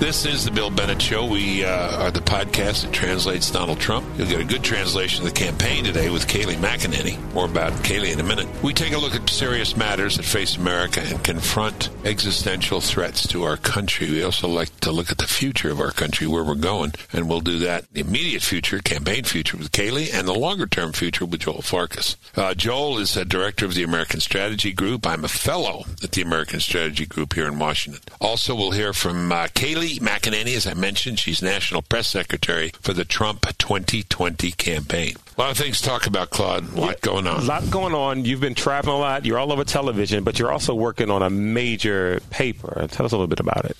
This 0.00 0.24
is 0.24 0.46
the 0.46 0.50
Bill 0.50 0.70
Bennett 0.70 1.02
Show. 1.02 1.26
We 1.26 1.62
uh, 1.62 2.04
are 2.04 2.10
the 2.10 2.20
podcast 2.20 2.84
that 2.84 2.90
translates 2.90 3.50
Donald 3.50 3.78
Trump. 3.80 4.06
You'll 4.16 4.28
get 4.28 4.40
a 4.40 4.44
good 4.44 4.64
translation 4.64 5.26
of 5.26 5.28
the 5.34 5.38
campaign 5.38 5.84
today 5.84 6.08
with 6.08 6.26
Kayleigh 6.26 6.56
McEnany. 6.56 7.20
More 7.34 7.44
about 7.44 7.74
Kayleigh 7.84 8.14
in 8.14 8.18
a 8.18 8.22
minute. 8.22 8.48
We 8.62 8.72
take 8.72 8.94
a 8.94 8.98
look 8.98 9.14
at 9.14 9.28
serious 9.28 9.76
matters 9.76 10.16
that 10.16 10.22
face 10.22 10.56
America 10.56 11.02
and 11.04 11.22
confront 11.22 11.90
existential 12.06 12.80
threats 12.80 13.28
to 13.28 13.42
our 13.42 13.58
country. 13.58 14.10
We 14.10 14.22
also 14.22 14.48
like 14.48 14.74
to 14.80 14.90
look 14.90 15.10
at 15.12 15.18
the 15.18 15.26
future 15.26 15.70
of 15.70 15.80
our 15.80 15.90
country, 15.90 16.26
where 16.26 16.44
we're 16.44 16.54
going, 16.54 16.92
and 17.12 17.28
we'll 17.28 17.42
do 17.42 17.58
that 17.58 17.84
the 17.92 18.00
immediate 18.00 18.42
future, 18.42 18.78
campaign 18.78 19.24
future 19.24 19.58
with 19.58 19.70
Kayleigh, 19.70 20.14
and 20.14 20.26
the 20.26 20.32
longer 20.32 20.66
term 20.66 20.92
future 20.92 21.26
with 21.26 21.40
Joel 21.40 21.60
Farkas. 21.60 22.16
Uh, 22.34 22.54
Joel 22.54 22.96
is 23.00 23.18
a 23.18 23.26
director 23.26 23.66
of 23.66 23.74
the 23.74 23.82
American 23.82 24.20
Strategy 24.20 24.72
Group. 24.72 25.06
I'm 25.06 25.26
a 25.26 25.28
fellow 25.28 25.84
at 26.02 26.12
the 26.12 26.22
American 26.22 26.60
Strategy 26.60 27.04
Group 27.04 27.34
here 27.34 27.46
in 27.46 27.58
Washington. 27.58 28.00
Also, 28.18 28.54
we'll 28.54 28.70
hear 28.70 28.94
from 28.94 29.30
uh, 29.30 29.48
Kayleigh 29.90 30.00
McEnany, 30.00 30.56
as 30.56 30.66
I 30.66 30.74
mentioned, 30.74 31.18
she's 31.18 31.42
National 31.42 31.82
Press 31.82 32.08
Secretary 32.08 32.72
for 32.80 32.92
the 32.92 33.04
Trump 33.04 33.46
2020 33.58 34.52
campaign. 34.52 35.14
A 35.36 35.40
lot 35.40 35.50
of 35.50 35.56
things 35.56 35.80
to 35.80 35.88
talk 35.88 36.06
about, 36.06 36.30
Claude. 36.30 36.72
A 36.72 36.80
lot 36.80 36.88
yeah, 36.88 36.94
going 37.00 37.26
on. 37.26 37.40
A 37.40 37.44
lot 37.44 37.70
going 37.70 37.94
on. 37.94 38.24
You've 38.24 38.40
been 38.40 38.54
traveling 38.54 38.96
a 38.96 39.00
lot. 39.00 39.24
You're 39.24 39.38
all 39.38 39.52
over 39.52 39.64
television, 39.64 40.22
but 40.22 40.38
you're 40.38 40.52
also 40.52 40.74
working 40.74 41.10
on 41.10 41.22
a 41.22 41.30
major 41.30 42.20
paper. 42.30 42.86
Tell 42.90 43.06
us 43.06 43.12
a 43.12 43.16
little 43.16 43.26
bit 43.26 43.40
about 43.40 43.64
it. 43.64 43.76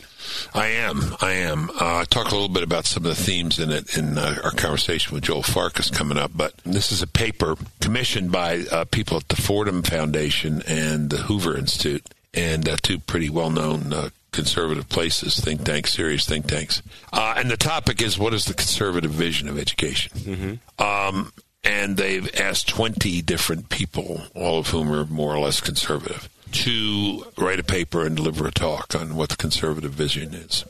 I 0.54 0.68
am. 0.68 1.16
I 1.20 1.32
am. 1.32 1.70
Uh, 1.78 2.04
talk 2.06 2.29
a 2.29 2.34
little 2.34 2.48
bit 2.48 2.62
about 2.62 2.87
some 2.87 3.04
of 3.04 3.16
the 3.16 3.23
themes 3.23 3.59
in 3.59 3.70
it 3.70 3.96
in 3.96 4.16
uh, 4.16 4.37
our 4.42 4.52
conversation 4.52 5.15
with 5.15 5.24
Joel 5.24 5.42
Farkas 5.42 5.90
coming 5.90 6.18
up. 6.18 6.32
But 6.34 6.54
this 6.65 6.92
is 6.92 7.02
a 7.02 7.06
paper 7.06 7.56
commissioned 7.80 8.32
by 8.32 8.65
uh, 8.70 8.84
people 8.87 9.18
at 9.18 9.29
the 9.29 9.37
Fordham 9.37 9.82
Foundation 9.82 10.62
and 10.66 11.10
the 11.10 11.18
Hoover 11.18 11.56
Institute, 11.56 12.06
and 12.32 12.68
uh, 12.68 12.77
two 12.80 12.98
pretty 12.98 13.29
well-known 13.29 13.92
uh, 13.92 14.10
conservative 14.32 14.88
places, 14.88 15.38
think 15.38 15.64
tanks, 15.64 15.92
serious 15.92 16.26
think 16.26 16.46
tanks. 16.46 16.82
Uh, 17.12 17.34
and 17.36 17.50
the 17.50 17.56
topic 17.56 18.00
is 18.02 18.18
what 18.18 18.34
is 18.34 18.44
the 18.44 18.54
conservative 18.54 19.10
vision 19.10 19.48
of 19.48 19.59
education? 19.59 20.12
Mm-hmm. 20.16 20.82
Um, 20.82 21.32
and 21.62 21.96
they've 21.96 22.28
asked 22.40 22.68
20 22.68 23.22
different 23.22 23.68
people, 23.68 24.22
all 24.34 24.59
of 24.59 24.68
whom 24.68 24.90
are 24.92 25.04
more 25.04 25.34
or 25.34 25.40
less 25.40 25.60
conservative, 25.60 26.28
to 26.52 27.24
write 27.37 27.60
a 27.60 27.64
paper 27.64 28.06
and 28.06 28.16
deliver 28.16 28.46
a 28.46 28.52
talk 28.52 28.95
on 28.95 29.14
what 29.14 29.28
the 29.28 29.37
conservative 29.37 29.92
vision 29.92 30.34
is. 30.34 30.65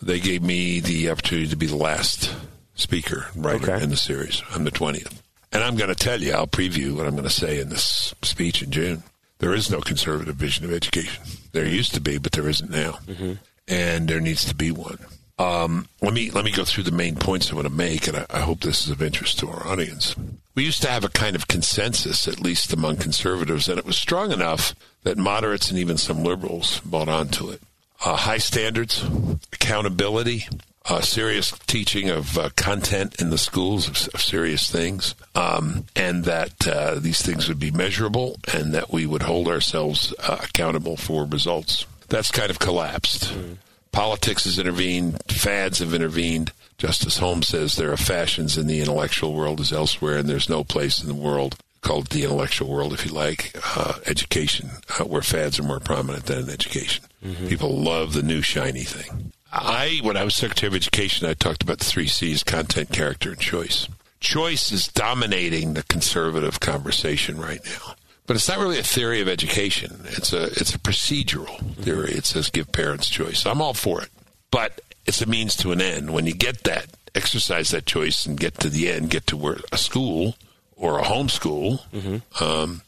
They 0.00 0.20
gave 0.20 0.42
me 0.42 0.80
the 0.80 1.10
opportunity 1.10 1.48
to 1.48 1.56
be 1.56 1.66
the 1.66 1.76
last 1.76 2.34
speaker 2.74 3.26
writer 3.36 3.72
okay. 3.72 3.84
in 3.84 3.90
the 3.90 3.96
series. 3.96 4.42
I'm 4.50 4.64
the 4.64 4.70
20th. 4.70 5.20
And 5.52 5.62
I'm 5.62 5.76
going 5.76 5.88
to 5.88 5.94
tell 5.94 6.20
you, 6.20 6.32
I'll 6.32 6.48
preview 6.48 6.96
what 6.96 7.06
I'm 7.06 7.12
going 7.12 7.24
to 7.24 7.30
say 7.30 7.60
in 7.60 7.68
this 7.68 8.12
speech 8.22 8.62
in 8.62 8.72
June. 8.72 9.04
There 9.38 9.54
is 9.54 9.70
no 9.70 9.80
conservative 9.80 10.34
vision 10.36 10.64
of 10.64 10.72
education. 10.72 11.22
There 11.54 11.64
used 11.64 11.94
to 11.94 12.00
be, 12.00 12.18
but 12.18 12.32
there 12.32 12.48
isn't 12.48 12.68
now, 12.68 12.98
mm-hmm. 13.06 13.34
and 13.68 14.08
there 14.08 14.20
needs 14.20 14.44
to 14.46 14.56
be 14.56 14.72
one. 14.72 14.98
Um, 15.38 15.86
let 16.02 16.12
me 16.12 16.30
let 16.32 16.44
me 16.44 16.50
go 16.50 16.64
through 16.64 16.82
the 16.82 16.90
main 16.90 17.14
points 17.14 17.50
I 17.50 17.54
want 17.54 17.68
to 17.68 17.72
make, 17.72 18.08
and 18.08 18.16
I, 18.16 18.26
I, 18.28 18.40
hope 18.40 18.60
this 18.60 18.84
is 18.84 18.90
of 18.90 19.00
interest 19.00 19.38
to 19.38 19.48
our 19.48 19.66
audience. 19.66 20.16
We 20.56 20.64
used 20.64 20.82
to 20.82 20.90
have 20.90 21.04
a 21.04 21.08
kind 21.08 21.36
of 21.36 21.46
consensus, 21.46 22.26
at 22.26 22.40
least 22.40 22.72
among 22.72 22.96
conservatives, 22.96 23.68
and 23.68 23.78
it 23.78 23.86
was 23.86 23.96
strong 23.96 24.32
enough 24.32 24.74
that 25.04 25.16
moderates 25.16 25.70
and 25.70 25.78
even 25.78 25.96
some 25.96 26.24
liberals 26.24 26.80
bought 26.80 27.08
onto 27.08 27.50
it. 27.50 27.62
Uh, 28.04 28.16
high 28.16 28.38
standards, 28.38 29.04
accountability, 29.52 30.48
uh, 30.86 31.00
serious 31.00 31.50
teaching 31.66 32.10
of 32.10 32.36
uh, 32.36 32.50
content 32.56 33.20
in 33.20 33.30
the 33.30 33.38
schools 33.38 33.88
of, 33.88 34.14
of 34.14 34.20
serious 34.20 34.70
things, 34.70 35.14
um, 35.34 35.86
and 35.96 36.24
that 36.24 36.68
uh, 36.68 36.96
these 36.96 37.22
things 37.22 37.48
would 37.48 37.58
be 37.58 37.70
measurable 37.70 38.36
and 38.52 38.74
that 38.74 38.92
we 38.92 39.06
would 39.06 39.22
hold 39.22 39.48
ourselves 39.48 40.14
uh, 40.20 40.38
accountable 40.42 40.96
for 40.96 41.24
results. 41.24 41.86
That's 42.08 42.30
kind 42.30 42.50
of 42.50 42.58
collapsed. 42.58 43.32
Mm. 43.32 43.56
Politics 43.92 44.44
has 44.44 44.58
intervened, 44.58 45.22
fads 45.28 45.78
have 45.78 45.94
intervened. 45.94 46.52
Justice 46.76 47.18
Holmes 47.18 47.48
says 47.48 47.76
there 47.76 47.92
are 47.92 47.96
fashions 47.96 48.58
in 48.58 48.66
the 48.66 48.80
intellectual 48.80 49.32
world 49.32 49.60
as 49.60 49.72
elsewhere, 49.72 50.18
and 50.18 50.28
there's 50.28 50.48
no 50.48 50.64
place 50.64 51.00
in 51.00 51.08
the 51.08 51.14
world 51.14 51.56
called 51.80 52.08
the 52.08 52.24
intellectual 52.24 52.68
world, 52.68 52.92
if 52.92 53.06
you 53.06 53.12
like, 53.12 53.56
uh, 53.76 53.94
education, 54.06 54.70
uh, 54.98 55.04
where 55.04 55.22
fads 55.22 55.60
are 55.60 55.64
more 55.64 55.78
prominent 55.78 56.26
than 56.26 56.40
in 56.40 56.50
education. 56.50 57.04
Mm-hmm. 57.24 57.46
People 57.46 57.78
love 57.78 58.14
the 58.14 58.22
new 58.22 58.42
shiny 58.42 58.82
thing. 58.82 59.32
I, 59.54 60.00
when 60.02 60.16
I 60.16 60.24
was 60.24 60.34
Secretary 60.34 60.68
of 60.68 60.74
Education, 60.74 61.28
I 61.28 61.34
talked 61.34 61.62
about 61.62 61.78
the 61.78 61.84
three 61.84 62.08
C's 62.08 62.42
content, 62.42 62.90
character, 62.90 63.30
and 63.30 63.40
choice. 63.40 63.88
Choice 64.18 64.72
is 64.72 64.88
dominating 64.88 65.74
the 65.74 65.84
conservative 65.84 66.58
conversation 66.58 67.38
right 67.38 67.64
now. 67.64 67.94
But 68.26 68.36
it's 68.36 68.48
not 68.48 68.58
really 68.58 68.78
a 68.78 68.82
theory 68.82 69.20
of 69.20 69.28
education. 69.28 70.00
It's 70.06 70.32
a 70.32 70.44
it's 70.44 70.74
a 70.74 70.78
procedural 70.78 71.74
theory. 71.76 72.12
It 72.12 72.24
says 72.24 72.48
give 72.48 72.72
parents 72.72 73.08
choice. 73.08 73.44
I'm 73.44 73.60
all 73.60 73.74
for 73.74 74.02
it. 74.02 74.08
But 74.50 74.80
it's 75.06 75.20
a 75.20 75.26
means 75.26 75.54
to 75.56 75.72
an 75.72 75.82
end. 75.82 76.12
When 76.12 76.26
you 76.26 76.34
get 76.34 76.64
that, 76.64 76.86
exercise 77.14 77.70
that 77.70 77.86
choice 77.86 78.24
and 78.24 78.40
get 78.40 78.58
to 78.60 78.70
the 78.70 78.90
end, 78.90 79.10
get 79.10 79.26
to 79.28 79.36
where 79.36 79.58
a 79.70 79.76
school 79.76 80.36
or 80.74 80.98
a 80.98 81.02
homeschool, 81.02 81.80
mm-hmm. 81.90 82.44
um, 82.44 82.82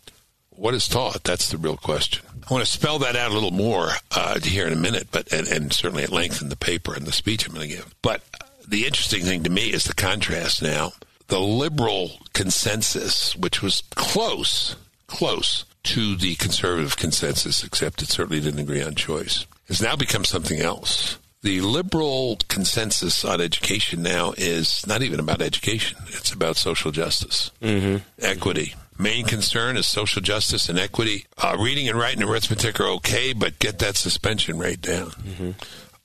what 0.50 0.75
is 0.75 0.88
taught? 0.88 1.22
That's 1.25 1.50
the 1.50 1.59
real 1.59 1.76
question. 1.76 2.25
I 2.48 2.54
want 2.54 2.64
to 2.64 2.70
spell 2.70 3.00
that 3.00 3.16
out 3.16 3.32
a 3.32 3.34
little 3.34 3.50
more 3.50 3.90
uh, 4.12 4.38
here 4.38 4.68
in 4.68 4.72
a 4.72 4.76
minute, 4.76 5.08
but 5.10 5.32
and, 5.32 5.48
and, 5.48 5.72
certainly 5.72 6.04
at 6.04 6.12
length 6.12 6.40
in 6.40 6.48
the 6.48 6.56
paper 6.56 6.94
and 6.94 7.04
the 7.04 7.12
speech 7.12 7.46
I'm 7.46 7.54
going 7.54 7.68
to 7.68 7.74
give. 7.74 7.94
But 8.02 8.22
the 8.66 8.86
interesting 8.86 9.24
thing 9.24 9.42
to 9.42 9.50
me 9.50 9.72
is 9.72 9.84
the 9.84 9.94
contrast 9.94 10.62
now. 10.62 10.92
The 11.26 11.40
liberal 11.40 12.20
consensus, 12.34 13.34
which 13.34 13.62
was 13.62 13.82
close, 13.96 14.76
close 15.08 15.64
to 15.84 16.14
the 16.14 16.36
conservative 16.36 16.96
consensus, 16.96 17.64
except 17.64 18.02
it 18.02 18.10
certainly 18.10 18.40
didn't 18.40 18.60
agree 18.60 18.82
on 18.82 18.94
choice, 18.94 19.44
has 19.66 19.82
now 19.82 19.96
become 19.96 20.24
something 20.24 20.60
else. 20.60 21.18
The 21.42 21.60
liberal 21.60 22.38
consensus 22.48 23.24
on 23.24 23.40
education 23.40 24.02
now 24.02 24.34
is 24.36 24.86
not 24.86 25.02
even 25.02 25.18
about 25.18 25.42
education; 25.42 25.98
it's 26.08 26.32
about 26.32 26.56
social 26.56 26.92
justice, 26.92 27.50
mm-hmm. 27.60 28.04
equity 28.20 28.74
main 28.98 29.24
concern 29.24 29.76
is 29.76 29.86
social 29.86 30.22
justice 30.22 30.68
and 30.68 30.78
equity. 30.78 31.26
Uh, 31.38 31.56
reading 31.58 31.88
and 31.88 31.98
writing 31.98 32.22
and 32.22 32.30
arithmetic 32.30 32.80
are 32.80 32.88
okay, 32.88 33.32
but 33.32 33.58
get 33.58 33.78
that 33.78 33.96
suspension 33.96 34.58
rate 34.58 34.80
down. 34.80 35.10
Mm-hmm. 35.10 35.50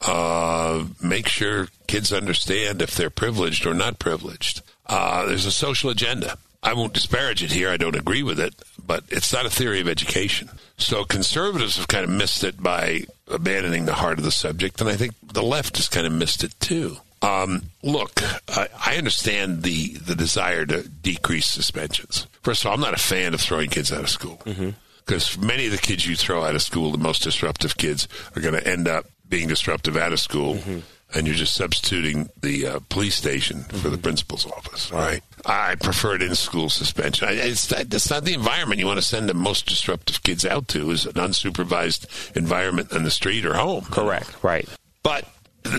Uh, 0.01 0.85
make 1.01 1.27
sure 1.27 1.67
kids 1.87 2.11
understand 2.11 2.81
if 2.81 2.95
they're 2.95 3.09
privileged 3.09 3.65
or 3.65 3.73
not 3.73 3.99
privileged. 3.99 4.61
Uh, 4.87 5.25
there's 5.25 5.45
a 5.45 5.51
social 5.51 5.89
agenda. 5.89 6.37
I 6.63 6.73
won't 6.73 6.93
disparage 6.93 7.43
it 7.43 7.51
here. 7.51 7.69
I 7.69 7.77
don't 7.77 7.95
agree 7.95 8.23
with 8.23 8.39
it, 8.39 8.53
but 8.85 9.03
it's 9.09 9.33
not 9.33 9.45
a 9.45 9.49
theory 9.49 9.81
of 9.81 9.87
education. 9.87 10.49
So 10.77 11.03
conservatives 11.03 11.77
have 11.77 11.87
kind 11.87 12.03
of 12.03 12.09
missed 12.09 12.43
it 12.43 12.61
by 12.61 13.05
abandoning 13.27 13.85
the 13.85 13.93
heart 13.93 14.17
of 14.19 14.23
the 14.23 14.31
subject, 14.31 14.81
and 14.81 14.89
I 14.89 14.95
think 14.95 15.13
the 15.23 15.43
left 15.43 15.77
has 15.77 15.87
kind 15.87 16.05
of 16.05 16.13
missed 16.13 16.43
it 16.43 16.59
too. 16.59 16.97
Um, 17.21 17.63
look, 17.83 18.21
I, 18.49 18.67
I 18.85 18.95
understand 18.97 19.63
the 19.63 19.93
the 19.93 20.15
desire 20.15 20.65
to 20.65 20.87
decrease 20.87 21.45
suspensions. 21.45 22.27
First 22.41 22.63
of 22.63 22.67
all, 22.67 22.73
I'm 22.73 22.81
not 22.81 22.95
a 22.95 23.01
fan 23.01 23.33
of 23.33 23.41
throwing 23.41 23.69
kids 23.69 23.91
out 23.91 24.01
of 24.01 24.09
school 24.09 24.41
because 24.43 25.29
mm-hmm. 25.29 25.45
many 25.45 25.65
of 25.67 25.71
the 25.71 25.77
kids 25.77 26.07
you 26.07 26.15
throw 26.15 26.43
out 26.43 26.55
of 26.55 26.61
school, 26.61 26.91
the 26.91 26.97
most 26.97 27.21
disruptive 27.23 27.77
kids, 27.77 28.07
are 28.35 28.41
going 28.41 28.55
to 28.55 28.67
end 28.67 28.87
up 28.87 29.05
being 29.29 29.47
disruptive 29.47 29.95
out 29.97 30.13
of 30.13 30.19
school. 30.19 30.55
Mm-hmm. 30.55 30.79
And 31.13 31.27
you're 31.27 31.35
just 31.35 31.55
substituting 31.55 32.29
the 32.39 32.65
uh, 32.65 32.79
police 32.87 33.15
station 33.15 33.63
for 33.63 33.89
the 33.89 33.97
mm-hmm. 33.97 34.03
principal's 34.03 34.45
office. 34.45 34.93
All 34.93 34.99
right. 34.99 35.21
I 35.45 35.75
prefer 35.75 36.15
it 36.15 36.21
in 36.21 36.35
school 36.35 36.69
suspension. 36.69 37.27
It's, 37.29 37.67
that's 37.67 38.09
not 38.09 38.23
the 38.23 38.33
environment 38.33 38.79
you 38.79 38.85
want 38.85 38.99
to 38.99 39.05
send 39.05 39.27
the 39.27 39.33
most 39.33 39.65
disruptive 39.65 40.23
kids 40.23 40.45
out 40.45 40.69
to, 40.69 40.89
is 40.89 41.05
an 41.05 41.15
unsupervised 41.15 42.37
environment 42.37 42.93
in 42.93 43.03
the 43.03 43.11
street 43.11 43.45
or 43.45 43.55
home. 43.55 43.83
Correct. 43.91 44.41
Right. 44.41 44.69
But 45.03 45.27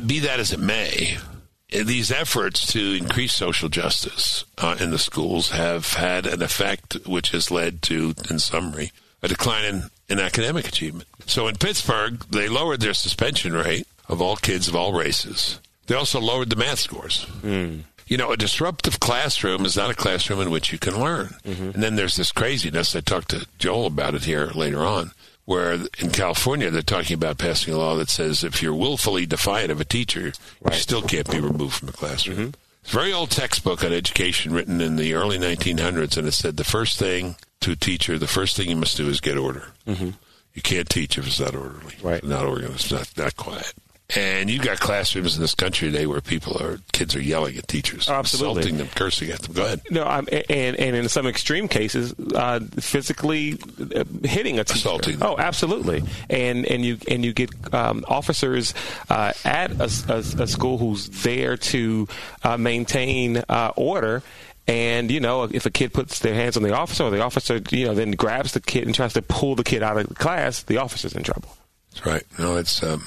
be 0.06 0.19
that 0.19 0.38
as 0.38 0.53
it 0.53 0.60
may, 0.60 1.16
these 1.72 2.12
efforts 2.12 2.66
to 2.72 2.94
increase 2.94 3.33
social 3.33 3.69
justice 3.69 4.44
uh, 4.59 4.77
in 4.78 4.91
the 4.91 4.99
schools 4.99 5.50
have 5.50 5.94
had 5.94 6.27
an 6.27 6.43
effect 6.43 6.94
which 7.06 7.31
has 7.31 7.50
led 7.50 7.83
to, 7.83 8.15
in 8.31 8.38
summary, 8.38 8.93
a 9.22 9.28
decline 9.28 9.65
in, 9.65 9.83
in 10.09 10.21
academic 10.21 10.69
achievement. 10.69 11.09
So 11.27 11.49
in 11.49 11.56
Pittsburgh, 11.56 12.21
they 12.31 12.49
lowered 12.49 12.81
their 12.81 12.94
suspension 12.94 13.53
rate 13.53 13.87
of 14.09 14.21
all 14.21 14.37
kids 14.37 14.69
of 14.69 14.77
all 14.77 14.92
races. 14.92 15.60
They 15.86 15.95
also 15.95 16.21
lowered 16.21 16.51
the 16.51 16.57
math 16.57 16.78
scores. 16.78 17.27
Mm. 17.42 17.84
You 18.07 18.16
know, 18.16 18.33
a 18.33 18.36
disruptive 18.36 19.01
classroom 19.01 19.65
is 19.65 19.77
not 19.77 19.91
a 19.91 19.95
classroom 19.95 20.41
in 20.41 20.51
which 20.51 20.72
you 20.72 20.78
can 20.78 21.01
learn. 21.01 21.34
Mm-hmm. 21.45 21.71
And 21.71 21.83
then 21.83 21.97
there's 21.97 22.16
this 22.16 22.33
craziness. 22.33 22.95
I 22.95 23.01
talked 23.01 23.30
to 23.30 23.47
Joel 23.59 23.86
about 23.86 24.15
it 24.15 24.25
here 24.25 24.51
later 24.54 24.80
on 24.80 25.13
where 25.44 25.72
in 25.72 26.10
California 26.10 26.71
they're 26.71 26.83
talking 26.83 27.15
about 27.15 27.39
passing 27.39 27.74
a 27.74 27.78
law 27.78 27.97
that 27.97 28.09
says 28.09 28.44
if 28.44 28.62
you're 28.62 28.74
willfully 28.74 29.27
defiant 29.27 29.71
of 29.71 29.80
a 29.80 29.84
teacher, 29.84 30.33
right. 30.60 30.74
you 30.74 30.80
still 30.80 31.03
can't 31.03 31.30
be 31.30 31.41
removed 31.41 31.74
from 31.74 31.86
the 31.86 31.92
classroom. 31.92 32.36
Mm-hmm. 32.36 32.50
It's 32.83 32.92
a 32.92 32.97
very 32.97 33.12
old 33.12 33.30
textbook 33.30 33.84
on 33.84 33.92
education 33.92 34.53
written 34.53 34.80
in 34.80 34.97
the 34.97 35.15
early 35.15 35.39
1900s, 35.39 36.16
and 36.16 36.27
it 36.27 36.33
said 36.33 36.56
the 36.56 36.65
first 36.65 36.98
thing 36.98 37.36
to 37.60 37.72
a 37.72 37.77
teacher, 37.77 38.18
the 38.18 38.27
first 38.27 38.56
thing 38.56 38.68
you 38.68 38.77
must 38.77 38.97
do 38.97 39.09
is 39.09 39.21
get 39.21 39.39
order. 39.39 39.68
Mm-hmm. 39.86 40.10
You 40.54 40.62
can't 40.62 40.89
teach 40.89 41.16
if 41.16 41.27
it's 41.27 41.41
not 41.41 41.54
orderly, 41.54 41.94
right? 42.03 42.22
Not 42.22 42.44
organized, 42.44 42.92
not, 42.92 43.10
not 43.16 43.36
quiet. 43.36 43.72
And 44.14 44.50
you've 44.50 44.62
got 44.62 44.78
classrooms 44.78 45.36
in 45.36 45.41
this 45.41 45.54
country 45.54 45.91
today 45.91 46.06
where 46.06 46.20
people 46.20 46.60
are 46.62 46.78
kids 46.92 47.16
are 47.16 47.20
yelling 47.20 47.56
at 47.56 47.66
teachers, 47.66 48.09
oh, 48.09 48.14
absolutely. 48.14 48.62
insulting 48.62 48.78
them, 48.78 48.88
cursing 48.94 49.30
at 49.30 49.41
them. 49.41 49.54
Go 49.54 49.64
ahead. 49.64 49.80
No, 49.91 50.04
I'm, 50.04 50.28
and 50.50 50.76
and 50.76 50.97
in 50.97 51.09
some 51.09 51.26
extreme 51.26 51.66
cases, 51.66 52.14
uh, 52.34 52.60
physically 52.78 53.59
uh, 53.94 54.04
hitting 54.22 54.59
a 54.59 54.64
teacher. 54.64 54.78
Assaulting 54.78 55.18
them. 55.18 55.28
Oh, 55.28 55.38
absolutely. 55.38 56.03
And 56.28 56.66
and 56.66 56.84
you 56.84 56.98
and 57.10 57.24
you 57.24 57.32
get 57.32 57.50
um, 57.74 58.04
officers 58.06 58.74
uh, 59.09 59.32
at 59.44 59.70
a, 59.72 59.91
a, 60.09 60.42
a, 60.42 60.47
school 60.47 60.76
who's 60.76 61.08
there 61.22 61.56
to 61.56 62.06
uh, 62.42 62.56
maintain 62.58 63.38
uh, 63.48 63.72
order. 63.76 64.22
And 64.66 65.10
you 65.10 65.20
know, 65.20 65.44
if 65.44 65.65
a 65.65 65.70
kid 65.70 65.94
puts 65.94 66.18
their 66.18 66.34
hands 66.34 66.56
on 66.56 66.62
the 66.62 66.74
officer, 66.74 67.04
or 67.04 67.10
the 67.10 67.22
officer, 67.22 67.60
you 67.70 67.86
know, 67.86 67.94
then 67.94 68.12
grabs 68.12 68.53
the 68.53 68.60
kid 68.60 68.84
and 68.84 68.94
tries 68.94 69.15
to 69.15 69.22
pull 69.22 69.54
the 69.54 69.65
kid 69.65 69.82
out 69.82 69.97
of 69.97 70.06
the 70.06 70.15
class, 70.15 70.62
the 70.62 70.76
officer's 70.76 71.15
in 71.15 71.22
trouble. 71.22 71.56
That's 71.92 72.06
right. 72.06 72.22
No, 72.38 72.56
it's 72.56 72.82
um, 72.82 73.03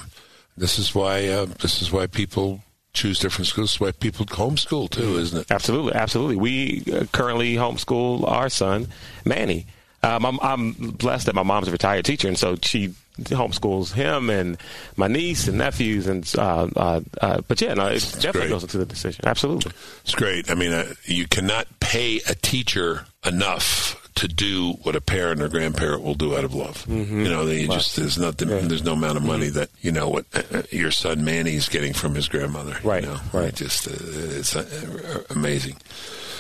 this 0.58 0.80
is 0.80 0.94
why 0.96 1.28
uh, 1.28 1.46
this 1.62 1.82
is 1.82 1.92
why 1.92 2.08
people 2.08 2.62
choose 2.94 3.20
different 3.20 3.48
schools. 3.48 3.70
This 3.70 3.76
is 3.76 3.80
why 3.82 3.92
people 3.92 4.26
homeschool 4.26 4.90
too, 4.90 5.18
isn't 5.18 5.42
it? 5.42 5.52
Absolutely, 5.52 5.94
absolutely. 5.94 6.36
We 6.38 6.84
uh, 6.94 7.06
currently 7.12 7.56
homeschool 7.56 8.28
our 8.28 8.50
son, 8.50 8.88
Manny. 9.26 9.66
Um, 10.04 10.24
I'm, 10.26 10.40
I'm 10.42 10.72
blessed 10.74 11.26
that 11.26 11.34
my 11.36 11.42
mom's 11.44 11.68
a 11.68 11.72
retired 11.72 12.06
teacher, 12.06 12.28
and 12.28 12.38
so 12.38 12.56
she 12.62 12.94
homeschools 13.24 13.94
him 13.94 14.30
and 14.30 14.58
my 14.98 15.08
niece 15.08 15.48
and 15.48 15.58
nephews 15.58 16.06
and 16.06 16.32
uh, 16.38 16.68
uh, 16.76 17.02
uh, 17.22 17.42
but 17.48 17.62
yeah 17.62 17.74
no 17.74 17.86
it 17.88 17.92
That's 17.92 18.12
definitely 18.12 18.42
great. 18.42 18.50
goes 18.50 18.64
into 18.64 18.78
the 18.78 18.86
decision 18.86 19.24
absolutely 19.26 19.72
it's 20.02 20.14
great 20.14 20.52
i 20.52 20.54
mean 20.54 20.74
uh, 20.74 20.94
you 21.06 21.26
cannot 21.26 21.66
pay 21.80 22.18
a 22.28 22.36
teacher 22.36 23.06
enough 23.26 24.05
to 24.16 24.28
do 24.30 24.72
what 24.84 24.96
a 24.96 25.02
parent 25.02 25.42
or 25.42 25.50
grandparent 25.50 26.02
will 26.02 26.16
do 26.16 26.38
out 26.38 26.46
of 26.46 26.54
love. 26.54 26.86
Mm-hmm. 26.86 27.26
You 27.26 27.30
know, 27.30 27.46
they 27.46 27.68
just 27.68 27.96
there's 27.96 28.18
nothing, 28.18 28.48
there's 28.48 28.84
no 28.84 28.94
amount 28.94 29.18
of 29.18 29.24
money 29.24 29.50
that 29.50 29.70
you 29.82 29.92
know 29.92 30.10
what 30.10 30.26
uh, 30.34 30.64
your 30.72 30.92
son 30.92 31.26
Manny's 31.26 31.68
getting 31.70 31.94
from 31.94 32.16
his 32.16 32.28
grandmother. 32.28 32.78
Right, 32.84 33.04
you 33.04 33.10
know? 33.10 33.20
right. 33.34 33.50
It 33.50 33.56
just 33.56 33.88
uh, 33.88 33.92
it's 33.94 34.56
uh, 34.56 35.24
amazing. 35.30 35.78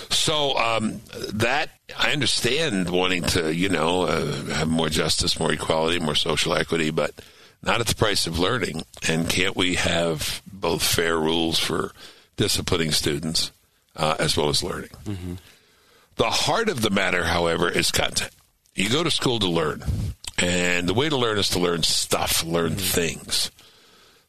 So 0.09 0.57
um, 0.57 1.01
that 1.33 1.69
I 1.97 2.11
understand 2.11 2.89
wanting 2.89 3.23
to, 3.23 3.53
you 3.53 3.69
know, 3.69 4.03
uh, 4.03 4.45
have 4.45 4.67
more 4.67 4.89
justice, 4.89 5.39
more 5.39 5.51
equality, 5.51 5.99
more 5.99 6.15
social 6.15 6.53
equity, 6.53 6.91
but 6.91 7.11
not 7.63 7.81
at 7.81 7.87
the 7.87 7.95
price 7.95 8.27
of 8.27 8.39
learning. 8.39 8.83
And 9.07 9.29
can't 9.29 9.55
we 9.55 9.75
have 9.75 10.41
both 10.51 10.83
fair 10.83 11.17
rules 11.17 11.59
for 11.59 11.91
disciplining 12.37 12.91
students 12.91 13.51
uh, 13.95 14.15
as 14.19 14.37
well 14.37 14.49
as 14.49 14.63
learning? 14.63 14.91
Mm-hmm. 15.05 15.33
The 16.15 16.29
heart 16.29 16.69
of 16.69 16.81
the 16.81 16.89
matter, 16.89 17.25
however, 17.25 17.69
is 17.69 17.91
content. 17.91 18.31
You 18.73 18.89
go 18.89 19.03
to 19.03 19.11
school 19.11 19.39
to 19.39 19.47
learn, 19.47 19.83
and 20.37 20.87
the 20.87 20.93
way 20.93 21.09
to 21.09 21.17
learn 21.17 21.37
is 21.37 21.49
to 21.49 21.59
learn 21.59 21.83
stuff, 21.83 22.43
learn 22.43 22.71
mm-hmm. 22.71 22.79
things. 22.79 23.51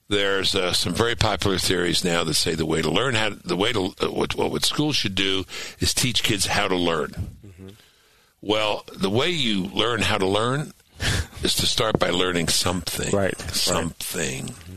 There's 0.08 0.54
uh, 0.54 0.72
some 0.72 0.94
very 0.94 1.16
popular 1.16 1.58
theories 1.58 2.04
now 2.04 2.22
that 2.22 2.34
say 2.34 2.54
the 2.54 2.66
way 2.66 2.80
to 2.80 2.90
learn 2.90 3.14
how 3.14 3.30
the 3.30 3.56
way 3.56 3.72
to 3.72 3.92
uh, 4.00 4.10
what, 4.10 4.36
what 4.36 4.64
schools 4.64 4.94
should 4.94 5.16
do 5.16 5.44
is 5.80 5.92
teach 5.92 6.22
kids 6.22 6.46
how 6.46 6.68
to 6.68 6.76
learn. 6.76 7.10
Mm-hmm. 7.44 7.68
Well, 8.40 8.84
the 8.96 9.10
way 9.10 9.30
you 9.30 9.64
learn 9.64 10.02
how 10.02 10.18
to 10.18 10.26
learn 10.26 10.72
is 11.42 11.54
to 11.56 11.66
start 11.66 11.98
by 11.98 12.10
learning 12.10 12.48
something, 12.48 13.12
right? 13.12 13.38
Something, 13.40 14.44
right. 14.44 14.52
Mm-hmm. 14.52 14.76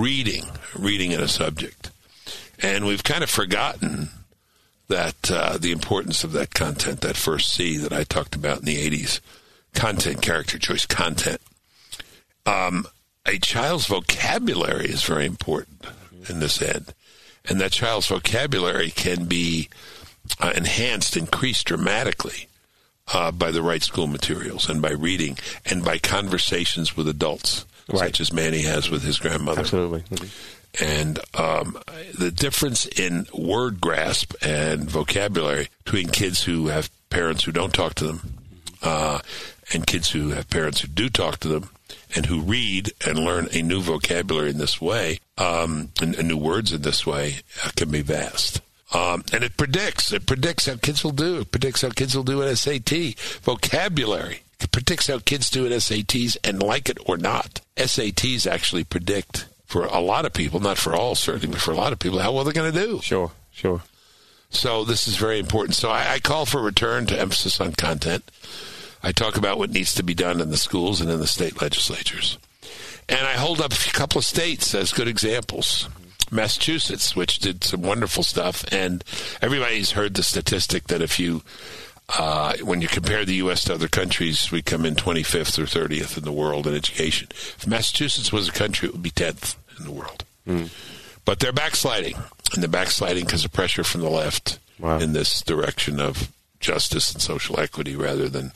reading, 0.00 0.44
reading 0.78 1.12
in 1.12 1.20
a 1.20 1.28
subject, 1.28 1.90
and 2.58 2.86
we've 2.86 3.04
kind 3.04 3.22
of 3.22 3.28
forgotten 3.28 4.08
that 4.90 5.30
uh, 5.30 5.56
the 5.56 5.72
importance 5.72 6.24
of 6.24 6.32
that 6.32 6.52
content, 6.52 7.00
that 7.00 7.16
first 7.16 7.52
C 7.52 7.76
that 7.78 7.92
I 7.92 8.04
talked 8.04 8.34
about 8.34 8.58
in 8.58 8.64
the 8.64 8.90
80s 8.90 9.20
content, 9.72 10.20
character 10.20 10.58
choice, 10.58 10.84
content. 10.84 11.40
Um, 12.44 12.86
a 13.26 13.38
child's 13.38 13.86
vocabulary 13.86 14.86
is 14.86 15.02
very 15.04 15.26
important 15.26 15.86
in 16.28 16.40
this 16.40 16.60
end. 16.60 16.92
And 17.48 17.60
that 17.60 17.72
child's 17.72 18.08
vocabulary 18.08 18.90
can 18.90 19.24
be 19.24 19.68
uh, 20.40 20.52
enhanced, 20.54 21.16
increased 21.16 21.66
dramatically 21.66 22.48
uh, 23.12 23.30
by 23.30 23.50
the 23.50 23.62
right 23.62 23.82
school 23.82 24.06
materials 24.06 24.68
and 24.68 24.82
by 24.82 24.90
reading 24.90 25.38
and 25.64 25.84
by 25.84 25.98
conversations 25.98 26.96
with 26.96 27.08
adults, 27.08 27.64
right. 27.88 27.98
such 28.00 28.20
as 28.20 28.32
Manny 28.32 28.62
has 28.62 28.90
with 28.90 29.02
his 29.02 29.18
grandmother. 29.18 29.60
Absolutely. 29.60 30.00
Mm-hmm. 30.02 30.59
And 30.78 31.18
um, 31.34 31.78
the 32.16 32.30
difference 32.30 32.86
in 32.86 33.26
word 33.34 33.80
grasp 33.80 34.34
and 34.40 34.88
vocabulary 34.88 35.68
between 35.84 36.08
kids 36.08 36.44
who 36.44 36.68
have 36.68 36.90
parents 37.10 37.44
who 37.44 37.52
don't 37.52 37.74
talk 37.74 37.94
to 37.94 38.06
them 38.06 38.34
uh, 38.82 39.20
and 39.72 39.86
kids 39.86 40.10
who 40.10 40.30
have 40.30 40.48
parents 40.50 40.80
who 40.80 40.88
do 40.88 41.08
talk 41.08 41.38
to 41.40 41.48
them 41.48 41.70
and 42.14 42.26
who 42.26 42.40
read 42.40 42.92
and 43.06 43.18
learn 43.18 43.48
a 43.52 43.62
new 43.62 43.80
vocabulary 43.80 44.50
in 44.50 44.58
this 44.58 44.80
way, 44.80 45.18
um, 45.38 45.90
and, 46.00 46.14
and, 46.16 46.28
new 46.28 46.36
words 46.36 46.72
in 46.72 46.82
this 46.82 47.06
way, 47.06 47.36
uh, 47.64 47.70
can 47.76 47.90
be 47.90 48.02
vast. 48.02 48.60
Um, 48.92 49.24
and 49.32 49.44
it 49.44 49.56
predicts. 49.56 50.12
It 50.12 50.26
predicts 50.26 50.66
how 50.66 50.76
kids 50.76 51.04
will 51.04 51.12
do. 51.12 51.40
It 51.40 51.52
predicts 51.52 51.82
how 51.82 51.90
kids 51.90 52.16
will 52.16 52.24
do 52.24 52.42
an 52.42 52.56
SAT. 52.56 53.16
Vocabulary. 53.42 54.42
It 54.60 54.72
predicts 54.72 55.06
how 55.06 55.20
kids 55.20 55.48
do 55.50 55.64
at 55.66 55.72
SATs 55.72 56.36
and 56.42 56.62
like 56.62 56.88
it 56.88 56.98
or 57.06 57.16
not. 57.16 57.60
SATs 57.76 58.50
actually 58.50 58.84
predict 58.84 59.46
for 59.70 59.84
a 59.84 60.00
lot 60.00 60.26
of 60.26 60.32
people, 60.32 60.58
not 60.58 60.78
for 60.78 60.96
all 60.96 61.14
certainly, 61.14 61.46
but 61.46 61.60
for 61.60 61.70
a 61.70 61.76
lot 61.76 61.92
of 61.92 62.00
people, 62.00 62.18
how 62.18 62.32
well 62.32 62.42
they're 62.42 62.52
going 62.52 62.72
to 62.72 62.86
do. 62.86 63.00
Sure, 63.02 63.30
sure. 63.52 63.82
So 64.50 64.82
this 64.82 65.06
is 65.06 65.14
very 65.14 65.38
important. 65.38 65.76
So 65.76 65.90
I, 65.90 66.14
I, 66.14 66.18
call 66.18 66.44
for 66.44 66.58
a 66.58 66.62
return 66.62 67.06
to 67.06 67.18
emphasis 67.18 67.60
on 67.60 67.74
content. 67.74 68.28
I 69.00 69.12
talk 69.12 69.36
about 69.36 69.58
what 69.58 69.70
needs 69.70 69.94
to 69.94 70.02
be 70.02 70.12
done 70.12 70.40
in 70.40 70.50
the 70.50 70.56
schools 70.56 71.00
and 71.00 71.08
in 71.08 71.20
the 71.20 71.26
state 71.28 71.62
legislatures. 71.62 72.36
And 73.08 73.20
I 73.20 73.34
hold 73.34 73.60
up 73.60 73.72
a 73.72 73.90
couple 73.92 74.18
of 74.18 74.24
states 74.24 74.74
as 74.74 74.92
good 74.92 75.06
examples. 75.06 75.88
Massachusetts, 76.32 77.14
which 77.14 77.38
did 77.38 77.62
some 77.62 77.82
wonderful 77.82 78.24
stuff, 78.24 78.64
and 78.72 79.04
everybody's 79.40 79.92
heard 79.92 80.14
the 80.14 80.24
statistic 80.24 80.88
that 80.88 81.00
if 81.00 81.20
you 81.20 81.42
uh, 82.18 82.56
when 82.62 82.80
you 82.80 82.88
compare 82.88 83.24
the 83.24 83.34
U.S. 83.36 83.64
to 83.64 83.74
other 83.74 83.88
countries, 83.88 84.50
we 84.50 84.62
come 84.62 84.84
in 84.84 84.94
25th 84.94 85.58
or 85.58 85.64
30th 85.64 86.16
in 86.16 86.24
the 86.24 86.32
world 86.32 86.66
in 86.66 86.74
education. 86.74 87.28
If 87.30 87.66
Massachusetts 87.66 88.32
was 88.32 88.48
a 88.48 88.52
country, 88.52 88.88
it 88.88 88.92
would 88.92 89.02
be 89.02 89.10
10th 89.10 89.56
in 89.78 89.84
the 89.84 89.92
world. 89.92 90.24
Mm. 90.46 90.70
But 91.24 91.40
they're 91.40 91.52
backsliding, 91.52 92.16
and 92.54 92.62
they're 92.62 92.68
backsliding 92.68 93.24
because 93.24 93.44
of 93.44 93.52
pressure 93.52 93.84
from 93.84 94.00
the 94.00 94.10
left 94.10 94.58
wow. 94.78 94.98
in 94.98 95.12
this 95.12 95.42
direction 95.42 96.00
of 96.00 96.32
justice 96.58 97.12
and 97.12 97.22
social 97.22 97.58
equity 97.58 97.96
rather 97.96 98.28
than 98.28 98.52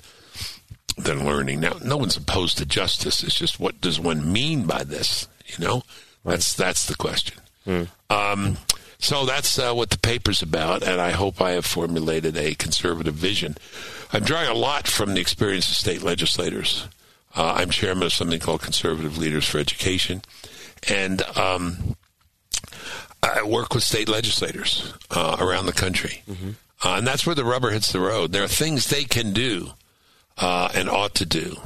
than 0.96 1.26
learning. 1.26 1.60
Now, 1.60 1.76
no 1.84 1.96
one's 1.96 2.16
opposed 2.16 2.58
to 2.58 2.66
justice. 2.66 3.24
It's 3.24 3.34
just 3.34 3.58
what 3.58 3.80
does 3.80 3.98
one 3.98 4.32
mean 4.32 4.64
by 4.64 4.84
this? 4.84 5.26
You 5.46 5.64
know, 5.64 5.74
right. 6.22 6.32
that's 6.32 6.54
that's 6.54 6.86
the 6.86 6.94
question. 6.94 7.40
Mm. 7.66 7.88
Um, 8.10 8.58
so 8.98 9.24
that's 9.24 9.58
uh, 9.58 9.72
what 9.72 9.90
the 9.90 9.98
paper's 9.98 10.42
about, 10.42 10.82
and 10.82 11.00
I 11.00 11.10
hope 11.10 11.40
I 11.40 11.52
have 11.52 11.66
formulated 11.66 12.36
a 12.36 12.54
conservative 12.54 13.14
vision. 13.14 13.56
I'm 14.12 14.22
drawing 14.22 14.48
a 14.48 14.54
lot 14.54 14.86
from 14.86 15.14
the 15.14 15.20
experience 15.20 15.68
of 15.68 15.74
state 15.74 16.02
legislators. 16.02 16.86
Uh, 17.36 17.54
I'm 17.56 17.70
chairman 17.70 18.04
of 18.04 18.12
something 18.12 18.38
called 18.38 18.62
Conservative 18.62 19.18
Leaders 19.18 19.48
for 19.48 19.58
Education, 19.58 20.22
and 20.88 21.22
um, 21.36 21.96
I 23.22 23.42
work 23.42 23.74
with 23.74 23.82
state 23.82 24.08
legislators 24.08 24.92
uh, 25.10 25.36
around 25.40 25.66
the 25.66 25.72
country. 25.72 26.22
Mm-hmm. 26.30 26.50
Uh, 26.84 26.98
and 26.98 27.06
that's 27.06 27.26
where 27.26 27.34
the 27.34 27.44
rubber 27.44 27.70
hits 27.70 27.92
the 27.92 28.00
road. 28.00 28.32
There 28.32 28.44
are 28.44 28.48
things 28.48 28.86
they 28.86 29.04
can 29.04 29.32
do 29.32 29.70
uh, 30.36 30.68
and 30.74 30.88
ought 30.88 31.14
to 31.16 31.26
do 31.26 31.56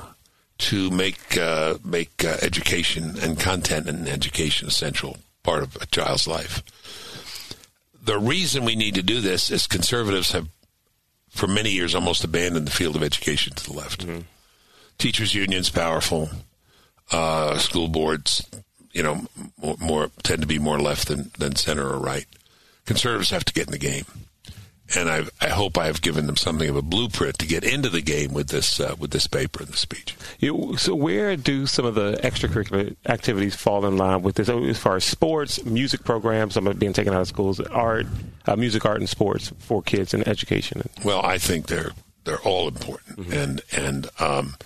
to 0.59 0.91
make 0.91 1.37
uh, 1.37 1.79
make 1.85 2.25
education 2.25 3.17
and 3.21 3.39
content 3.39 3.89
and 3.89 4.09
education 4.09 4.69
a 4.69 4.73
central 4.73 5.19
part 5.43 5.63
of 5.63 5.77
a 5.81 5.87
child's 5.87 6.27
life 6.27 6.63
the 8.09 8.19
reason 8.19 8.65
we 8.65 8.75
need 8.75 8.95
to 8.95 9.03
do 9.03 9.21
this 9.21 9.51
is 9.51 9.67
conservatives 9.67 10.33
have, 10.33 10.49
for 11.29 11.47
many 11.47 11.71
years, 11.71 11.95
almost 11.95 12.25
abandoned 12.25 12.67
the 12.67 12.73
field 12.73 12.97
of 12.97 13.03
education 13.03 13.53
to 13.53 13.65
the 13.65 13.77
left. 13.77 14.07
Mm-hmm. 14.07 14.21
Teachers' 14.97 15.35
unions 15.35 15.69
powerful, 15.69 16.31
uh, 17.13 17.59
school 17.59 17.87
boards, 17.87 18.49
you 18.93 19.03
know, 19.03 19.27
more, 19.61 19.77
more, 19.79 20.11
tend 20.23 20.41
to 20.41 20.49
be 20.49 20.59
more 20.59 20.81
left 20.81 21.09
than, 21.09 21.31
than 21.39 21.55
center 21.55 21.87
or 21.87 21.99
right. 21.99 22.25
Conservatives 22.87 23.29
have 23.29 23.45
to 23.45 23.53
get 23.53 23.67
in 23.67 23.73
the 23.73 23.79
game 23.79 24.07
and 24.95 25.09
I, 25.09 25.25
I 25.41 25.49
hope 25.49 25.77
I 25.77 25.87
have 25.87 26.01
given 26.01 26.27
them 26.27 26.37
something 26.37 26.69
of 26.69 26.77
a 26.77 26.83
blueprint 26.83 27.39
to 27.39 27.47
get 27.47 27.65
into 27.65 27.89
the 27.89 28.01
game 28.01 28.33
with 28.33 28.49
this 28.49 28.81
uh, 28.81 28.95
with 28.99 29.11
this 29.11 29.27
paper 29.27 29.63
and 29.63 29.73
the 29.73 29.77
speech. 29.77 30.17
You, 30.39 30.77
so, 30.79 30.95
where 30.95 31.37
do 31.37 31.67
some 31.67 31.85
of 31.85 31.95
the 31.95 32.15
extracurricular 32.23 32.97
activities 33.07 33.55
fall 33.55 33.85
in 33.87 33.97
line 33.97 34.23
with 34.23 34.37
this? 34.37 34.49
As 34.49 34.79
far 34.79 34.97
as 34.97 35.05
sports, 35.05 35.65
music 35.65 36.05
programs, 36.05 36.55
some 36.55 36.67
of 36.67 36.79
being 36.79 36.93
taken 36.93 37.13
out 37.13 37.23
of 37.23 37.29
schools, 37.29 37.61
art, 37.61 38.07
uh, 38.47 38.57
music, 38.57 38.85
art, 38.85 38.99
and 38.99 39.09
sports 39.09 39.53
for 39.59 39.83
kids 39.83 40.15
and 40.15 40.27
education. 40.27 40.83
Well, 41.05 41.25
I 41.25 41.39
think 41.39 41.67
they're 41.67 41.93
they're 42.25 42.41
all 42.41 42.69
important, 42.69 43.19
mm-hmm. 43.19 43.33
and 43.33 43.61
and 43.73 44.11
um, 44.19 44.57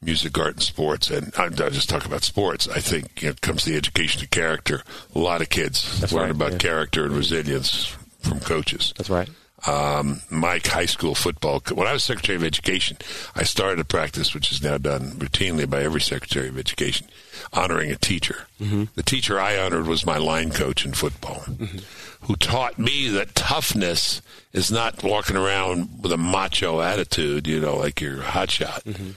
music, 0.00 0.38
art, 0.38 0.54
and 0.54 0.62
sports. 0.62 1.10
And 1.10 1.32
I, 1.36 1.46
I 1.46 1.70
just 1.70 1.88
talk 1.88 2.06
about 2.06 2.22
sports. 2.22 2.68
I 2.68 2.80
think 2.80 3.22
you 3.22 3.28
know, 3.28 3.32
it 3.32 3.40
comes 3.40 3.64
to 3.64 3.70
the 3.70 3.76
education 3.76 4.22
of 4.22 4.30
character. 4.30 4.82
A 5.14 5.18
lot 5.18 5.40
of 5.40 5.48
kids 5.48 6.00
That's 6.00 6.12
learn 6.12 6.22
right, 6.22 6.30
about 6.30 6.52
yeah. 6.52 6.58
character 6.58 7.04
and 7.04 7.14
resilience 7.14 7.96
from 8.20 8.40
coaches. 8.40 8.92
That's 8.96 9.10
right. 9.10 9.28
Um, 9.66 10.20
Mike, 10.30 10.66
high 10.66 10.86
school 10.86 11.14
football. 11.14 11.60
When 11.72 11.86
I 11.86 11.92
was 11.92 12.04
Secretary 12.04 12.36
of 12.36 12.44
Education, 12.44 12.98
I 13.34 13.42
started 13.42 13.80
a 13.80 13.84
practice 13.84 14.34
which 14.34 14.52
is 14.52 14.62
now 14.62 14.76
done 14.78 15.12
routinely 15.12 15.68
by 15.68 15.82
every 15.82 16.02
Secretary 16.02 16.48
of 16.48 16.58
Education, 16.58 17.08
honoring 17.52 17.90
a 17.90 17.96
teacher. 17.96 18.46
Mm-hmm. 18.60 18.84
The 18.94 19.02
teacher 19.02 19.40
I 19.40 19.58
honored 19.58 19.86
was 19.86 20.04
my 20.04 20.18
line 20.18 20.50
coach 20.50 20.84
in 20.84 20.92
football, 20.92 21.40
mm-hmm. 21.46 21.78
who 22.26 22.36
taught 22.36 22.78
me 22.78 23.08
that 23.08 23.34
toughness 23.34 24.20
is 24.52 24.70
not 24.70 25.02
walking 25.02 25.36
around 25.36 26.02
with 26.02 26.12
a 26.12 26.18
macho 26.18 26.80
attitude, 26.80 27.46
you 27.46 27.58
know, 27.58 27.76
like 27.76 28.00
you're 28.00 28.20
a 28.20 28.24
hotshot. 28.24 28.84
Mm-hmm. 28.84 29.10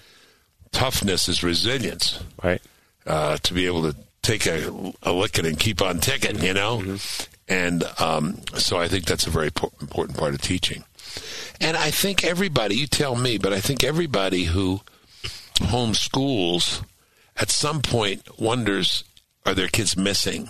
Toughness 0.71 1.27
is 1.27 1.43
resilience. 1.43 2.23
Right. 2.41 2.61
Uh, 3.05 3.37
to 3.37 3.53
be 3.53 3.65
able 3.65 3.91
to 3.91 3.97
take 4.21 4.45
a, 4.45 4.93
a 5.03 5.11
licking 5.11 5.45
and 5.45 5.59
keep 5.59 5.81
on 5.81 5.99
ticking, 5.99 6.41
you 6.41 6.53
know? 6.53 6.79
Mm-hmm. 6.79 7.35
And 7.49 7.83
um, 7.99 8.41
so 8.55 8.77
I 8.77 8.87
think 8.87 9.05
that's 9.05 9.25
a 9.27 9.31
very 9.31 9.47
important 9.47 10.15
part 10.15 10.33
of 10.33 10.41
teaching. 10.41 10.85
And 11.59 11.75
I 11.75 11.91
think 11.91 12.23
everybody, 12.23 12.75
you 12.75 12.87
tell 12.87 13.15
me, 13.15 13.37
but 13.37 13.51
I 13.51 13.59
think 13.59 13.83
everybody 13.83 14.43
who 14.45 14.81
homeschools 15.55 16.83
at 17.35 17.49
some 17.49 17.81
point 17.81 18.39
wonders 18.39 19.03
are 19.45 19.55
their 19.55 19.67
kids 19.67 19.97
missing 19.97 20.49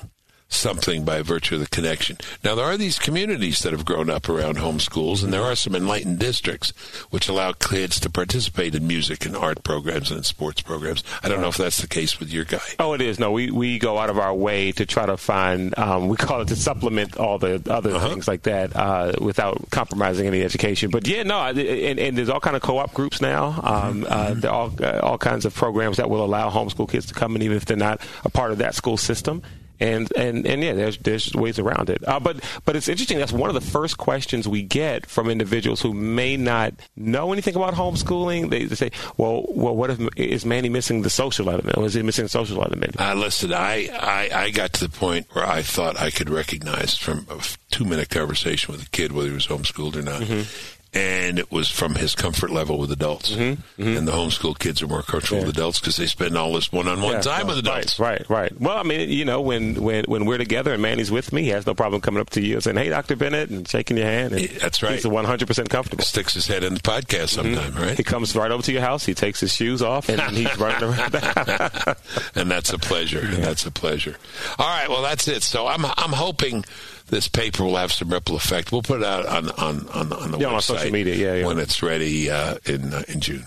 something 0.50 1.06
by 1.06 1.22
virtue 1.22 1.56
of 1.56 1.62
the 1.62 1.68
connection. 1.68 2.18
Now, 2.44 2.56
there 2.56 2.66
are 2.66 2.78
these 2.78 2.98
communities 2.98 3.60
that 3.60 3.72
have 3.72 3.86
grown 3.86 4.10
up 4.10 4.28
around 4.28 4.58
homeschools, 4.58 5.24
and 5.24 5.32
there 5.32 5.44
are 5.44 5.56
some 5.56 5.76
enlightened 5.76 6.20
districts 6.20 6.72
which 7.12 7.30
allow 7.30 7.54
kids 7.54 8.00
to 8.02 8.10
participate 8.10 8.74
in 8.76 8.88
music 8.88 9.26
and 9.26 9.38
art 9.38 9.64
programs 9.64 10.12
and 10.12 10.26
sports 10.26 10.62
programs. 10.62 11.04
I 11.24 11.30
don't 11.30 11.42
know 11.42 11.50
if 11.50 11.58
that's 11.58 11.82
the 11.82 11.88
case 11.88 12.20
with 12.20 12.32
your 12.32 12.46
guy. 12.46 12.60
Oh, 12.80 12.94
it 12.94 13.02
is. 13.02 13.20
No, 13.20 13.32
we, 13.32 13.52
we 13.52 13.80
go 13.80 14.00
out 14.00 14.10
of 14.10 14.18
our 14.18 14.34
way 14.34 14.72
to 14.74 14.86
try 14.86 15.06
to 15.06 15.18
find, 15.18 15.78
um, 15.78 16.08
we 16.08 16.18
call 16.18 16.42
it 16.42 16.48
to 16.48 16.56
supplement 16.56 17.18
all 17.18 17.38
the 17.38 17.62
other 17.70 17.96
uh-huh. 17.96 18.10
things 18.10 18.28
like 18.28 18.44
that 18.44 18.76
uh, 18.76 19.14
without 19.22 19.70
compromising 19.70 20.26
any 20.26 20.42
education. 20.42 20.90
But 20.90 21.08
yeah, 21.08 21.24
no, 21.24 21.40
and, 21.40 22.00
and 22.00 22.18
there's 22.18 22.30
all 22.30 22.40
kind 22.40 22.56
of 22.56 22.64
co-op 22.64 22.94
groups 22.94 23.22
now. 23.22 23.60
Um, 23.64 24.06
uh, 24.10 24.28
mm-hmm. 24.28 24.40
there 24.40 24.52
are 24.52 24.56
all, 24.56 24.74
uh, 24.82 25.00
all 25.04 25.18
kinds 25.20 25.46
of 25.46 25.54
programs 25.54 25.98
that 25.98 26.10
will 26.10 26.26
allow 26.26 26.50
homeschool 26.50 26.90
kids 26.90 27.06
to 27.08 27.14
come 27.14 27.36
in 27.36 27.44
even 27.44 27.56
if 27.56 27.66
they're 27.66 27.78
not 27.78 28.02
a 28.26 28.30
part 28.30 28.52
of 28.52 28.58
that 28.58 28.74
school 28.74 28.98
system 28.98 29.44
and 29.80 30.12
and 30.16 30.46
and 30.46 30.64
yeah, 30.64 30.74
there's 30.74 30.98
there's 30.98 31.34
ways 31.34 31.60
around 31.60 31.90
it. 31.90 32.06
Uh, 32.08 32.20
but 32.20 32.44
but 32.66 32.76
it's 32.76 32.88
interesting. 32.88 33.18
That's 33.18 33.32
one 33.32 33.50
of 33.50 33.54
the 33.54 33.62
first 33.62 33.98
questions 33.98 34.48
we 34.48 34.62
get 34.62 35.06
from 35.06 35.30
individuals 35.30 35.82
who 35.82 35.94
may 35.94 36.38
not 36.38 36.74
know 36.96 37.32
anything 37.32 37.56
about 37.56 37.74
homeschooling. 37.74 38.50
They, 38.50 38.66
they 38.66 38.76
say, 38.76 38.92
"Well, 39.18 39.46
well, 39.50 39.76
what 39.76 39.90
if 39.90 40.00
is 40.18 40.46
Manny 40.46 40.70
missing 40.70 41.02
the 41.02 41.10
social 41.10 41.50
element, 41.50 41.78
or 41.78 41.86
is 41.86 41.94
he 41.94 42.04
missing 42.04 42.26
the 42.26 42.30
social 42.30 42.64
element?" 42.64 43.00
Uh, 43.00 43.14
listen, 43.14 43.54
I, 43.54 43.90
I 43.94 44.30
I 44.34 44.50
got 44.52 44.74
to 44.74 44.88
the 44.88 44.98
point 44.98 45.28
where 45.34 45.46
I 45.46 45.62
thought 45.62 46.00
I 46.00 46.12
could 46.12 46.30
recognize 46.30 46.98
from 46.98 47.26
a 47.30 47.42
two 47.72 47.86
minute 47.86 48.10
conversation 48.10 48.72
with 48.72 48.86
a 48.86 48.90
kid 48.90 49.12
whether 49.12 49.30
he 49.30 49.36
was 49.36 49.48
homeschooled 49.48 49.96
or 49.96 50.02
not. 50.02 50.22
Mm-hmm 50.22 50.76
and 50.94 51.38
it 51.38 51.52
was 51.52 51.70
from 51.70 51.96
his 51.96 52.16
comfort 52.16 52.50
level 52.50 52.80
with 52.80 52.92
adults. 52.92 53.32
Mm-hmm, 53.32 53.82
mm-hmm. 53.82 53.98
And 53.98 54.08
the 54.08 54.12
homeschool 54.12 54.58
kids 54.58 54.82
are 54.82 54.88
more 54.88 55.04
comfortable 55.04 55.42
yeah. 55.42 55.48
with 55.48 55.58
adults 55.58 55.80
because 55.80 55.98
they 55.98 56.08
spend 56.08 56.36
all 56.36 56.54
this 56.54 56.72
one-on-one 56.72 57.14
yeah, 57.14 57.22
time 57.22 57.48
with 57.48 57.60
adults. 57.60 58.00
Right, 58.00 58.28
right, 58.28 58.52
right. 58.52 58.60
Well, 58.60 58.78
I 58.78 58.84
mean, 58.84 59.10
you 59.10 59.24
know, 59.24 59.42
when, 59.42 59.76
when 59.76 60.06
when 60.06 60.26
we're 60.26 60.40
together 60.40 60.74
and 60.74 60.82
Manny's 60.82 61.12
with 61.12 61.32
me, 61.32 61.44
he 61.44 61.50
has 61.50 61.68
no 61.68 61.76
problem 61.76 62.02
coming 62.02 62.22
up 62.22 62.32
to 62.32 62.42
you 62.42 62.56
and 62.56 62.64
saying, 62.64 62.78
"Hey, 62.78 62.90
Doctor 62.90 63.16
Bennett," 63.16 63.50
and 63.50 63.68
shaking 63.68 63.98
your 63.98 64.08
hand. 64.08 64.34
And 64.34 64.50
That's 64.50 64.82
right. 64.82 64.96
He's 64.96 65.06
100 65.06 65.48
percent 65.48 65.70
comfortable. 65.70 66.04
Sticks 66.04 66.34
his 66.34 66.48
head 66.48 66.64
in 66.64 66.74
the 66.74 66.80
podcast 66.80 67.38
mm-hmm. 67.38 67.54
sometime, 67.54 67.72
mm-hmm. 67.74 67.84
right? 67.84 67.98
He 67.98 68.04
comes 68.04 68.36
right 68.36 68.50
over 68.50 68.64
to 68.64 68.72
your 68.72 68.82
house. 68.82 69.06
He 69.06 69.14
takes 69.14 69.40
his 69.40 69.54
shoes 69.54 69.82
off 69.82 70.10
and 70.10 70.22
he's 70.36 70.58
running 70.58 70.90
around. 70.90 71.16
and 72.36 72.50
that's 72.50 72.74
a 72.74 72.80
pleasure. 72.80 73.22
Yeah. 73.22 73.36
And 73.36 73.44
that's 73.44 73.66
a 73.66 73.72
pleasure. 73.72 74.16
All 74.58 74.68
right. 74.68 74.90
Well, 74.90 75.04
that's 75.04 75.28
it. 75.28 75.44
So 75.44 75.68
I'm 75.68 75.86
I'm 75.86 76.14
hoping 76.14 76.66
this 77.10 77.28
paper 77.28 77.64
will 77.64 77.76
have 77.78 77.92
some 77.92 78.10
ripple 78.10 78.36
effect. 78.36 78.72
We'll 78.72 78.82
put 78.82 79.02
it 79.02 79.06
out 79.06 79.26
on 79.26 79.50
on 79.52 79.88
on, 79.90 80.14
on 80.14 80.32
the 80.32 80.38
yeah, 80.40 80.48
website 80.48 80.54
on 80.54 80.62
social 80.62 80.92
media, 80.92 81.16
yeah, 81.16 81.36
yeah. 81.36 81.46
when 81.46 81.60
it's 81.60 81.82
ready 81.82 82.30
uh, 82.30 82.56
in 82.66 82.94
uh, 82.94 83.04
in 83.08 83.20
June. 83.20 83.46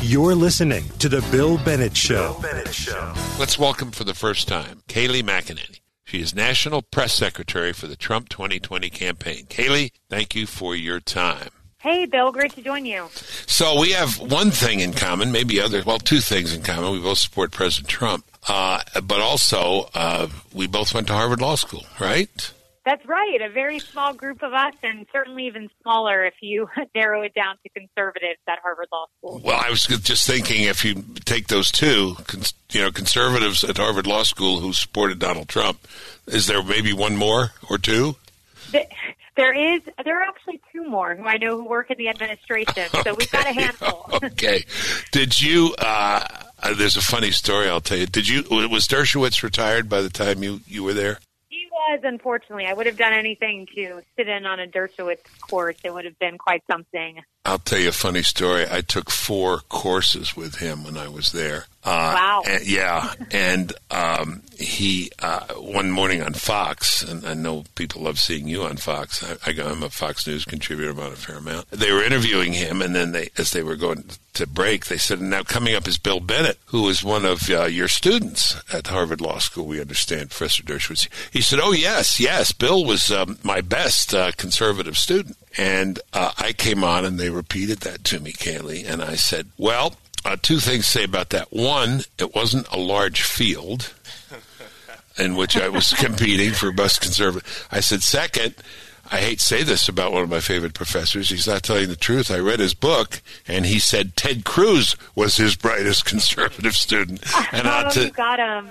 You're 0.00 0.34
listening 0.34 0.84
to 1.00 1.08
the 1.08 1.26
Bill 1.32 1.58
Bennett 1.58 1.96
Show. 1.96 2.34
Bill 2.34 2.42
Bennett 2.42 2.72
Show. 2.72 3.14
Let's 3.40 3.58
welcome 3.58 3.90
for 3.90 4.04
the 4.04 4.14
first 4.14 4.46
time 4.46 4.82
Kayleigh 4.88 5.22
McEnany. 5.22 5.80
She 6.04 6.20
is 6.20 6.32
National 6.32 6.82
Press 6.82 7.12
Secretary 7.12 7.72
for 7.72 7.88
the 7.88 7.96
Trump 7.96 8.28
2020 8.28 8.88
campaign. 8.90 9.46
Kayleigh, 9.46 9.90
thank 10.08 10.36
you 10.36 10.46
for 10.46 10.76
your 10.76 11.00
time. 11.00 11.50
Hey, 11.86 12.04
Bill, 12.04 12.32
great 12.32 12.50
to 12.54 12.62
join 12.62 12.84
you. 12.84 13.08
So 13.46 13.78
we 13.78 13.92
have 13.92 14.18
one 14.18 14.50
thing 14.50 14.80
in 14.80 14.92
common, 14.92 15.30
maybe 15.30 15.60
other, 15.60 15.84
well, 15.86 15.98
two 15.98 16.18
things 16.18 16.52
in 16.52 16.64
common. 16.64 16.90
We 16.90 16.98
both 16.98 17.18
support 17.18 17.52
President 17.52 17.88
Trump. 17.88 18.24
Uh, 18.48 18.80
but 19.04 19.20
also, 19.20 19.88
uh, 19.94 20.26
we 20.52 20.66
both 20.66 20.92
went 20.92 21.06
to 21.06 21.12
Harvard 21.12 21.40
Law 21.40 21.54
School, 21.54 21.86
right? 22.00 22.52
That's 22.84 23.06
right. 23.06 23.40
A 23.40 23.48
very 23.50 23.78
small 23.78 24.14
group 24.14 24.42
of 24.42 24.52
us, 24.52 24.74
and 24.82 25.06
certainly 25.12 25.46
even 25.46 25.70
smaller 25.80 26.24
if 26.24 26.34
you 26.40 26.68
narrow 26.96 27.22
it 27.22 27.34
down 27.34 27.54
to 27.62 27.68
conservatives 27.68 28.40
at 28.48 28.58
Harvard 28.58 28.88
Law 28.92 29.06
School. 29.18 29.40
Well, 29.44 29.62
I 29.64 29.70
was 29.70 29.84
just 29.84 30.26
thinking 30.26 30.62
if 30.62 30.84
you 30.84 31.04
take 31.24 31.46
those 31.46 31.70
two, 31.70 32.16
you 32.72 32.80
know, 32.80 32.90
conservatives 32.90 33.62
at 33.62 33.76
Harvard 33.76 34.08
Law 34.08 34.24
School 34.24 34.58
who 34.58 34.72
supported 34.72 35.20
Donald 35.20 35.48
Trump, 35.48 35.86
is 36.26 36.48
there 36.48 36.64
maybe 36.64 36.92
one 36.92 37.16
more 37.16 37.52
or 37.70 37.78
two? 37.78 38.16
There 39.36 39.52
is. 39.52 39.82
There 40.02 40.18
are 40.18 40.22
actually 40.22 40.60
two 40.72 40.88
more 40.88 41.14
who 41.14 41.24
I 41.24 41.36
know 41.36 41.56
who 41.58 41.68
work 41.68 41.90
in 41.90 41.98
the 41.98 42.08
administration. 42.08 42.88
So 42.90 43.00
okay. 43.00 43.12
we've 43.12 43.30
got 43.30 43.46
a 43.46 43.52
handful. 43.52 44.08
okay. 44.24 44.64
Did 45.12 45.40
you? 45.40 45.74
Uh, 45.78 46.26
uh, 46.62 46.74
there's 46.74 46.96
a 46.96 47.02
funny 47.02 47.30
story 47.30 47.68
I'll 47.68 47.82
tell 47.82 47.98
you. 47.98 48.06
Did 48.06 48.28
you? 48.28 48.44
Was 48.50 48.88
Dershowitz 48.88 49.42
retired 49.42 49.88
by 49.88 50.00
the 50.00 50.08
time 50.08 50.42
you 50.42 50.60
you 50.66 50.82
were 50.82 50.94
there? 50.94 51.18
He 51.50 51.66
was, 51.70 52.00
unfortunately. 52.02 52.66
I 52.66 52.72
would 52.72 52.86
have 52.86 52.96
done 52.96 53.12
anything 53.12 53.66
to 53.74 54.00
sit 54.16 54.26
in 54.26 54.46
on 54.46 54.58
a 54.58 54.66
Dershowitz 54.66 55.20
course. 55.40 55.76
It 55.84 55.92
would 55.92 56.06
have 56.06 56.18
been 56.18 56.38
quite 56.38 56.62
something. 56.70 57.20
I'll 57.46 57.60
tell 57.60 57.78
you 57.78 57.90
a 57.90 57.92
funny 57.92 58.22
story. 58.22 58.66
I 58.68 58.80
took 58.80 59.08
four 59.08 59.60
courses 59.68 60.36
with 60.36 60.56
him 60.56 60.82
when 60.82 60.96
I 60.96 61.06
was 61.08 61.30
there. 61.30 61.66
Uh, 61.84 62.12
wow. 62.14 62.42
And, 62.44 62.66
yeah, 62.66 63.12
and 63.30 63.72
um, 63.92 64.42
he 64.58 65.12
uh, 65.20 65.46
one 65.54 65.92
morning 65.92 66.20
on 66.20 66.32
Fox, 66.32 67.02
and 67.02 67.24
I 67.24 67.34
know 67.34 67.62
people 67.76 68.02
love 68.02 68.18
seeing 68.18 68.48
you 68.48 68.64
on 68.64 68.76
Fox. 68.76 69.22
I, 69.46 69.50
am 69.52 69.84
a 69.84 69.90
Fox 69.90 70.26
News 70.26 70.44
contributor 70.44 70.90
about 70.90 71.12
a 71.12 71.16
fair 71.16 71.36
amount. 71.36 71.70
They 71.70 71.92
were 71.92 72.02
interviewing 72.02 72.54
him, 72.54 72.82
and 72.82 72.92
then 72.92 73.12
they, 73.12 73.28
as 73.38 73.52
they 73.52 73.62
were 73.62 73.76
going 73.76 74.04
to 74.34 74.48
break, 74.48 74.86
they 74.86 74.98
said, 74.98 75.20
"Now 75.20 75.44
coming 75.44 75.76
up 75.76 75.86
is 75.86 75.98
Bill 75.98 76.18
Bennett, 76.18 76.58
who 76.66 76.88
is 76.88 77.04
one 77.04 77.24
of 77.24 77.48
uh, 77.48 77.66
your 77.66 77.88
students 77.88 78.56
at 78.72 78.88
Harvard 78.88 79.20
Law 79.20 79.38
School. 79.38 79.66
We 79.66 79.80
understand, 79.80 80.30
Professor 80.30 80.64
Dershowitz." 80.64 81.08
He 81.30 81.40
said, 81.40 81.60
"Oh 81.62 81.72
yes, 81.72 82.18
yes, 82.18 82.50
Bill 82.50 82.84
was 82.84 83.12
um, 83.12 83.38
my 83.44 83.60
best 83.60 84.12
uh, 84.12 84.32
conservative 84.32 84.96
student." 84.96 85.36
And 85.58 85.98
uh, 86.12 86.32
I 86.38 86.52
came 86.52 86.84
on 86.84 87.04
and 87.04 87.18
they 87.18 87.30
repeated 87.30 87.80
that 87.80 88.04
to 88.04 88.20
me, 88.20 88.32
Kayleigh. 88.32 88.88
And 88.88 89.02
I 89.02 89.14
said, 89.14 89.48
well, 89.56 89.94
uh, 90.24 90.36
two 90.40 90.58
things 90.58 90.84
to 90.86 90.90
say 90.90 91.04
about 91.04 91.30
that. 91.30 91.52
One, 91.52 92.02
it 92.18 92.34
wasn't 92.34 92.68
a 92.72 92.78
large 92.78 93.22
field 93.22 93.94
in 95.18 95.36
which 95.36 95.56
I 95.56 95.68
was 95.68 95.92
competing 95.92 96.52
for 96.52 96.72
best 96.72 97.00
conservative. 97.00 97.68
I 97.70 97.80
said, 97.80 98.02
second, 98.02 98.54
I 99.10 99.18
hate 99.18 99.38
to 99.38 99.44
say 99.44 99.62
this 99.62 99.88
about 99.88 100.12
one 100.12 100.22
of 100.22 100.28
my 100.28 100.40
favorite 100.40 100.74
professors. 100.74 101.30
He's 101.30 101.46
not 101.46 101.62
telling 101.62 101.88
the 101.88 101.96
truth. 101.96 102.30
I 102.30 102.38
read 102.38 102.58
his 102.58 102.74
book, 102.74 103.22
and 103.46 103.64
he 103.64 103.78
said 103.78 104.16
Ted 104.16 104.44
Cruz 104.44 104.96
was 105.14 105.36
his 105.36 105.54
brightest 105.54 106.04
conservative 106.06 106.74
student. 106.74 107.22
And 107.52 107.68
oh, 107.68 107.88
to, 107.90 108.04
you 108.06 108.10
got 108.10 108.38
him 108.38 108.68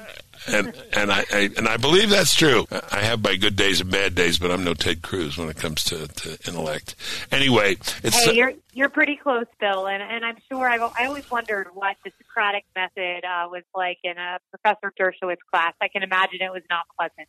and 0.47 0.73
and 0.93 1.11
I, 1.11 1.25
I, 1.31 1.49
and 1.57 1.67
I 1.67 1.77
believe 1.77 2.09
that's 2.09 2.35
true. 2.35 2.67
I 2.91 3.01
have 3.01 3.23
my 3.23 3.35
good 3.35 3.55
days 3.55 3.81
and 3.81 3.91
bad 3.91 4.15
days, 4.15 4.37
but 4.37 4.51
I'm 4.51 4.63
no 4.63 4.73
Ted 4.73 5.01
Cruz 5.01 5.37
when 5.37 5.49
it 5.49 5.57
comes 5.57 5.83
to, 5.85 6.07
to 6.07 6.37
intellect. 6.47 6.95
Anyway, 7.31 7.77
it's 8.03 8.25
hey, 8.25 8.35
you're 8.35 8.53
you're 8.73 8.89
pretty 8.89 9.15
close, 9.15 9.45
Bill, 9.59 9.87
and 9.87 10.01
and 10.01 10.25
I'm 10.25 10.37
sure 10.49 10.69
I've, 10.69 10.81
I 10.81 11.05
always 11.05 11.29
wondered 11.29 11.67
what 11.73 11.95
the 12.03 12.11
Socratic 12.17 12.65
method 12.75 13.23
uh, 13.25 13.47
was 13.49 13.63
like 13.73 13.99
in 14.03 14.17
a 14.17 14.39
Professor 14.51 14.93
Dershowitz 14.99 15.37
class. 15.51 15.73
I 15.81 15.87
can 15.87 16.03
imagine 16.03 16.41
it 16.41 16.51
was 16.51 16.63
not 16.69 16.85
pleasant. 16.97 17.27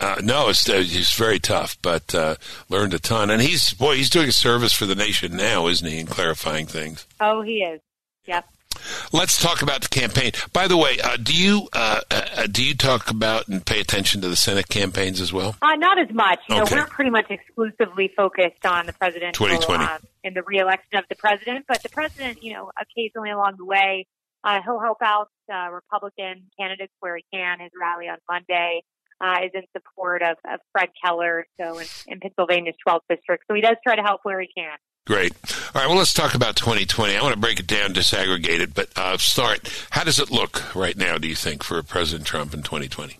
Uh, 0.00 0.20
no, 0.22 0.48
it's 0.48 0.68
uh, 0.68 0.76
he's 0.76 1.12
very 1.12 1.38
tough, 1.38 1.76
but 1.82 2.14
uh, 2.14 2.36
learned 2.68 2.94
a 2.94 2.98
ton, 2.98 3.30
and 3.30 3.42
he's 3.42 3.74
boy, 3.74 3.96
he's 3.96 4.10
doing 4.10 4.28
a 4.28 4.32
service 4.32 4.72
for 4.72 4.86
the 4.86 4.94
nation 4.94 5.36
now, 5.36 5.66
isn't 5.66 5.86
he, 5.86 5.98
in 6.00 6.06
clarifying 6.06 6.66
things? 6.66 7.06
Oh, 7.20 7.42
he 7.42 7.58
is. 7.58 7.80
Yep. 8.24 8.46
Let's 9.12 9.40
talk 9.40 9.62
about 9.62 9.82
the 9.82 9.88
campaign. 9.88 10.32
By 10.52 10.68
the 10.68 10.76
way, 10.76 10.98
uh, 11.02 11.16
do 11.16 11.34
you 11.34 11.68
uh, 11.72 12.00
uh, 12.10 12.46
do 12.46 12.64
you 12.64 12.74
talk 12.74 13.10
about 13.10 13.48
and 13.48 13.64
pay 13.64 13.80
attention 13.80 14.20
to 14.22 14.28
the 14.28 14.36
Senate 14.36 14.68
campaigns 14.68 15.20
as 15.20 15.32
well? 15.32 15.56
Uh, 15.62 15.74
not 15.76 15.98
as 15.98 16.12
much. 16.14 16.40
You 16.48 16.56
okay. 16.62 16.74
know, 16.74 16.82
we're 16.82 16.88
pretty 16.88 17.10
much 17.10 17.30
exclusively 17.30 18.12
focused 18.16 18.64
on 18.64 18.86
the 18.86 18.92
presidential 18.92 19.46
2020 19.46 20.08
in 20.24 20.34
the 20.34 20.42
reelection 20.42 20.98
of 20.98 21.04
the 21.08 21.16
president. 21.16 21.66
But 21.68 21.82
the 21.82 21.88
president, 21.88 22.42
you 22.42 22.52
know, 22.54 22.70
occasionally 22.80 23.30
along 23.30 23.54
the 23.58 23.64
way, 23.64 24.06
uh, 24.44 24.60
he'll 24.62 24.80
help 24.80 24.98
out 25.02 25.28
uh, 25.52 25.70
Republican 25.70 26.44
candidates 26.58 26.92
where 27.00 27.16
he 27.16 27.24
can. 27.32 27.60
His 27.60 27.70
rally 27.80 28.08
on 28.08 28.18
Monday 28.28 28.82
is 29.22 29.50
in 29.54 29.62
support 29.76 30.22
of, 30.22 30.36
of 30.50 30.60
Fred 30.72 30.90
Keller, 31.02 31.46
so 31.60 31.78
in, 31.78 31.86
in 32.06 32.20
Pennsylvania's 32.20 32.76
12th 32.86 33.00
district. 33.08 33.44
So 33.48 33.54
he 33.54 33.60
does 33.60 33.76
try 33.82 33.96
to 33.96 34.02
help 34.02 34.20
where 34.24 34.40
he 34.40 34.48
can. 34.56 34.76
Great. 35.06 35.32
All 35.72 35.80
right. 35.80 35.86
Well, 35.86 35.98
let's 35.98 36.12
talk 36.12 36.34
about 36.34 36.56
2020. 36.56 37.16
I 37.16 37.22
want 37.22 37.32
to 37.32 37.40
break 37.40 37.60
it 37.60 37.66
down, 37.68 37.94
disaggregate 37.94 38.58
it, 38.58 38.74
but 38.74 38.88
uh, 38.96 39.16
start. 39.18 39.86
How 39.90 40.02
does 40.02 40.18
it 40.18 40.32
look 40.32 40.74
right 40.74 40.96
now? 40.96 41.16
Do 41.16 41.28
you 41.28 41.36
think 41.36 41.62
for 41.62 41.80
President 41.84 42.26
Trump 42.26 42.52
in 42.52 42.64
2020? 42.64 43.18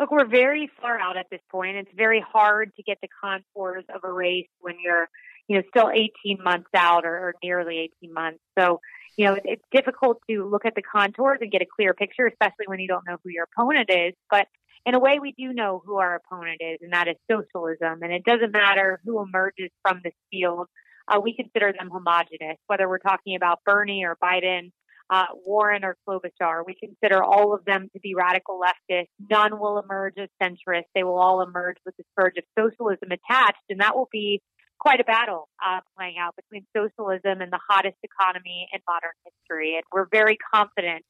Look, 0.00 0.10
we're 0.10 0.26
very 0.26 0.68
far 0.80 0.98
out 0.98 1.16
at 1.16 1.26
this 1.30 1.40
point. 1.50 1.76
It's 1.76 1.90
very 1.96 2.20
hard 2.20 2.74
to 2.74 2.82
get 2.82 2.98
the 3.00 3.08
contours 3.22 3.84
of 3.94 4.02
a 4.02 4.12
race 4.12 4.48
when 4.60 4.76
you're, 4.82 5.08
you 5.46 5.56
know, 5.56 5.62
still 5.70 5.90
18 5.90 6.42
months 6.42 6.70
out 6.74 7.04
or, 7.04 7.16
or 7.16 7.34
nearly 7.42 7.90
18 8.02 8.12
months. 8.12 8.40
So, 8.58 8.80
you 9.16 9.26
know, 9.26 9.38
it's 9.44 9.62
difficult 9.70 10.20
to 10.28 10.48
look 10.48 10.64
at 10.64 10.74
the 10.74 10.82
contours 10.82 11.38
and 11.40 11.52
get 11.52 11.62
a 11.62 11.66
clear 11.66 11.94
picture, 11.94 12.26
especially 12.26 12.66
when 12.66 12.80
you 12.80 12.88
don't 12.88 13.06
know 13.06 13.16
who 13.22 13.30
your 13.30 13.46
opponent 13.52 13.90
is. 13.90 14.14
But 14.28 14.48
in 14.88 14.94
a 14.94 14.98
way, 14.98 15.18
we 15.20 15.34
do 15.36 15.52
know 15.52 15.82
who 15.84 15.96
our 15.96 16.16
opponent 16.16 16.62
is, 16.62 16.78
and 16.80 16.94
that 16.94 17.08
is 17.08 17.16
socialism. 17.30 18.02
And 18.02 18.10
it 18.10 18.24
doesn't 18.24 18.52
matter 18.52 18.98
who 19.04 19.22
emerges 19.22 19.68
from 19.82 20.00
this 20.02 20.14
field. 20.30 20.66
Uh, 21.06 21.20
we 21.22 21.36
consider 21.36 21.74
them 21.78 21.90
homogenous, 21.92 22.56
whether 22.68 22.88
we're 22.88 22.98
talking 22.98 23.36
about 23.36 23.58
Bernie 23.66 24.04
or 24.06 24.16
Biden, 24.22 24.72
uh, 25.10 25.26
Warren 25.44 25.84
or 25.84 25.94
Klobuchar. 26.08 26.62
We 26.66 26.74
consider 26.74 27.22
all 27.22 27.54
of 27.54 27.66
them 27.66 27.90
to 27.92 28.00
be 28.00 28.14
radical 28.14 28.58
leftists. 28.58 29.08
None 29.30 29.58
will 29.58 29.78
emerge 29.78 30.14
as 30.18 30.30
centrist. 30.42 30.84
They 30.94 31.04
will 31.04 31.18
all 31.18 31.42
emerge 31.42 31.76
with 31.84 31.94
the 31.98 32.04
scourge 32.12 32.38
of 32.38 32.44
socialism 32.58 33.10
attached, 33.10 33.64
and 33.68 33.80
that 33.80 33.94
will 33.94 34.08
be 34.10 34.40
quite 34.80 35.00
a 35.00 35.04
battle 35.04 35.50
uh, 35.64 35.80
playing 35.98 36.16
out 36.18 36.34
between 36.36 36.64
socialism 36.74 37.42
and 37.42 37.52
the 37.52 37.60
hottest 37.68 37.96
economy 38.02 38.68
in 38.72 38.80
modern 38.88 39.12
history. 39.24 39.74
And 39.74 39.84
we're 39.92 40.08
very 40.10 40.38
confident 40.54 41.04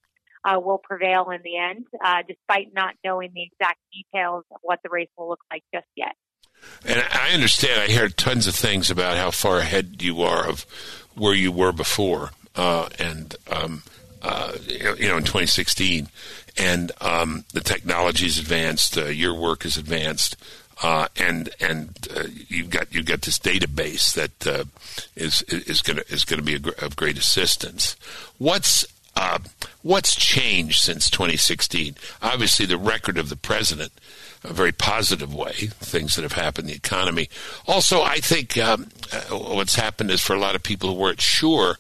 uh, 0.45 0.59
will 0.61 0.79
prevail 0.79 1.31
in 1.31 1.41
the 1.43 1.57
end, 1.57 1.87
uh, 2.05 2.23
despite 2.27 2.73
not 2.75 2.95
knowing 3.05 3.31
the 3.35 3.43
exact 3.43 3.79
details 3.93 4.45
of 4.51 4.59
what 4.63 4.81
the 4.83 4.89
race 4.91 5.09
will 5.17 5.29
look 5.29 5.41
like 5.51 5.63
just 5.75 5.87
yet. 5.97 6.15
And 6.85 7.05
I 7.13 7.31
understand. 7.31 7.81
I 7.81 7.93
heard 7.93 8.17
tons 8.17 8.47
of 8.47 8.55
things 8.55 8.91
about 8.91 9.17
how 9.17 9.31
far 9.31 9.59
ahead 9.59 10.03
you 10.03 10.23
are 10.23 10.49
of 10.49 10.63
where 11.15 11.35
you 11.35 11.53
were 11.53 11.73
before, 11.73 12.31
uh, 12.57 12.89
and 12.99 13.35
um, 13.51 13.83
uh, 14.23 14.53
you 14.67 15.09
know, 15.09 15.17
in 15.17 15.25
2016, 15.25 16.09
and 16.57 16.93
um, 17.01 17.45
the 17.53 17.61
technology 17.61 18.27
is 18.27 18.39
advanced. 18.39 18.97
Uh, 18.99 19.07
your 19.07 19.35
work 19.35 19.65
is 19.65 19.77
advanced. 19.77 20.37
Uh, 20.81 21.09
and 21.17 21.51
and 21.61 22.07
uh, 22.17 22.23
you've 22.47 22.71
got 22.71 22.93
you've 22.95 23.07
got 23.07 23.23
this 23.23 23.41
database 23.41 24.15
that 24.15 24.47
uh, 24.47 24.65
is 25.17 25.43
is 25.43 25.83
going 25.83 25.97
to 25.97 26.13
is 26.13 26.25
going 26.25 26.39
to 26.39 26.45
be 26.45 26.55
a, 26.55 26.85
of 26.85 26.95
great 26.95 27.19
assistance. 27.19 27.97
What's 28.39 28.85
uh, 29.19 29.39
what's 29.83 30.15
changed 30.15 30.81
since 30.81 31.11
2016? 31.11 31.97
Obviously, 32.23 32.67
the 32.67 32.79
record 32.79 33.19
of 33.19 33.31
the 33.31 33.37
president, 33.37 33.91
a 34.45 34.53
very 34.53 34.71
positive 34.71 35.35
way, 35.35 35.53
things 35.53 36.15
that 36.15 36.23
have 36.23 36.35
happened 36.35 36.69
in 36.69 36.71
the 36.71 36.77
economy. 36.77 37.29
Also, 37.67 38.01
I 38.01 38.19
think 38.19 38.57
um, 38.57 38.91
uh, 39.13 39.37
what's 39.37 39.75
happened 39.75 40.13
is 40.13 40.21
for 40.21 40.37
a 40.37 40.39
lot 40.39 40.55
of 40.55 40.63
people 40.63 40.91
who 40.91 41.01
weren't 41.01 41.21
sure 41.21 41.79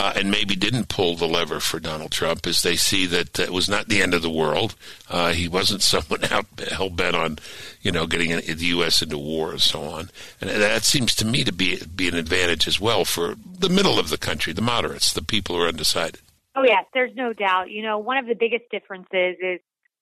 uh, 0.00 0.12
and 0.16 0.30
maybe 0.30 0.56
didn't 0.56 0.88
pull 0.88 1.14
the 1.14 1.28
lever 1.28 1.60
for 1.60 1.78
Donald 1.78 2.10
Trump 2.10 2.48
is 2.48 2.62
they 2.62 2.74
see 2.74 3.06
that 3.06 3.38
it 3.38 3.52
was 3.52 3.68
not 3.68 3.88
the 3.88 4.02
end 4.02 4.14
of 4.14 4.22
the 4.22 4.30
world. 4.30 4.74
Uh, 5.08 5.32
he 5.32 5.46
wasn't 5.46 5.82
someone 5.92 6.24
out 6.32 6.46
hell 6.72 6.90
bent 6.90 7.14
on, 7.14 7.38
you 7.82 7.92
know, 7.92 8.08
getting 8.08 8.30
the 8.30 8.66
U.S. 8.66 9.02
into 9.02 9.18
war 9.18 9.52
and 9.52 9.60
so 9.60 9.82
on. 9.82 10.10
And 10.40 10.50
that 10.50 10.82
seems 10.82 11.14
to 11.16 11.24
me 11.24 11.44
to 11.44 11.52
be 11.52 11.78
be 11.94 12.08
an 12.08 12.16
advantage 12.16 12.66
as 12.66 12.80
well 12.80 13.04
for 13.04 13.36
the 13.56 13.68
middle 13.68 14.00
of 14.00 14.08
the 14.08 14.18
country, 14.18 14.52
the 14.52 14.62
moderates, 14.62 15.12
the 15.12 15.22
people 15.22 15.54
who 15.54 15.62
are 15.62 15.68
undecided. 15.68 16.18
Oh 16.54 16.64
yes, 16.64 16.84
there's 16.92 17.12
no 17.14 17.32
doubt. 17.32 17.70
You 17.70 17.82
know, 17.82 17.98
one 17.98 18.18
of 18.18 18.26
the 18.26 18.34
biggest 18.34 18.64
differences 18.70 19.36
is 19.40 19.60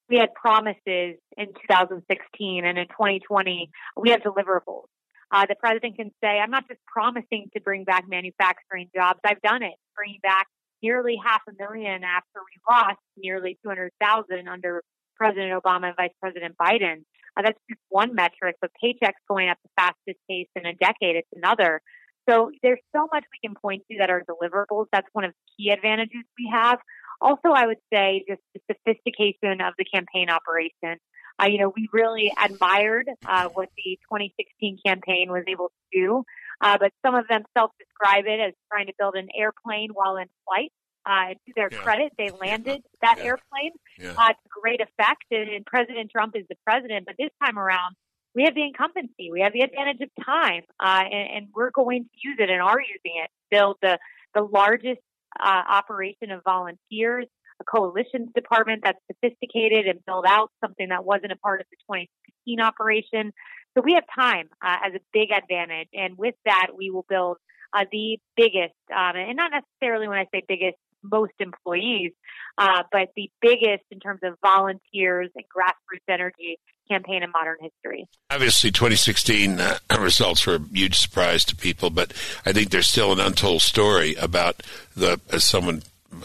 we 0.08 0.16
had 0.18 0.34
promises 0.34 1.16
in 1.36 1.46
2016 1.46 2.64
and 2.64 2.78
in 2.78 2.86
2020 2.88 3.70
we 3.96 4.10
have 4.10 4.20
deliverables. 4.20 4.86
Uh, 5.32 5.46
the 5.48 5.54
president 5.54 5.96
can 5.96 6.10
say, 6.22 6.40
I'm 6.40 6.50
not 6.50 6.66
just 6.66 6.80
promising 6.86 7.50
to 7.54 7.60
bring 7.60 7.84
back 7.84 8.04
manufacturing 8.08 8.90
jobs. 8.94 9.20
I've 9.24 9.40
done 9.42 9.62
it, 9.62 9.74
bringing 9.94 10.18
back 10.22 10.48
nearly 10.82 11.16
half 11.24 11.42
a 11.48 11.52
million 11.56 12.02
after 12.02 12.40
we 12.40 12.58
lost 12.68 12.98
nearly 13.16 13.56
200,000 13.62 14.48
under 14.48 14.82
President 15.16 15.52
Obama 15.52 15.88
and 15.88 15.96
Vice 15.96 16.10
President 16.20 16.56
Biden. 16.60 17.04
Uh, 17.36 17.42
that's 17.42 17.58
just 17.68 17.80
one 17.90 18.14
metric, 18.14 18.56
but 18.60 18.70
paychecks 18.82 19.22
going 19.28 19.48
up 19.48 19.58
the 19.62 19.70
fastest 19.76 20.18
pace 20.28 20.48
in 20.56 20.66
a 20.66 20.74
decade, 20.74 21.14
it's 21.14 21.28
another. 21.36 21.80
So 22.28 22.50
there's 22.62 22.80
so 22.94 23.08
much 23.12 23.24
we 23.32 23.48
can 23.48 23.56
point 23.60 23.82
to 23.90 23.98
that 23.98 24.10
are 24.10 24.22
deliverables. 24.22 24.86
That's 24.92 25.08
one 25.12 25.24
of 25.24 25.32
the 25.32 25.64
key 25.64 25.70
advantages 25.70 26.24
we 26.38 26.50
have. 26.52 26.78
Also, 27.20 27.50
I 27.54 27.66
would 27.66 27.78
say 27.92 28.24
just 28.28 28.40
the 28.54 28.60
sophistication 28.70 29.60
of 29.60 29.74
the 29.78 29.84
campaign 29.84 30.30
operation. 30.30 30.98
Uh, 31.40 31.46
you 31.46 31.58
know, 31.58 31.72
we 31.74 31.88
really 31.92 32.32
admired 32.42 33.08
uh, 33.26 33.48
what 33.54 33.68
the 33.76 33.98
2016 34.10 34.78
campaign 34.84 35.30
was 35.30 35.44
able 35.48 35.68
to 35.68 35.98
do, 35.98 36.24
uh, 36.60 36.76
but 36.78 36.92
some 37.04 37.14
of 37.14 37.26
them 37.28 37.42
self-describe 37.56 38.24
it 38.26 38.40
as 38.40 38.52
trying 38.70 38.86
to 38.86 38.92
build 38.98 39.14
an 39.14 39.28
airplane 39.36 39.90
while 39.92 40.16
in 40.16 40.26
flight. 40.46 40.72
Uh, 41.06 41.32
to 41.46 41.52
their 41.56 41.70
yeah. 41.72 41.78
credit, 41.78 42.12
they 42.18 42.28
landed 42.28 42.82
that 43.00 43.16
yeah. 43.18 43.24
airplane 43.24 43.72
yeah. 43.98 44.12
uh, 44.18 44.28
to 44.28 44.60
great 44.60 44.82
effect, 44.82 45.24
and, 45.30 45.48
and 45.48 45.64
President 45.64 46.10
Trump 46.10 46.36
is 46.36 46.44
the 46.50 46.56
president. 46.66 47.06
But 47.06 47.14
this 47.18 47.30
time 47.42 47.58
around, 47.58 47.96
we 48.34 48.44
have 48.44 48.54
the 48.54 48.62
incumbency, 48.62 49.30
we 49.32 49.40
have 49.40 49.52
the 49.52 49.62
advantage 49.62 50.00
of 50.00 50.24
time, 50.24 50.62
uh, 50.78 51.02
and, 51.10 51.30
and 51.36 51.48
we're 51.54 51.70
going 51.70 52.04
to 52.04 52.28
use 52.28 52.36
it 52.38 52.50
and 52.50 52.62
are 52.62 52.80
using 52.80 53.20
it 53.22 53.30
build 53.50 53.76
the 53.82 53.98
the 54.34 54.42
largest 54.42 55.00
uh, 55.38 55.62
operation 55.68 56.30
of 56.30 56.42
volunteers 56.44 57.26
a 57.60 57.64
coalitions 57.64 58.30
department 58.34 58.82
that's 58.84 58.98
sophisticated 59.06 59.86
and 59.86 60.04
build 60.06 60.24
out 60.26 60.50
something 60.64 60.88
that 60.88 61.04
wasn't 61.04 61.32
a 61.32 61.36
part 61.36 61.60
of 61.60 61.66
the 61.70 61.76
2016 61.94 62.60
operation. 62.60 63.32
So 63.74 63.82
we 63.84 63.94
have 63.94 64.04
time 64.14 64.48
uh, 64.64 64.76
as 64.86 64.94
a 64.94 65.00
big 65.12 65.30
advantage. 65.30 65.88
And 65.92 66.16
with 66.16 66.34
that, 66.46 66.68
we 66.76 66.90
will 66.90 67.04
build 67.08 67.36
uh, 67.72 67.84
the 67.92 68.18
biggest, 68.36 68.74
um, 68.90 69.14
and 69.14 69.36
not 69.36 69.52
necessarily 69.52 70.08
when 70.08 70.18
I 70.18 70.24
say 70.32 70.42
biggest, 70.48 70.78
most 71.02 71.32
employees, 71.38 72.12
uh, 72.58 72.82
but 72.92 73.08
the 73.16 73.30
biggest 73.40 73.84
in 73.90 74.00
terms 74.00 74.20
of 74.22 74.34
volunteers 74.42 75.30
and 75.34 75.44
grassroots 75.44 76.12
energy 76.12 76.58
campaign 76.88 77.22
in 77.22 77.30
modern 77.30 77.56
history. 77.60 78.08
Obviously, 78.30 78.70
2016 78.70 79.60
uh, 79.60 79.78
results 80.00 80.46
were 80.46 80.56
a 80.56 80.64
huge 80.72 80.98
surprise 80.98 81.44
to 81.44 81.56
people, 81.56 81.90
but 81.90 82.12
I 82.44 82.52
think 82.52 82.70
there's 82.70 82.88
still 82.88 83.12
an 83.12 83.20
untold 83.20 83.62
story 83.62 84.14
about 84.16 84.62
the, 84.96 85.20
as 85.32 85.44
someone 85.44 85.82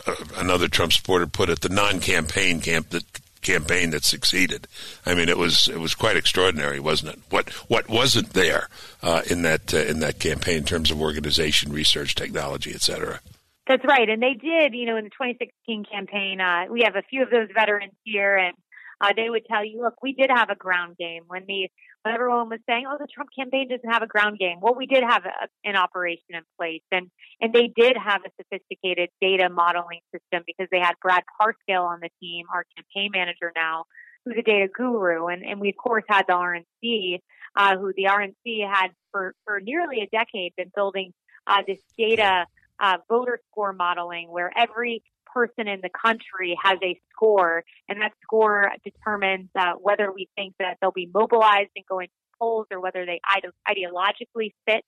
uh, 0.07 0.15
another 0.37 0.67
Trump 0.67 0.93
supporter 0.93 1.27
put 1.27 1.49
it, 1.49 1.61
the 1.61 1.69
non-campaign 1.69 2.61
camp 2.61 2.89
that 2.89 3.03
campaign 3.45 3.91
that 3.91 4.03
succeeded. 4.03 4.67
I 5.05 5.13
mean, 5.13 5.29
it 5.29 5.37
was 5.37 5.67
it 5.67 5.79
was 5.79 5.93
quite 5.93 6.17
extraordinary, 6.17 6.79
wasn't 6.79 7.13
it? 7.13 7.19
What 7.29 7.49
what 7.69 7.87
wasn't 7.87 8.33
there 8.33 8.67
uh, 9.03 9.21
in 9.29 9.43
that 9.43 9.73
uh, 9.73 9.77
in 9.77 9.99
that 9.99 10.19
campaign 10.19 10.57
in 10.57 10.63
terms 10.65 10.91
of 10.91 10.99
organization, 10.99 11.71
research, 11.71 12.15
technology, 12.15 12.71
et 12.73 12.81
cetera? 12.81 13.19
That's 13.67 13.83
right, 13.83 14.07
and 14.07 14.21
they 14.21 14.33
did. 14.33 14.75
You 14.75 14.85
know, 14.85 14.97
in 14.97 15.05
the 15.05 15.09
2016 15.09 15.85
campaign, 15.91 16.39
uh, 16.39 16.65
we 16.69 16.81
have 16.83 16.95
a 16.95 17.01
few 17.09 17.23
of 17.23 17.31
those 17.31 17.47
veterans 17.53 17.93
here, 18.03 18.37
and 18.37 18.55
uh, 19.01 19.11
they 19.15 19.29
would 19.29 19.45
tell 19.45 19.65
you, 19.65 19.81
look, 19.81 19.95
we 20.03 20.13
did 20.13 20.29
have 20.29 20.49
a 20.49 20.55
ground 20.55 20.97
game 20.97 21.23
when 21.27 21.45
the 21.47 21.67
when 22.03 22.13
everyone 22.13 22.49
was 22.49 22.59
saying, 22.69 22.85
oh, 22.87 22.97
the 22.99 23.07
Trump 23.11 23.31
campaign 23.37 23.67
doesn't 23.67 23.91
have 23.91 24.03
a 24.03 24.07
ground 24.07 24.37
game. 24.37 24.59
Well, 24.61 24.75
we 24.75 24.85
did 24.85 25.03
have 25.03 25.25
a, 25.25 25.47
an 25.67 25.75
operation 25.75 26.35
in 26.35 26.43
place, 26.57 26.83
and 26.91 27.09
and 27.41 27.53
they 27.53 27.71
did 27.75 27.97
have 27.97 28.21
a 28.25 28.29
sophisticated 28.37 29.09
data 29.19 29.49
modeling 29.49 30.01
system 30.13 30.43
because 30.45 30.67
they 30.71 30.79
had 30.79 30.93
Brad 31.01 31.23
Parscale 31.41 31.85
on 31.85 31.99
the 32.01 32.09
team, 32.21 32.45
our 32.53 32.65
campaign 32.77 33.09
manager 33.11 33.51
now, 33.55 33.85
who's 34.23 34.35
a 34.37 34.43
data 34.43 34.67
guru, 34.71 35.27
and 35.27 35.43
and 35.43 35.59
we 35.59 35.69
of 35.69 35.77
course 35.77 36.03
had 36.07 36.25
the 36.27 36.33
RNC, 36.33 37.19
uh, 37.57 37.77
who 37.77 37.93
the 37.97 38.03
RNC 38.03 38.71
had 38.71 38.91
for 39.11 39.33
for 39.43 39.59
nearly 39.59 40.01
a 40.01 40.07
decade 40.07 40.53
been 40.55 40.71
building 40.75 41.13
uh, 41.47 41.63
this 41.67 41.79
data 41.97 42.45
uh, 42.79 42.97
voter 43.09 43.39
score 43.51 43.73
modeling 43.73 44.29
where 44.29 44.51
every 44.55 45.03
person 45.33 45.67
in 45.67 45.81
the 45.81 45.89
country 45.89 46.57
has 46.63 46.77
a 46.81 46.99
score, 47.11 47.63
and 47.89 48.01
that 48.01 48.13
score 48.23 48.71
determines 48.83 49.49
uh, 49.57 49.73
whether 49.81 50.11
we 50.11 50.29
think 50.35 50.53
that 50.59 50.77
they'll 50.81 50.91
be 50.91 51.09
mobilized 51.13 51.71
and 51.75 51.85
go 51.87 51.99
into 51.99 52.13
polls 52.39 52.67
or 52.71 52.79
whether 52.79 53.05
they 53.05 53.19
ide- 53.29 53.51
ideologically 53.67 54.53
fit 54.65 54.83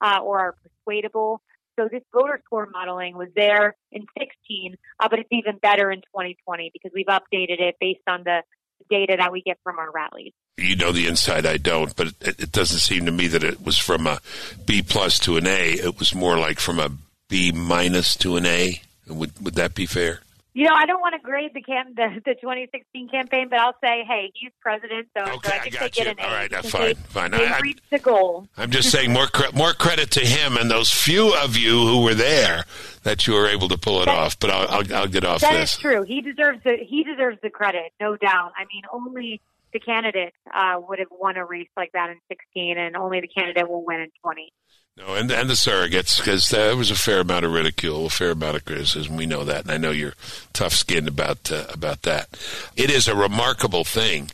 uh, 0.00 0.20
or 0.22 0.38
are 0.38 0.54
persuadable. 0.62 1.42
So 1.78 1.88
this 1.90 2.02
voter 2.12 2.40
score 2.44 2.68
modeling 2.72 3.16
was 3.16 3.28
there 3.36 3.76
in 3.92 4.04
16, 4.18 4.76
uh, 4.98 5.08
but 5.08 5.20
it's 5.20 5.28
even 5.30 5.58
better 5.58 5.90
in 5.92 6.00
2020 6.00 6.70
because 6.72 6.90
we've 6.94 7.06
updated 7.06 7.60
it 7.60 7.76
based 7.80 8.00
on 8.08 8.24
the 8.24 8.42
data 8.90 9.16
that 9.18 9.32
we 9.32 9.42
get 9.42 9.58
from 9.62 9.78
our 9.78 9.90
rallies. 9.90 10.32
You 10.56 10.74
know 10.74 10.90
the 10.90 11.06
inside, 11.06 11.46
I 11.46 11.56
don't, 11.56 11.94
but 11.94 12.08
it, 12.20 12.40
it 12.40 12.52
doesn't 12.52 12.80
seem 12.80 13.06
to 13.06 13.12
me 13.12 13.28
that 13.28 13.44
it 13.44 13.64
was 13.64 13.78
from 13.78 14.06
a 14.06 14.20
B 14.66 14.82
plus 14.82 15.20
to 15.20 15.36
an 15.36 15.46
A. 15.46 15.72
It 15.74 15.98
was 15.98 16.14
more 16.14 16.36
like 16.36 16.58
from 16.58 16.80
a 16.80 16.90
B 17.28 17.52
minus 17.52 18.16
to 18.16 18.36
an 18.36 18.46
A. 18.46 18.80
Would 19.06 19.42
would 19.44 19.54
that 19.54 19.74
be 19.74 19.86
fair? 19.86 20.20
You 20.54 20.64
know, 20.64 20.74
I 20.74 20.86
don't 20.86 21.00
want 21.00 21.14
to 21.14 21.20
grade 21.20 21.52
the 21.54 21.62
cam 21.62 21.94
the, 21.94 22.20
the 22.24 22.34
2016 22.34 23.08
campaign, 23.10 23.48
but 23.48 23.60
I'll 23.60 23.76
say, 23.80 24.02
hey, 24.08 24.32
he's 24.34 24.50
president, 24.60 25.08
so, 25.16 25.22
okay, 25.22 25.48
so 25.48 25.54
I 25.54 25.58
think 25.60 25.76
I 25.76 25.78
got 25.78 25.92
they 25.94 26.00
you. 26.00 26.04
get 26.04 26.18
an 26.18 26.24
All 26.24 26.30
A. 26.30 26.34
right, 26.34 26.52
uh, 26.52 26.62
fine, 26.62 26.94
fine. 26.94 27.30
They 27.30 27.46
I, 27.46 27.60
reached 27.60 27.88
the 27.90 27.98
goal. 27.98 28.48
I'm 28.56 28.70
just 28.70 28.90
saying 28.90 29.12
more 29.12 29.26
cre- 29.26 29.54
more 29.54 29.72
credit 29.72 30.10
to 30.12 30.20
him 30.20 30.56
and 30.56 30.70
those 30.70 30.90
few 30.90 31.32
of 31.36 31.56
you 31.56 31.86
who 31.86 32.02
were 32.02 32.14
there 32.14 32.64
that 33.04 33.26
you 33.26 33.34
were 33.34 33.46
able 33.46 33.68
to 33.68 33.78
pull 33.78 34.02
it 34.02 34.06
that, 34.06 34.16
off. 34.16 34.38
But 34.38 34.50
I'll, 34.50 34.68
I'll, 34.68 34.94
I'll 34.94 35.06
get 35.06 35.24
off 35.24 35.42
that 35.42 35.52
this. 35.52 35.76
That 35.76 35.76
is 35.76 35.76
true. 35.76 36.02
He 36.02 36.22
deserves 36.22 36.60
the 36.64 36.76
he 36.80 37.04
deserves 37.04 37.38
the 37.42 37.50
credit, 37.50 37.92
no 38.00 38.16
doubt. 38.16 38.52
I 38.56 38.64
mean, 38.72 38.82
only 38.92 39.40
the 39.72 39.78
candidate 39.80 40.32
uh, 40.52 40.80
would 40.88 40.98
have 40.98 41.08
won 41.12 41.36
a 41.36 41.44
race 41.44 41.68
like 41.76 41.92
that 41.92 42.10
in 42.10 42.16
16, 42.28 42.78
and 42.78 42.96
only 42.96 43.20
the 43.20 43.28
candidate 43.28 43.68
will 43.68 43.84
win 43.84 44.00
in 44.00 44.10
20. 44.22 44.52
No, 44.98 45.14
and 45.14 45.30
and 45.30 45.48
the 45.48 45.54
surrogates 45.54 46.18
because 46.18 46.48
there 46.48 46.76
was 46.76 46.90
a 46.90 46.96
fair 46.96 47.20
amount 47.20 47.44
of 47.44 47.52
ridicule, 47.52 48.06
a 48.06 48.10
fair 48.10 48.32
amount 48.32 48.56
of 48.56 48.64
criticism. 48.64 49.16
We 49.16 49.26
know 49.26 49.44
that, 49.44 49.62
and 49.62 49.70
I 49.70 49.76
know 49.76 49.92
you're 49.92 50.14
tough 50.52 50.72
skinned 50.72 51.06
about 51.06 51.52
uh, 51.52 51.66
about 51.72 52.02
that. 52.02 52.28
It 52.76 52.90
is 52.90 53.06
a 53.06 53.14
remarkable 53.14 53.84
thing 53.84 54.30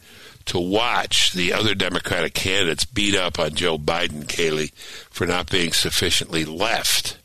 to 0.47 0.59
watch 0.59 1.33
the 1.33 1.53
other 1.53 1.75
Democratic 1.75 2.35
candidates 2.35 2.85
beat 2.85 3.15
up 3.15 3.39
on 3.39 3.55
Joe 3.55 3.79
Biden, 3.79 4.25
Kayleigh, 4.25 4.73
for 5.11 5.27
not 5.27 5.51
being 5.51 5.73
sufficiently 5.73 6.45
left. 6.45 7.19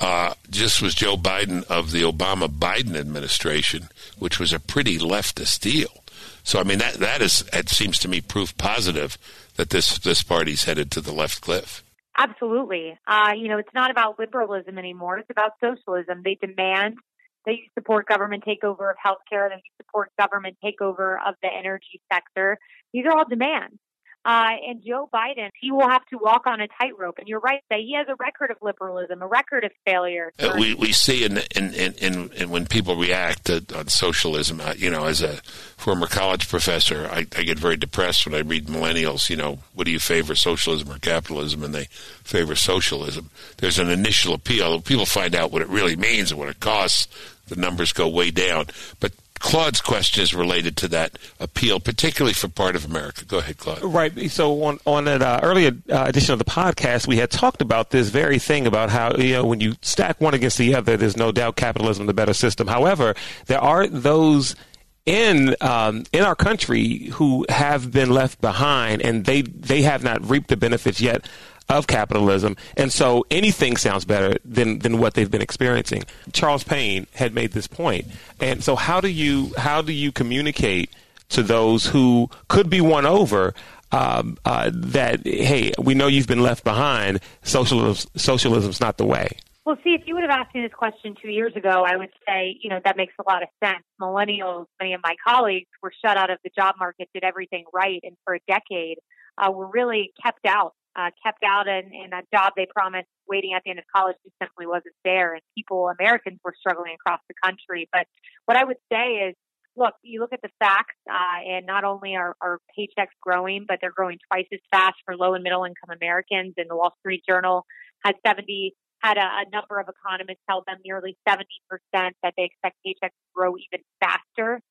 Uh, 0.00 0.34
just 0.50 0.82
was 0.82 0.94
Joe 0.94 1.16
Biden 1.16 1.64
of 1.64 1.92
the 1.92 2.02
Obama 2.02 2.48
Biden 2.48 2.96
administration, 2.96 3.88
which 4.18 4.40
was 4.40 4.52
a 4.52 4.60
pretty 4.60 4.98
leftist 4.98 5.60
deal. 5.60 6.02
So 6.42 6.60
I 6.60 6.64
mean 6.64 6.78
that 6.78 6.94
that 6.94 7.22
is 7.22 7.48
it 7.52 7.70
seems 7.70 7.98
to 8.00 8.08
me 8.08 8.20
proof 8.20 8.56
positive 8.58 9.16
that 9.56 9.70
this 9.70 9.98
this 9.98 10.22
party's 10.22 10.64
headed 10.64 10.90
to 10.90 11.00
the 11.00 11.12
left 11.12 11.40
cliff. 11.40 11.83
Absolutely. 12.16 12.96
Uh, 13.06 13.32
you 13.36 13.48
know, 13.48 13.58
it's 13.58 13.74
not 13.74 13.90
about 13.90 14.18
liberalism 14.18 14.78
anymore. 14.78 15.18
It's 15.18 15.30
about 15.30 15.52
socialism. 15.60 16.22
They 16.24 16.36
demand 16.40 16.96
that 17.44 17.52
you 17.52 17.64
support 17.74 18.06
government 18.06 18.44
takeover 18.46 18.90
of 18.90 18.96
healthcare, 19.04 19.48
that 19.48 19.56
you 19.56 19.72
support 19.76 20.10
government 20.18 20.56
takeover 20.64 21.16
of 21.26 21.34
the 21.42 21.48
energy 21.52 22.00
sector. 22.12 22.58
These 22.92 23.04
are 23.06 23.16
all 23.16 23.28
demands. 23.28 23.76
Uh, 24.24 24.52
and 24.66 24.82
Joe 24.82 25.08
Biden, 25.12 25.50
he 25.60 25.70
will 25.70 25.88
have 25.88 26.04
to 26.06 26.16
walk 26.16 26.46
on 26.46 26.60
a 26.60 26.68
tightrope. 26.68 27.18
And 27.18 27.28
you're 27.28 27.40
right 27.40 27.60
that 27.68 27.80
he 27.80 27.94
has 27.94 28.06
a 28.08 28.14
record 28.16 28.50
of 28.50 28.56
liberalism, 28.62 29.20
a 29.20 29.26
record 29.26 29.64
of 29.64 29.72
failure. 29.86 30.32
Uh, 30.38 30.56
we 30.58 30.74
we 30.74 30.92
see 30.92 31.24
in 31.24 31.38
in, 31.54 31.74
in, 31.74 31.92
in, 31.94 32.30
in 32.32 32.50
when 32.50 32.66
people 32.66 32.96
react 32.96 33.46
to, 33.46 33.64
on 33.76 33.88
socialism. 33.88 34.60
Uh, 34.60 34.74
you 34.76 34.90
know, 34.90 35.04
as 35.04 35.20
a 35.20 35.36
former 35.76 36.06
college 36.06 36.48
professor, 36.48 37.06
I, 37.10 37.26
I 37.36 37.42
get 37.42 37.58
very 37.58 37.76
depressed 37.76 38.24
when 38.24 38.34
I 38.34 38.40
read 38.40 38.66
millennials. 38.66 39.28
You 39.28 39.36
know, 39.36 39.58
what 39.74 39.84
do 39.84 39.90
you 39.90 40.00
favor, 40.00 40.34
socialism 40.34 40.90
or 40.90 40.98
capitalism? 40.98 41.62
And 41.62 41.74
they 41.74 41.84
favor 42.24 42.54
socialism. 42.54 43.30
There's 43.58 43.78
an 43.78 43.90
initial 43.90 44.34
appeal. 44.34 44.80
People 44.80 45.06
find 45.06 45.34
out 45.34 45.52
what 45.52 45.62
it 45.62 45.68
really 45.68 45.96
means 45.96 46.30
and 46.30 46.40
what 46.40 46.48
it 46.48 46.60
costs. 46.60 47.08
The 47.48 47.56
numbers 47.56 47.92
go 47.92 48.08
way 48.08 48.30
down. 48.30 48.66
But 49.00 49.12
Claude's 49.44 49.82
question 49.82 50.22
is 50.22 50.34
related 50.34 50.74
to 50.78 50.88
that 50.88 51.18
appeal, 51.38 51.78
particularly 51.78 52.32
for 52.32 52.48
part 52.48 52.74
of 52.74 52.86
America. 52.86 53.26
Go 53.26 53.38
ahead, 53.40 53.58
Claude. 53.58 53.82
Right. 53.84 54.30
So 54.30 54.64
on 54.64 54.80
on 54.86 55.06
an 55.06 55.20
uh, 55.20 55.40
earlier 55.42 55.72
uh, 55.92 56.06
edition 56.08 56.32
of 56.32 56.38
the 56.38 56.46
podcast, 56.46 57.06
we 57.06 57.18
had 57.18 57.30
talked 57.30 57.60
about 57.60 57.90
this 57.90 58.08
very 58.08 58.38
thing 58.38 58.66
about 58.66 58.88
how 58.88 59.14
you 59.16 59.34
know 59.34 59.44
when 59.44 59.60
you 59.60 59.74
stack 59.82 60.18
one 60.18 60.32
against 60.32 60.56
the 60.56 60.74
other, 60.74 60.96
there's 60.96 61.18
no 61.18 61.30
doubt 61.30 61.56
capitalism 61.56 62.06
the 62.06 62.14
better 62.14 62.32
system. 62.32 62.66
However, 62.66 63.14
there 63.44 63.60
are 63.60 63.86
those 63.86 64.56
in 65.04 65.54
um, 65.60 66.04
in 66.10 66.22
our 66.22 66.34
country 66.34 67.10
who 67.12 67.44
have 67.50 67.92
been 67.92 68.08
left 68.08 68.40
behind, 68.40 69.02
and 69.02 69.26
they 69.26 69.42
they 69.42 69.82
have 69.82 70.02
not 70.02 70.26
reaped 70.28 70.48
the 70.48 70.56
benefits 70.56 71.02
yet 71.02 71.28
of 71.68 71.86
capitalism. 71.86 72.56
And 72.76 72.92
so 72.92 73.24
anything 73.30 73.76
sounds 73.76 74.04
better 74.04 74.36
than, 74.44 74.80
than 74.80 74.98
what 74.98 75.14
they've 75.14 75.30
been 75.30 75.42
experiencing. 75.42 76.04
Charles 76.32 76.64
Payne 76.64 77.06
had 77.14 77.34
made 77.34 77.52
this 77.52 77.66
point. 77.66 78.06
And 78.40 78.62
so 78.62 78.76
how 78.76 79.00
do 79.00 79.08
you 79.08 79.52
how 79.56 79.82
do 79.82 79.92
you 79.92 80.12
communicate 80.12 80.90
to 81.30 81.42
those 81.42 81.86
who 81.86 82.28
could 82.48 82.68
be 82.68 82.80
won 82.80 83.06
over 83.06 83.54
um, 83.92 84.36
uh, 84.44 84.70
that 84.72 85.26
hey, 85.26 85.72
we 85.78 85.94
know 85.94 86.06
you've 86.06 86.26
been 86.26 86.42
left 86.42 86.64
behind. 86.64 87.20
Socialism 87.42 88.10
socialism's 88.16 88.80
not 88.80 88.98
the 88.98 89.06
way. 89.06 89.28
Well, 89.64 89.76
see, 89.82 89.94
if 89.94 90.02
you 90.06 90.14
would 90.14 90.24
have 90.24 90.30
asked 90.30 90.54
me 90.54 90.60
this 90.60 90.74
question 90.74 91.14
two 91.20 91.30
years 91.30 91.56
ago, 91.56 91.86
I 91.86 91.96
would 91.96 92.10
say, 92.28 92.58
you 92.60 92.68
know, 92.68 92.80
that 92.84 92.98
makes 92.98 93.14
a 93.18 93.22
lot 93.26 93.42
of 93.42 93.48
sense. 93.64 93.82
Millennials, 93.98 94.66
many 94.78 94.92
of 94.92 95.00
my 95.02 95.16
colleagues 95.26 95.68
were 95.82 95.92
shut 96.04 96.18
out 96.18 96.28
of 96.28 96.38
the 96.44 96.50
job 96.54 96.74
market, 96.78 97.08
did 97.14 97.24
everything 97.24 97.64
right, 97.72 98.00
and 98.02 98.14
for 98.24 98.34
a 98.34 98.40
decade 98.46 98.98
uh, 99.38 99.50
were 99.50 99.66
really 99.66 100.12
kept 100.22 100.44
out 100.46 100.74
uh, 100.96 101.10
kept 101.24 101.42
out 101.44 101.66
in, 101.66 101.92
in 101.92 102.12
a 102.12 102.22
job 102.32 102.52
they 102.56 102.66
promised 102.66 103.08
waiting 103.28 103.52
at 103.54 103.62
the 103.64 103.70
end 103.70 103.78
of 103.78 103.84
college 103.94 104.16
just 104.22 104.34
simply 104.40 104.66
wasn't 104.66 104.94
there. 105.04 105.34
And 105.34 105.42
people, 105.56 105.90
Americans, 105.98 106.38
were 106.44 106.54
struggling 106.58 106.94
across 106.94 107.20
the 107.28 107.34
country. 107.42 107.88
But 107.92 108.06
what 108.46 108.56
I 108.56 108.64
would 108.64 108.76
say 108.92 109.28
is, 109.28 109.34
look, 109.76 109.94
you 110.02 110.20
look 110.20 110.32
at 110.32 110.40
the 110.42 110.50
facts, 110.60 110.94
uh, 111.10 111.40
and 111.44 111.66
not 111.66 111.82
only 111.82 112.14
are, 112.14 112.36
are 112.40 112.58
paychecks 112.78 113.16
growing, 113.20 113.64
but 113.66 113.78
they're 113.80 113.90
growing 113.90 114.18
twice 114.30 114.46
as 114.52 114.60
fast 114.70 114.94
for 115.04 115.16
low 115.16 115.34
and 115.34 115.42
middle 115.42 115.64
income 115.64 115.96
Americans. 115.96 116.54
And 116.56 116.70
the 116.70 116.76
Wall 116.76 116.94
Street 117.00 117.22
Journal 117.28 117.66
had 118.04 118.14
70 118.24 118.74
had 119.04 119.18
a, 119.18 119.20
a 119.20 119.44
number 119.52 119.78
of 119.78 119.86
economists 119.88 120.40
tell 120.48 120.64
them 120.66 120.78
nearly 120.84 121.16
70% 121.28 121.44
that 121.92 122.32
they 122.36 122.44
expect 122.44 122.76
paychecks 122.86 123.10
to 123.10 123.28
grow 123.34 123.54
even 123.56 123.84
faster. 124.00 124.62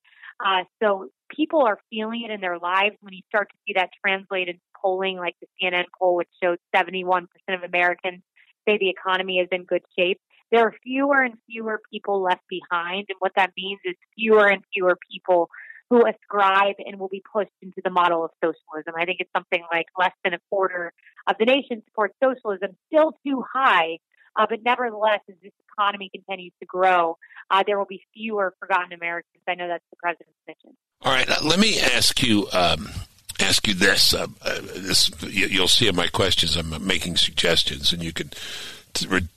Uh, 0.43 0.63
so 0.81 1.09
people 1.29 1.61
are 1.61 1.79
feeling 1.91 2.23
it 2.27 2.31
in 2.31 2.41
their 2.41 2.57
lives 2.57 2.95
when 3.01 3.13
you 3.13 3.21
start 3.29 3.47
to 3.49 3.57
see 3.67 3.73
that 3.75 3.89
translated 4.03 4.59
polling, 4.83 5.17
like 5.17 5.35
the 5.41 5.47
CNN 5.61 5.85
poll, 5.99 6.15
which 6.15 6.29
showed 6.41 6.59
71% 6.75 7.25
of 7.49 7.63
Americans 7.63 8.21
say 8.67 8.77
the 8.77 8.89
economy 8.89 9.39
is 9.39 9.47
in 9.51 9.63
good 9.63 9.83
shape. 9.97 10.19
There 10.51 10.61
are 10.61 10.73
fewer 10.83 11.21
and 11.21 11.35
fewer 11.49 11.81
people 11.91 12.21
left 12.21 12.43
behind. 12.49 13.05
And 13.09 13.17
what 13.19 13.33
that 13.35 13.51
means 13.57 13.79
is 13.85 13.95
fewer 14.15 14.47
and 14.47 14.63
fewer 14.73 14.97
people 15.11 15.49
who 15.89 16.03
ascribe 16.07 16.75
and 16.79 16.99
will 16.99 17.09
be 17.09 17.23
pushed 17.33 17.51
into 17.61 17.81
the 17.83 17.89
model 17.89 18.23
of 18.23 18.31
socialism. 18.43 18.93
I 18.97 19.05
think 19.05 19.17
it's 19.19 19.31
something 19.35 19.63
like 19.71 19.87
less 19.97 20.13
than 20.23 20.33
a 20.33 20.39
quarter 20.49 20.93
of 21.27 21.35
the 21.39 21.45
nation 21.45 21.83
supports 21.87 22.15
socialism, 22.23 22.75
still 22.87 23.13
too 23.25 23.43
high. 23.53 23.99
Uh, 24.35 24.47
but 24.49 24.59
nevertheless, 24.63 25.19
as 25.29 25.35
this 25.43 25.51
economy 25.71 26.09
continues 26.11 26.53
to 26.59 26.65
grow, 26.65 27.17
uh, 27.51 27.63
there 27.67 27.77
will 27.77 27.85
be 27.85 28.01
fewer 28.13 28.53
forgotten 28.59 28.91
Americans. 28.93 29.43
I 29.47 29.53
know 29.53 29.67
that's 29.67 29.83
the 29.91 29.97
president's 29.97 30.39
mission. 30.47 30.75
All 31.03 31.11
right, 31.11 31.27
let 31.43 31.59
me 31.59 31.79
ask 31.79 32.23
you 32.23 32.47
um, 32.51 32.89
ask 33.43 33.67
you 33.67 33.73
this. 33.73 34.13
Uh, 34.13 34.27
uh, 34.41 34.59
this 34.61 35.11
you'll 35.21 35.67
see 35.67 35.87
in 35.87 35.95
my 35.95 36.07
questions. 36.07 36.55
I'm 36.55 36.85
making 36.85 37.17
suggestions, 37.17 37.93
and 37.93 38.03
you 38.03 38.13
can 38.13 38.31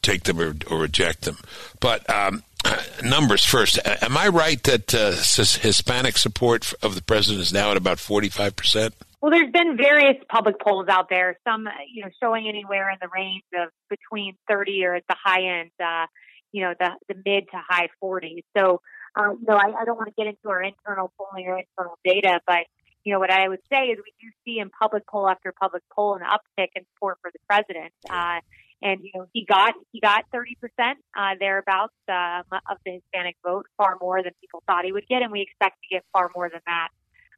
take 0.02 0.24
them 0.24 0.40
or, 0.40 0.54
or 0.70 0.78
reject 0.78 1.22
them. 1.22 1.38
But 1.80 2.08
um, 2.08 2.42
numbers 3.04 3.44
first. 3.44 3.78
Am 4.02 4.16
I 4.16 4.28
right 4.28 4.62
that 4.64 4.94
uh, 4.94 5.12
Hispanic 5.12 6.18
support 6.18 6.72
of 6.82 6.94
the 6.94 7.02
president 7.02 7.42
is 7.42 7.52
now 7.52 7.70
at 7.70 7.76
about 7.76 7.98
45 7.98 8.56
percent? 8.56 8.94
Well, 9.20 9.32
there's 9.32 9.50
been 9.50 9.76
various 9.76 10.22
public 10.28 10.60
polls 10.60 10.86
out 10.88 11.08
there. 11.08 11.38
Some, 11.46 11.68
you 11.92 12.04
know, 12.04 12.10
showing 12.22 12.48
anywhere 12.48 12.90
in 12.90 12.98
the 13.00 13.08
range 13.12 13.42
of 13.58 13.70
between 13.88 14.36
30 14.48 14.84
or 14.84 14.94
at 14.94 15.04
the 15.08 15.16
high 15.20 15.60
end, 15.60 15.70
uh, 15.82 16.06
you 16.52 16.62
know, 16.62 16.74
the 16.78 16.90
the 17.08 17.14
mid 17.24 17.44
to 17.50 17.56
high 17.68 17.88
40s. 18.02 18.44
So, 18.56 18.80
uh, 19.18 19.30
you 19.30 19.46
know, 19.48 19.56
I, 19.56 19.72
I 19.80 19.84
don't 19.84 19.96
want 19.96 20.08
to 20.08 20.14
get 20.16 20.28
into 20.28 20.48
our 20.48 20.62
internal 20.62 21.12
polling 21.18 21.46
or 21.46 21.58
internal 21.58 21.98
data, 22.04 22.40
but 22.46 22.66
you 23.06 23.12
know, 23.12 23.20
what 23.20 23.30
I 23.30 23.48
would 23.48 23.60
say 23.72 23.84
is 23.84 23.98
we 23.98 24.12
do 24.20 24.32
see 24.44 24.58
in 24.58 24.68
public 24.68 25.06
poll 25.06 25.28
after 25.28 25.52
public 25.52 25.84
poll 25.94 26.16
an 26.16 26.22
uptick 26.22 26.70
in 26.74 26.84
support 26.94 27.18
for 27.22 27.30
the 27.30 27.38
president. 27.48 27.92
Uh, 28.10 28.40
and 28.82 29.00
you 29.00 29.12
know, 29.14 29.26
he 29.32 29.44
got 29.44 29.74
he 29.92 30.00
got 30.00 30.24
30 30.32 30.56
percent 30.56 30.98
uh, 31.16 31.36
thereabouts 31.38 31.94
uh, 32.08 32.42
of 32.50 32.78
the 32.84 32.94
Hispanic 32.94 33.36
vote, 33.44 33.66
far 33.76 33.96
more 34.00 34.22
than 34.24 34.32
people 34.40 34.60
thought 34.66 34.84
he 34.84 34.90
would 34.90 35.06
get, 35.06 35.22
and 35.22 35.30
we 35.30 35.40
expect 35.40 35.76
to 35.82 35.94
get 35.94 36.04
far 36.12 36.30
more 36.34 36.50
than 36.50 36.60
that 36.66 36.88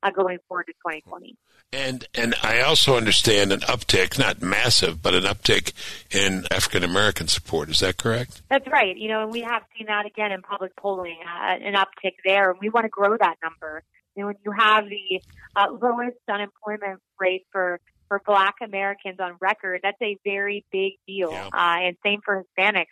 uh, 0.02 0.10
going 0.10 0.38
forward 0.48 0.64
to 0.68 0.72
2020. 0.72 1.36
And 1.70 2.08
and 2.14 2.34
I 2.42 2.62
also 2.62 2.96
understand 2.96 3.52
an 3.52 3.60
uptick, 3.60 4.18
not 4.18 4.40
massive, 4.40 5.02
but 5.02 5.12
an 5.12 5.24
uptick 5.24 5.72
in 6.10 6.46
African 6.50 6.82
American 6.82 7.28
support. 7.28 7.68
Is 7.68 7.80
that 7.80 7.98
correct? 7.98 8.40
That's 8.48 8.66
right. 8.68 8.96
You 8.96 9.10
know, 9.10 9.22
and 9.22 9.30
we 9.30 9.42
have 9.42 9.62
seen 9.76 9.88
that 9.88 10.06
again 10.06 10.32
in 10.32 10.40
public 10.40 10.74
polling, 10.76 11.18
uh, 11.22 11.56
an 11.62 11.74
uptick 11.74 12.14
there, 12.24 12.52
and 12.52 12.58
we 12.58 12.70
want 12.70 12.84
to 12.84 12.90
grow 12.90 13.18
that 13.18 13.36
number. 13.42 13.82
When 14.26 14.36
you 14.44 14.52
have 14.52 14.84
the 14.88 15.22
uh, 15.56 15.66
lowest 15.70 16.18
unemployment 16.28 17.00
rate 17.18 17.46
for 17.52 17.80
for 18.08 18.22
Black 18.24 18.56
Americans 18.62 19.20
on 19.20 19.36
record, 19.40 19.80
that's 19.82 20.00
a 20.02 20.16
very 20.24 20.64
big 20.72 20.92
deal. 21.06 21.30
Yeah. 21.30 21.46
Uh, 21.46 21.76
and 21.80 21.96
same 22.02 22.20
for 22.24 22.44
Hispanics. 22.58 22.86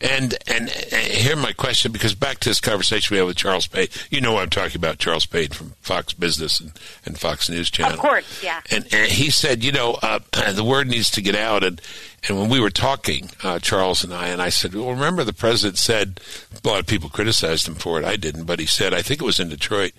And, 0.00 0.36
and 0.48 0.68
and 0.68 1.02
here 1.04 1.36
my 1.36 1.52
question 1.52 1.92
because 1.92 2.16
back 2.16 2.40
to 2.40 2.48
this 2.48 2.60
conversation 2.60 3.14
we 3.14 3.18
had 3.18 3.26
with 3.26 3.36
Charles 3.36 3.68
Payne, 3.68 3.86
you 4.10 4.20
know 4.20 4.32
what 4.32 4.42
I'm 4.42 4.50
talking 4.50 4.76
about, 4.76 4.98
Charles 4.98 5.26
Payne 5.26 5.50
from 5.50 5.74
Fox 5.80 6.12
Business 6.12 6.58
and, 6.58 6.72
and 7.06 7.16
Fox 7.16 7.48
News 7.48 7.70
Channel. 7.70 7.92
Of 7.92 8.00
course, 8.00 8.42
yeah. 8.42 8.62
And, 8.72 8.84
and 8.92 9.12
he 9.12 9.30
said, 9.30 9.62
you 9.62 9.70
know, 9.70 9.96
uh, 10.02 10.18
the 10.52 10.64
word 10.64 10.88
needs 10.88 11.10
to 11.12 11.22
get 11.22 11.36
out. 11.36 11.62
And 11.62 11.80
and 12.28 12.38
when 12.38 12.48
we 12.48 12.60
were 12.60 12.70
talking, 12.70 13.30
uh, 13.42 13.58
Charles 13.58 14.04
and 14.04 14.14
I, 14.14 14.28
and 14.28 14.40
I 14.40 14.48
said, 14.48 14.74
well, 14.74 14.90
remember 14.90 15.24
the 15.24 15.32
president 15.32 15.76
said 15.76 16.20
a 16.52 16.68
lot 16.68 16.78
of 16.78 16.86
people 16.86 17.10
criticized 17.10 17.66
him 17.66 17.74
for 17.74 17.98
it. 17.98 18.04
I 18.04 18.14
didn't, 18.16 18.44
but 18.44 18.60
he 18.60 18.66
said, 18.66 18.94
I 18.94 19.02
think 19.02 19.20
it 19.20 19.24
was 19.24 19.40
in 19.40 19.48
Detroit. 19.48 19.92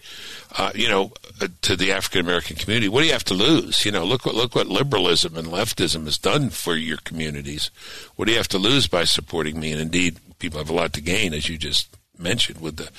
Uh, 0.57 0.71
you 0.73 0.87
know, 0.87 1.11
uh, 1.41 1.47
to 1.63 1.75
the 1.75 1.91
African 1.91 2.21
American 2.21 2.55
community, 2.55 2.87
what 2.87 3.01
do 3.01 3.07
you 3.07 3.11
have 3.13 3.25
to 3.25 3.33
lose? 3.33 3.85
You 3.85 3.91
know, 3.91 4.05
look 4.05 4.25
what 4.25 4.35
look 4.35 4.55
what 4.55 4.67
liberalism 4.67 5.35
and 5.35 5.47
leftism 5.47 6.05
has 6.05 6.17
done 6.17 6.49
for 6.49 6.75
your 6.75 6.97
communities. 6.97 7.71
What 8.15 8.25
do 8.25 8.31
you 8.31 8.37
have 8.37 8.47
to 8.49 8.57
lose 8.57 8.87
by 8.87 9.03
supporting 9.03 9.59
me? 9.59 9.71
And 9.71 9.81
indeed, 9.81 10.19
people 10.39 10.59
have 10.59 10.69
a 10.69 10.73
lot 10.73 10.93
to 10.93 11.01
gain, 11.01 11.33
as 11.33 11.49
you 11.49 11.57
just 11.57 11.89
mentioned 12.23 12.61
with 12.61 12.77
the 12.77 12.89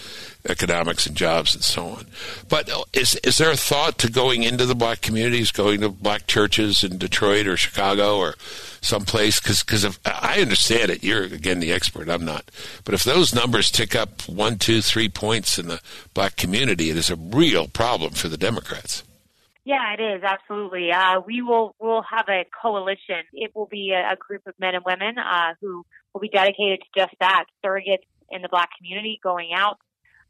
economics 0.48 1.06
and 1.06 1.16
jobs 1.16 1.54
and 1.54 1.64
so 1.64 1.86
on. 1.86 2.06
But 2.48 2.70
is 2.92 3.16
is 3.16 3.38
there 3.38 3.50
a 3.50 3.56
thought 3.56 3.98
to 3.98 4.10
going 4.10 4.42
into 4.42 4.66
the 4.66 4.74
black 4.74 5.00
communities, 5.00 5.50
going 5.50 5.80
to 5.80 5.88
black 5.88 6.26
churches 6.26 6.84
in 6.84 6.98
Detroit 6.98 7.46
or 7.46 7.56
Chicago 7.56 8.18
or 8.18 8.34
someplace? 8.80 9.40
Because 9.40 9.62
because 9.62 9.98
I 10.04 10.40
understand 10.40 10.90
it, 10.90 11.02
you're 11.02 11.24
again 11.24 11.60
the 11.60 11.72
expert. 11.72 12.08
I'm 12.08 12.24
not. 12.24 12.50
But 12.84 12.94
if 12.94 13.02
those 13.02 13.34
numbers 13.34 13.70
tick 13.70 13.96
up 13.96 14.28
one, 14.28 14.58
two, 14.58 14.82
three 14.82 15.08
points 15.08 15.58
in 15.58 15.68
the 15.68 15.80
black 16.12 16.36
community, 16.36 16.90
it 16.90 16.96
is 16.96 17.10
a 17.10 17.16
real 17.16 17.66
problem 17.66 18.12
for 18.12 18.28
the 18.28 18.36
Democrats. 18.36 19.02
Yeah, 19.64 19.94
it 19.98 20.02
is 20.02 20.22
absolutely. 20.22 20.92
Uh, 20.92 21.20
we 21.26 21.40
will 21.40 21.74
will 21.80 22.02
have 22.02 22.28
a 22.28 22.44
coalition. 22.62 23.22
It 23.32 23.52
will 23.54 23.66
be 23.66 23.92
a, 23.92 24.12
a 24.12 24.16
group 24.16 24.42
of 24.46 24.54
men 24.58 24.74
and 24.74 24.84
women 24.84 25.16
uh, 25.18 25.54
who 25.60 25.86
will 26.12 26.20
be 26.20 26.28
dedicated 26.28 26.80
to 26.80 27.00
just 27.00 27.14
that: 27.20 27.44
surrogates 27.64 28.04
in 28.30 28.42
the 28.42 28.48
black 28.48 28.70
community, 28.76 29.20
going 29.22 29.50
out, 29.54 29.78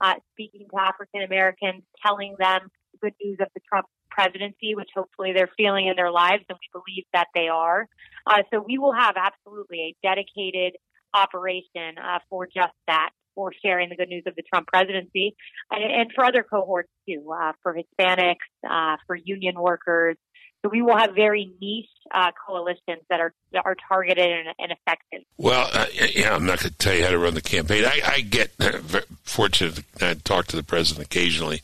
uh, 0.00 0.14
speaking 0.32 0.66
to 0.70 0.78
African 0.78 1.22
Americans, 1.22 1.82
telling 2.04 2.36
them 2.38 2.68
the 2.92 2.98
good 2.98 3.14
news 3.22 3.38
of 3.40 3.48
the 3.54 3.60
Trump 3.68 3.86
presidency, 4.10 4.74
which 4.74 4.90
hopefully 4.94 5.32
they're 5.34 5.50
feeling 5.56 5.88
in 5.88 5.96
their 5.96 6.10
lives, 6.10 6.44
and 6.48 6.58
we 6.60 6.80
believe 6.80 7.04
that 7.12 7.26
they 7.34 7.48
are. 7.48 7.88
Uh, 8.26 8.42
so 8.52 8.64
we 8.66 8.78
will 8.78 8.94
have 8.94 9.16
absolutely 9.16 9.80
a 9.80 10.06
dedicated 10.06 10.76
operation 11.12 11.98
uh, 12.02 12.18
for 12.30 12.46
just 12.46 12.74
that, 12.86 13.10
for 13.34 13.52
sharing 13.64 13.88
the 13.88 13.96
good 13.96 14.08
news 14.08 14.22
of 14.26 14.34
the 14.36 14.42
Trump 14.42 14.66
presidency, 14.68 15.34
and, 15.70 15.82
and 15.82 16.10
for 16.14 16.24
other 16.24 16.44
cohorts 16.44 16.90
too, 17.08 17.32
uh, 17.32 17.52
for 17.62 17.76
Hispanics, 17.76 18.36
uh, 18.68 18.96
for 19.06 19.16
union 19.16 19.60
workers, 19.60 20.16
so 20.64 20.70
we 20.70 20.80
will 20.80 20.96
have 20.96 21.14
very 21.14 21.52
niche 21.60 21.86
uh, 22.10 22.30
coalitions 22.46 23.02
that 23.10 23.20
are 23.20 23.34
are 23.64 23.76
targeted 23.88 24.30
and, 24.30 24.48
and 24.58 24.72
effective. 24.72 25.22
Well, 25.36 25.68
uh, 25.72 25.86
yeah, 25.94 26.34
I'm 26.34 26.46
not 26.46 26.58
going 26.60 26.72
to 26.72 26.78
tell 26.78 26.94
you 26.94 27.04
how 27.04 27.10
to 27.10 27.18
run 27.18 27.34
the 27.34 27.40
campaign. 27.40 27.84
I, 27.84 28.00
I 28.04 28.20
get 28.22 28.50
uh, 28.58 28.80
fortunate 29.22 29.84
to 29.98 30.16
talk 30.16 30.46
to 30.48 30.56
the 30.56 30.62
president 30.62 31.06
occasionally. 31.06 31.60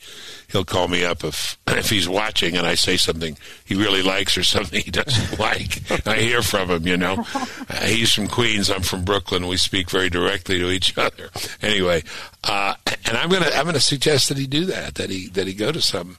He'll 0.53 0.65
call 0.65 0.87
me 0.87 1.05
up 1.05 1.25
if 1.25 1.59
if 1.67 1.89
he's 1.91 2.09
watching 2.09 2.57
and 2.57 2.67
I 2.67 2.75
say 2.75 2.97
something 2.97 3.39
he 3.65 3.75
really 3.75 4.03
likes 4.03 4.37
or 4.37 4.45
something 4.45 4.83
he 4.83 4.91
doesn't 4.91 5.39
like. 5.39 6.07
I 6.07 6.17
hear 6.17 6.43
from 6.43 6.71
him. 6.71 6.87
You 6.87 6.99
know, 6.99 7.25
uh, 7.35 7.87
he's 7.87 8.13
from 8.13 8.29
Queens. 8.29 8.71
I'm 8.71 8.83
from 8.83 9.05
Brooklyn. 9.05 9.47
We 9.47 9.57
speak 9.57 9.91
very 9.91 10.11
directly 10.11 10.59
to 10.59 10.71
each 10.71 10.97
other. 10.99 11.31
Anyway, 11.63 12.03
uh, 12.45 12.75
and 13.07 13.17
I'm 13.17 13.31
gonna 13.31 13.51
I'm 13.55 13.65
gonna 13.65 13.81
suggest 13.81 14.29
that 14.29 14.39
he 14.39 14.47
do 14.47 14.67
that. 14.67 14.97
That 14.97 15.09
he 15.09 15.29
that 15.29 15.47
he 15.47 15.55
go 15.55 15.73
to 15.73 15.81
some 15.81 16.19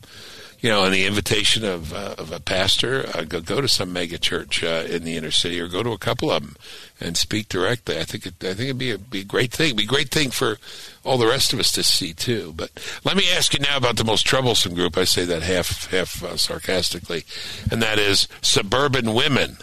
you 0.61 0.69
know, 0.69 0.83
on 0.83 0.91
the 0.91 1.05
invitation 1.05 1.65
of, 1.65 1.91
uh, 1.91 2.13
of 2.19 2.31
a 2.31 2.39
pastor, 2.39 3.09
uh, 3.15 3.23
go, 3.23 3.41
go 3.41 3.61
to 3.61 3.67
some 3.67 3.91
mega 3.91 4.19
church 4.19 4.63
uh, 4.63 4.85
in 4.87 5.03
the 5.03 5.17
inner 5.17 5.31
city, 5.31 5.59
or 5.59 5.67
go 5.67 5.81
to 5.81 5.91
a 5.91 5.97
couple 5.97 6.31
of 6.31 6.43
them 6.43 6.55
and 6.99 7.17
speak 7.17 7.49
directly. 7.49 7.97
I 7.97 8.03
think 8.03 8.27
it, 8.27 8.35
I 8.43 8.53
think 8.53 8.61
it'd 8.61 8.77
be 8.77 8.91
a, 8.91 8.97
be 8.99 9.21
a 9.21 9.25
great 9.25 9.51
thing. 9.51 9.67
It'd 9.67 9.77
be 9.77 9.83
a 9.83 9.87
great 9.87 10.09
thing 10.09 10.29
for 10.29 10.59
all 11.03 11.17
the 11.17 11.25
rest 11.25 11.51
of 11.51 11.59
us 11.59 11.71
to 11.73 11.83
see 11.83 12.13
too. 12.13 12.53
But 12.55 12.69
let 13.03 13.17
me 13.17 13.23
ask 13.35 13.53
you 13.53 13.59
now 13.59 13.75
about 13.75 13.97
the 13.97 14.03
most 14.03 14.25
troublesome 14.25 14.75
group. 14.75 14.97
I 14.97 15.05
say 15.05 15.25
that 15.25 15.41
half 15.41 15.89
half 15.89 16.23
uh, 16.23 16.37
sarcastically, 16.37 17.23
and 17.71 17.81
that 17.81 17.97
is 17.97 18.27
suburban 18.41 19.15
women. 19.15 19.57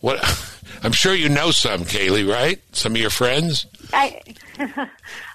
What 0.00 0.18
I'm 0.82 0.92
sure 0.92 1.14
you 1.14 1.28
know 1.28 1.50
some, 1.50 1.82
Kayleigh, 1.82 2.30
right? 2.30 2.60
Some 2.72 2.92
of 2.92 2.98
your 2.98 3.10
friends. 3.10 3.66
I 3.92 4.22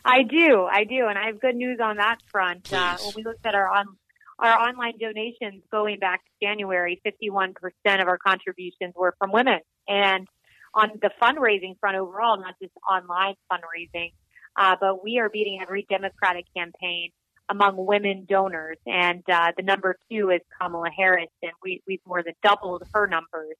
I 0.05 0.23
do, 0.23 0.63
I 0.65 0.85
do, 0.85 1.05
and 1.07 1.19
I 1.19 1.27
have 1.27 1.39
good 1.39 1.55
news 1.55 1.79
on 1.79 1.97
that 1.97 2.17
front. 2.31 2.73
Uh, 2.73 2.97
when 2.97 3.13
we 3.15 3.23
looked 3.23 3.45
at 3.45 3.53
our 3.53 3.69
on 3.69 3.97
our 4.43 4.59
online 4.59 4.97
donations 4.99 5.63
going 5.71 5.99
back 5.99 6.21
to 6.23 6.31
January, 6.45 7.01
51% 7.05 7.53
of 8.01 8.07
our 8.07 8.17
contributions 8.17 8.93
were 8.95 9.15
from 9.17 9.31
women. 9.31 9.59
And 9.87 10.27
on 10.73 10.91
the 11.01 11.11
fundraising 11.21 11.79
front 11.79 11.97
overall, 11.97 12.37
not 12.37 12.55
just 12.61 12.73
online 12.89 13.35
fundraising, 13.51 14.11
uh, 14.57 14.75
but 14.79 15.03
we 15.03 15.19
are 15.19 15.29
beating 15.29 15.59
every 15.61 15.85
Democratic 15.89 16.45
campaign 16.55 17.11
among 17.49 17.85
women 17.85 18.25
donors. 18.27 18.77
And 18.85 19.23
uh, 19.31 19.53
the 19.55 19.63
number 19.63 19.95
two 20.11 20.29
is 20.29 20.41
Kamala 20.59 20.89
Harris, 20.95 21.29
and 21.41 21.53
we, 21.63 21.81
we've 21.87 22.01
more 22.05 22.21
than 22.21 22.33
doubled 22.43 22.83
her 22.93 23.07
numbers. 23.07 23.55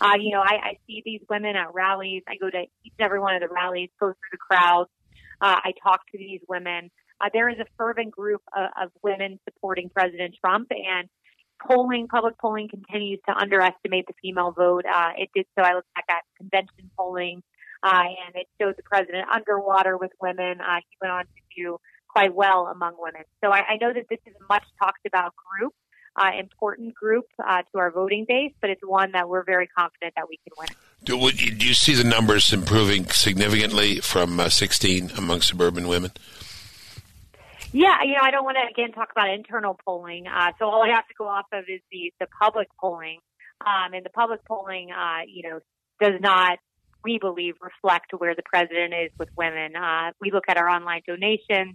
Uh, 0.00 0.14
you 0.18 0.30
know, 0.32 0.40
I, 0.40 0.54
I 0.62 0.78
see 0.86 1.02
these 1.04 1.20
women 1.28 1.54
at 1.54 1.72
rallies. 1.74 2.22
I 2.28 2.36
go 2.36 2.50
to 2.50 2.62
each 2.84 2.92
and 2.98 3.04
every 3.04 3.20
one 3.20 3.34
of 3.34 3.40
the 3.40 3.54
rallies, 3.54 3.90
go 4.00 4.06
through 4.06 4.14
the 4.32 4.38
crowds. 4.38 4.90
Uh, 5.40 5.56
I 5.62 5.72
talk 5.82 6.00
to 6.12 6.18
these 6.18 6.40
women. 6.48 6.90
Uh, 7.20 7.28
there 7.32 7.48
is 7.48 7.58
a 7.58 7.66
fervent 7.76 8.10
group 8.10 8.42
of, 8.56 8.70
of 8.82 8.90
women 9.02 9.38
supporting 9.44 9.88
President 9.88 10.34
Trump, 10.40 10.68
and 10.70 11.08
polling, 11.66 12.08
public 12.08 12.38
polling 12.38 12.68
continues 12.68 13.20
to 13.28 13.34
underestimate 13.34 14.06
the 14.06 14.14
female 14.20 14.52
vote. 14.52 14.84
Uh, 14.90 15.10
it 15.16 15.30
did 15.34 15.46
so. 15.56 15.64
I 15.64 15.74
looked 15.74 15.92
back 15.94 16.04
at 16.08 16.22
convention 16.36 16.90
polling, 16.96 17.42
uh, 17.82 18.04
and 18.26 18.34
it 18.34 18.46
showed 18.60 18.76
the 18.76 18.82
president 18.82 19.28
underwater 19.32 19.96
with 19.96 20.10
women. 20.20 20.60
Uh, 20.60 20.76
he 20.88 20.96
went 21.00 21.12
on 21.12 21.24
to 21.24 21.42
do 21.56 21.78
quite 22.08 22.34
well 22.34 22.66
among 22.66 22.94
women. 22.98 23.22
So 23.42 23.50
I, 23.50 23.62
I 23.70 23.76
know 23.80 23.92
that 23.92 24.06
this 24.08 24.20
is 24.26 24.34
a 24.40 24.52
much 24.52 24.64
talked 24.80 25.04
about 25.06 25.34
group, 25.36 25.74
uh, 26.16 26.30
important 26.38 26.94
group 26.94 27.26
uh, 27.44 27.62
to 27.62 27.78
our 27.78 27.90
voting 27.90 28.24
base, 28.26 28.52
but 28.60 28.70
it's 28.70 28.82
one 28.84 29.12
that 29.12 29.28
we're 29.28 29.44
very 29.44 29.66
confident 29.66 30.14
that 30.16 30.28
we 30.28 30.38
can 30.38 30.52
win. 30.56 30.68
Do, 31.04 31.18
you, 31.36 31.54
do 31.54 31.66
you 31.66 31.74
see 31.74 31.94
the 31.94 32.04
numbers 32.04 32.52
improving 32.52 33.06
significantly 33.06 33.96
from 33.96 34.38
uh, 34.38 34.48
16 34.48 35.10
among 35.16 35.40
suburban 35.40 35.88
women? 35.88 36.12
Yeah, 37.74 38.04
you 38.04 38.12
know, 38.12 38.20
I 38.22 38.30
don't 38.30 38.44
want 38.44 38.56
to 38.56 38.70
again 38.70 38.92
talk 38.92 39.10
about 39.10 39.30
internal 39.30 39.76
polling. 39.84 40.28
Uh, 40.28 40.52
so 40.60 40.66
all 40.66 40.84
I 40.84 40.94
have 40.94 41.08
to 41.08 41.14
go 41.18 41.26
off 41.26 41.46
of 41.52 41.64
is 41.66 41.80
the 41.90 42.12
the 42.20 42.28
public 42.40 42.68
polling, 42.80 43.18
um, 43.60 43.94
and 43.94 44.06
the 44.06 44.10
public 44.10 44.44
polling, 44.44 44.92
uh, 44.92 45.22
you 45.26 45.50
know, 45.50 45.58
does 46.00 46.20
not, 46.20 46.60
we 47.02 47.18
believe, 47.18 47.54
reflect 47.60 48.12
where 48.16 48.36
the 48.36 48.44
president 48.44 48.94
is 48.94 49.10
with 49.18 49.28
women. 49.36 49.74
Uh, 49.74 50.12
we 50.20 50.30
look 50.30 50.44
at 50.48 50.56
our 50.56 50.68
online 50.68 51.02
donations, 51.04 51.74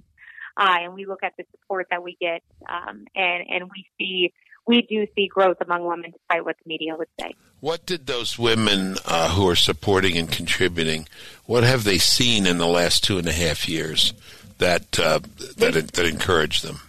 uh, 0.56 0.78
and 0.80 0.94
we 0.94 1.06
look 1.06 1.20
at 1.22 1.34
the 1.38 1.44
support 1.52 1.88
that 1.92 2.02
we 2.02 2.16
get, 2.22 2.44
um, 2.70 3.04
and 3.14 3.44
and 3.50 3.64
we 3.70 3.86
see 4.00 4.34
we 4.66 4.84
do 4.84 5.06
see 5.16 5.28
growth 5.28 5.58
among 5.60 5.84
women, 5.84 6.12
despite 6.12 6.46
what 6.46 6.56
the 6.64 6.70
media 6.70 6.96
would 6.96 7.10
say. 7.20 7.34
What 7.60 7.86
did 7.86 8.08
those 8.08 8.40
women 8.40 8.96
uh, 9.04 9.32
who 9.32 9.50
are 9.50 9.56
supporting 9.56 10.16
and 10.16 10.32
contributing? 10.32 11.10
What 11.46 11.64
have 11.64 11.84
they 11.84 11.98
seen 11.98 12.46
in 12.46 12.58
the 12.58 12.68
last 12.68 13.04
two 13.04 13.18
and 13.18 13.28
a 13.28 13.34
half 13.34 13.68
years? 13.68 14.14
That 14.60 15.00
uh, 15.00 15.19
that 15.58 15.74
that 15.93 16.06
encourage 16.06 16.62
them? 16.62 16.80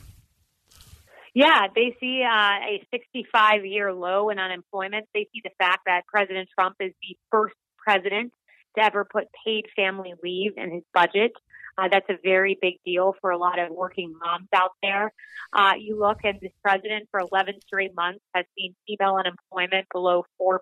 Yeah, 1.35 1.69
they 1.75 1.97
see 2.01 2.23
uh, 2.23 2.75
a 2.75 2.87
65 2.91 3.65
year 3.65 3.93
low 3.93 4.31
in 4.31 4.39
unemployment. 4.39 5.07
They 5.15 5.29
see 5.33 5.41
the 5.43 5.51
fact 5.59 5.83
that 5.87 6.03
President 6.07 6.49
Trump 6.59 6.77
is 6.81 6.93
the 7.03 7.17
first 7.31 7.55
president 7.79 8.33
to 8.77 8.85
ever 8.85 9.05
put 9.05 9.25
paid 9.45 9.67
family 9.75 10.15
leave 10.23 10.53
in 10.57 10.73
his 10.73 10.83
budget. 10.93 11.33
Uh, 11.79 11.89
that's 11.91 12.09
a 12.11 12.19
very 12.23 12.59
big 12.61 12.75
deal 12.85 13.15
for 13.21 13.31
a 13.31 13.39
lot 13.39 13.59
of 13.59 13.71
working 13.71 14.13
moms 14.23 14.49
out 14.55 14.73
there. 14.83 15.13
Uh, 15.53 15.73
you 15.79 15.99
look 15.99 16.19
and 16.25 16.39
this 16.41 16.53
president 16.63 17.09
for 17.11 17.21
11 17.21 17.55
straight 17.67 17.95
months 17.95 18.21
has 18.35 18.45
seen 18.59 18.75
female 18.87 19.17
unemployment 19.17 19.87
below 19.93 20.25
4%. 20.41 20.59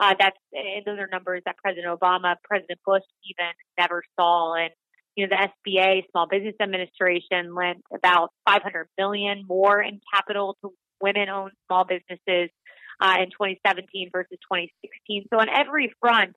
Uh, 0.00 0.14
that's, 0.18 0.36
and 0.52 0.84
those 0.84 0.98
are 0.98 1.08
numbers 1.10 1.42
that 1.46 1.56
President 1.56 1.86
Obama, 1.86 2.36
President 2.44 2.78
Bush 2.84 3.02
even 3.28 3.52
never 3.78 4.02
saw. 4.18 4.54
And 4.54 4.70
you 5.16 5.26
know, 5.26 5.36
the 5.36 5.70
SBA, 5.70 6.10
Small 6.10 6.26
Business 6.26 6.54
Administration, 6.60 7.54
lent 7.54 7.82
about 7.94 8.30
500 8.48 8.88
million 8.98 9.44
more 9.46 9.80
in 9.80 10.00
capital 10.12 10.56
to 10.62 10.72
women-owned 11.00 11.52
small 11.66 11.84
businesses 11.84 12.50
uh, 13.00 13.16
in 13.20 13.30
2017 13.30 14.10
versus 14.12 14.38
2016. 14.50 15.26
So 15.32 15.38
on 15.38 15.48
every 15.48 15.94
front, 16.00 16.34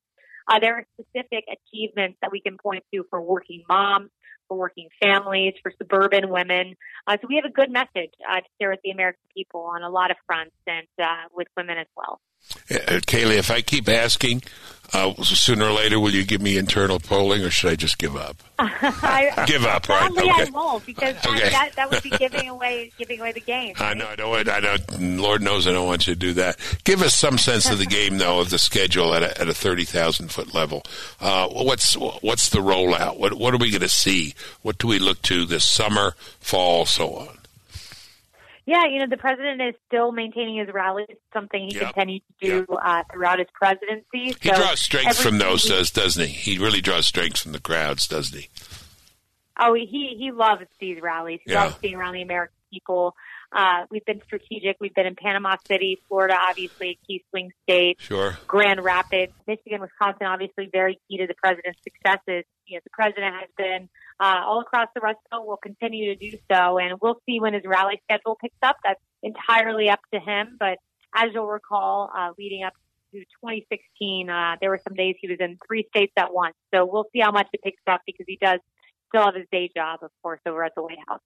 uh, 0.48 0.60
there 0.60 0.76
are 0.76 0.86
specific 1.00 1.46
achievements 1.48 2.18
that 2.22 2.32
we 2.32 2.42
can 2.42 2.58
point 2.58 2.84
to 2.94 3.04
for 3.10 3.22
working 3.22 3.64
moms, 3.68 4.10
for 4.48 4.58
working 4.58 4.90
families, 5.02 5.54
for 5.62 5.72
suburban 5.78 6.30
women. 6.30 6.76
Uh, 7.06 7.18
so 7.22 7.28
we 7.28 7.36
have 7.36 7.46
a 7.46 7.54
good 7.54 7.72
message 7.72 8.12
uh, 8.30 8.38
to 8.38 8.48
share 8.60 8.70
with 8.70 8.80
the 8.84 8.92
American 8.92 9.24
people 9.36 9.62
on 9.62 9.84
a 9.84 9.90
lot 9.90 10.12
of 10.12 10.18
fronts 10.26 10.56
and 10.66 10.88
uh, 11.02 11.28
with 11.34 11.48
women 11.58 11.78
as 11.78 11.88
well. 11.96 12.20
Uh, 12.70 13.00
Kayleigh, 13.06 13.38
if 13.38 13.52
I 13.52 13.62
keep 13.62 13.90
asking, 13.90 14.42
uh, 14.94 15.14
sooner 15.22 15.66
or 15.66 15.74
later, 15.74 16.00
will 16.00 16.12
you 16.14 16.24
give 16.24 16.42
me 16.42 16.58
internal 16.58 17.00
polling, 17.00 17.44
or 17.44 17.50
should 17.50 17.72
I 17.72 17.76
just 17.76 17.98
give 17.98 18.16
up? 18.16 18.38
I, 18.60 19.44
give 19.46 19.66
up, 19.66 19.90
right? 19.90 20.10
Okay. 20.10 20.30
I 20.30 20.50
won't 20.50 20.86
because 20.86 21.16
that, 21.16 21.28
okay. 21.28 21.50
that, 21.50 21.72
that, 21.76 21.92
would 21.92 22.02
be 22.02 22.10
giving 22.18 22.48
away 22.48 22.92
giving 22.98 23.20
away 23.20 23.34
the 23.34 23.42
game. 23.42 23.76
Right? 23.80 23.92
I 23.92 23.94
know. 23.94 24.08
I 24.08 24.16
don't. 24.16 24.50
I 24.50 24.60
know. 24.60 25.22
Lord 25.22 25.42
knows 25.42 25.68
I 25.68 25.74
don't 25.74 25.88
want 25.88 26.08
you 26.08 26.14
to 26.14 26.20
do 26.20 26.34
that. 26.34 26.58
Give 26.86 27.02
us 27.02 27.14
some 27.14 27.38
sense 27.38 27.70
of 27.70 27.80
the 27.80 27.86
game, 27.86 28.18
though, 28.18 28.40
of 28.40 28.50
the 28.50 28.58
schedule 28.58 29.14
at 29.14 29.24
a, 29.24 29.42
at 29.42 29.50
a 29.50 29.54
thirty 29.54 29.84
thousand 29.84 30.32
foot 30.32 30.54
level. 30.54 30.84
Uh, 31.20 31.50
what's 31.50 31.96
what's 31.96 32.50
the 32.50 32.60
rollout? 32.60 33.20
What 33.20 33.34
what 33.34 33.54
are 33.54 33.58
we 33.58 33.70
going 33.70 33.82
to 33.82 33.90
see? 33.90 34.36
What 34.62 34.78
do 34.78 34.88
we 34.88 35.00
look 35.00 35.22
to 35.24 35.46
this 35.46 35.66
summer, 35.66 36.16
fall, 36.40 36.86
so 36.86 37.14
on? 37.16 37.37
Yeah, 38.68 38.86
you 38.86 39.00
know, 39.00 39.08
the 39.08 39.16
president 39.16 39.62
is 39.62 39.76
still 39.88 40.12
maintaining 40.12 40.58
his 40.58 40.68
rallies, 40.74 41.16
something 41.32 41.70
he 41.70 41.76
yep. 41.76 41.94
continues 41.94 42.22
to 42.42 42.48
do 42.48 42.66
yep. 42.70 42.80
uh, 42.84 43.04
throughout 43.10 43.40
his 43.40 43.48
presidency. 43.54 44.36
He 44.42 44.50
so 44.50 44.56
draws 44.56 44.82
strength 44.82 45.18
from 45.18 45.38
those, 45.38 45.64
does, 45.64 45.90
doesn't 45.90 46.28
he? 46.28 46.34
He 46.34 46.58
really 46.60 46.82
draws 46.82 47.08
strength 47.08 47.40
from 47.40 47.54
the 47.54 47.62
crowds, 47.62 48.08
doesn't 48.10 48.38
he? 48.38 48.50
Oh, 49.58 49.74
he 49.74 50.16
he 50.20 50.32
loves 50.34 50.66
these 50.82 51.02
rallies. 51.02 51.40
He 51.46 51.54
yeah. 51.54 51.64
loves 51.64 51.78
being 51.78 51.96
around 51.96 52.14
the 52.14 52.22
American 52.22 52.58
people. 52.72 53.16
Uh, 53.52 53.86
we've 53.90 54.04
been 54.06 54.22
strategic. 54.26 54.78
We've 54.80 54.94
been 54.94 55.06
in 55.06 55.16
Panama 55.16 55.56
City, 55.68 56.02
Florida, 56.08 56.36
obviously 56.38 56.90
a 56.90 57.06
key 57.08 57.24
swing 57.30 57.52
state. 57.64 58.00
Sure. 58.00 58.38
Grand 58.46 58.84
Rapids, 58.84 59.32
Michigan, 59.48 59.82
Wisconsin, 59.82 60.28
obviously 60.28 60.70
very 60.72 61.00
key 61.08 61.18
to 61.18 61.28
the 61.28 61.34
president's 61.34 61.80
successes. 61.82 62.44
You 62.66 62.78
know, 62.78 62.82
the 62.84 62.90
president 62.92 63.36
has 63.36 63.50
been 63.58 63.90
uh, 64.20 64.42
all 64.46 64.60
across 64.60 64.90
the 64.94 65.02
Rust 65.02 65.20
Belt. 65.32 65.48
Will 65.48 65.58
continue 65.58 66.14
to 66.14 66.30
do 66.30 66.38
so, 66.52 66.78
and 66.78 67.00
we'll 67.02 67.22
see 67.26 67.40
when 67.40 67.54
his 67.54 67.64
rally 67.66 68.02
schedule 68.04 68.38
picks 68.40 68.58
up. 68.62 68.78
That's 68.84 69.00
entirely 69.24 69.90
up 69.90 70.02
to 70.14 70.20
him. 70.20 70.58
But 70.60 70.78
as 71.16 71.30
you'll 71.34 71.48
recall, 71.48 72.12
uh, 72.16 72.32
leading 72.38 72.64
up 72.64 72.74
to 73.14 73.20
2016, 73.20 74.30
uh, 74.30 74.56
there 74.60 74.70
were 74.70 74.82
some 74.86 74.96
days 74.96 75.16
he 75.20 75.30
was 75.30 75.38
in 75.40 75.58
three 75.66 75.88
states 75.90 76.14
at 76.18 76.34
once. 76.34 76.56
So 76.74 76.86
we'll 76.86 77.08
see 77.14 77.22
how 77.22 77.32
much 77.32 77.48
it 77.54 77.62
picks 77.64 77.82
up 77.88 78.02
because 78.06 78.26
he 78.28 78.38
does 78.42 78.60
still 79.08 79.24
have 79.24 79.36
his 79.36 79.46
day 79.52 79.70
job, 79.74 80.00
of 80.04 80.12
course, 80.22 80.42
over 80.46 80.64
at 80.66 80.76
the 80.76 80.82
White 80.82 81.00
House. 81.08 81.22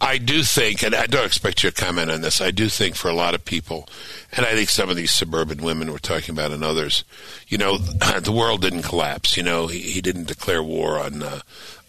I 0.00 0.18
do 0.18 0.42
think, 0.42 0.82
and 0.82 0.94
I 0.94 1.06
don't 1.06 1.26
expect 1.26 1.62
you 1.62 1.70
to 1.70 1.84
comment 1.84 2.10
on 2.10 2.20
this, 2.20 2.40
I 2.40 2.50
do 2.50 2.68
think 2.68 2.94
for 2.94 3.08
a 3.08 3.14
lot 3.14 3.34
of 3.34 3.44
people, 3.44 3.88
and 4.32 4.46
I 4.46 4.54
think 4.54 4.68
some 4.68 4.88
of 4.88 4.96
these 4.96 5.10
suburban 5.10 5.62
women 5.62 5.90
we're 5.90 5.98
talking 5.98 6.34
about 6.34 6.52
and 6.52 6.64
others, 6.64 7.04
you 7.48 7.58
know, 7.58 7.78
the 8.20 8.32
world 8.32 8.62
didn't 8.62 8.82
collapse. 8.82 9.36
You 9.36 9.42
know, 9.42 9.66
he, 9.66 9.80
he 9.80 10.00
didn't 10.00 10.28
declare 10.28 10.62
war 10.62 10.98
on 10.98 11.22
uh, 11.22 11.40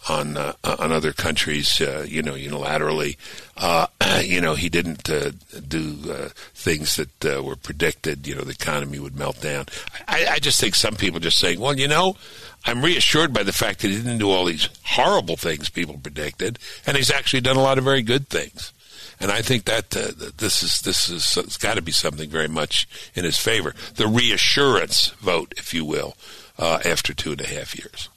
on 0.08 0.36
uh, 0.36 0.54
on 0.64 0.92
other 0.92 1.12
countries, 1.12 1.80
uh, 1.80 2.04
you 2.08 2.22
know, 2.22 2.32
unilaterally. 2.32 3.16
Uh, 3.56 3.86
you 4.24 4.40
know, 4.40 4.54
he 4.54 4.68
didn't 4.68 5.08
uh, 5.10 5.32
do 5.68 5.96
uh, 6.10 6.28
things 6.54 6.96
that 6.96 7.24
uh, 7.24 7.42
were 7.42 7.56
predicted. 7.56 8.26
You 8.26 8.34
know, 8.34 8.42
the 8.42 8.52
economy 8.52 8.98
would 8.98 9.16
melt 9.16 9.40
down. 9.40 9.66
I, 10.08 10.26
I 10.32 10.38
just 10.38 10.60
think 10.60 10.74
some 10.74 10.96
people 10.96 11.20
just 11.20 11.38
saying, 11.38 11.60
well, 11.60 11.78
you 11.78 11.88
know, 11.88 12.16
I'm 12.64 12.82
reassured 12.84 13.32
by 13.32 13.42
the 13.42 13.52
fact 13.52 13.80
that 13.80 13.88
he 13.88 13.96
didn't 13.96 14.18
do 14.18 14.30
all 14.30 14.44
these 14.44 14.68
horrible 14.84 15.36
things 15.36 15.70
people 15.70 15.98
predicted, 15.98 16.58
and 16.86 16.96
he's 16.96 17.10
actually 17.10 17.40
done 17.40 17.56
a 17.56 17.62
lot 17.62 17.78
of 17.78 17.84
very 17.84 18.02
good 18.02 18.28
things. 18.28 18.72
And 19.18 19.30
I 19.30 19.42
think 19.42 19.64
that 19.64 19.96
uh, 19.96 20.30
this 20.36 20.62
is 20.62 20.80
this 20.80 21.08
is 21.08 21.36
it's 21.36 21.58
got 21.58 21.74
to 21.74 21.82
be 21.82 21.92
something 21.92 22.30
very 22.30 22.48
much 22.48 22.88
in 23.14 23.24
his 23.24 23.38
favor. 23.38 23.74
The 23.96 24.06
reassurance 24.06 25.08
vote, 25.20 25.54
if 25.56 25.74
you 25.74 25.84
will, 25.84 26.16
uh, 26.58 26.80
after 26.84 27.12
two 27.12 27.32
and 27.32 27.40
a 27.40 27.46
half 27.46 27.78
years. 27.78 28.08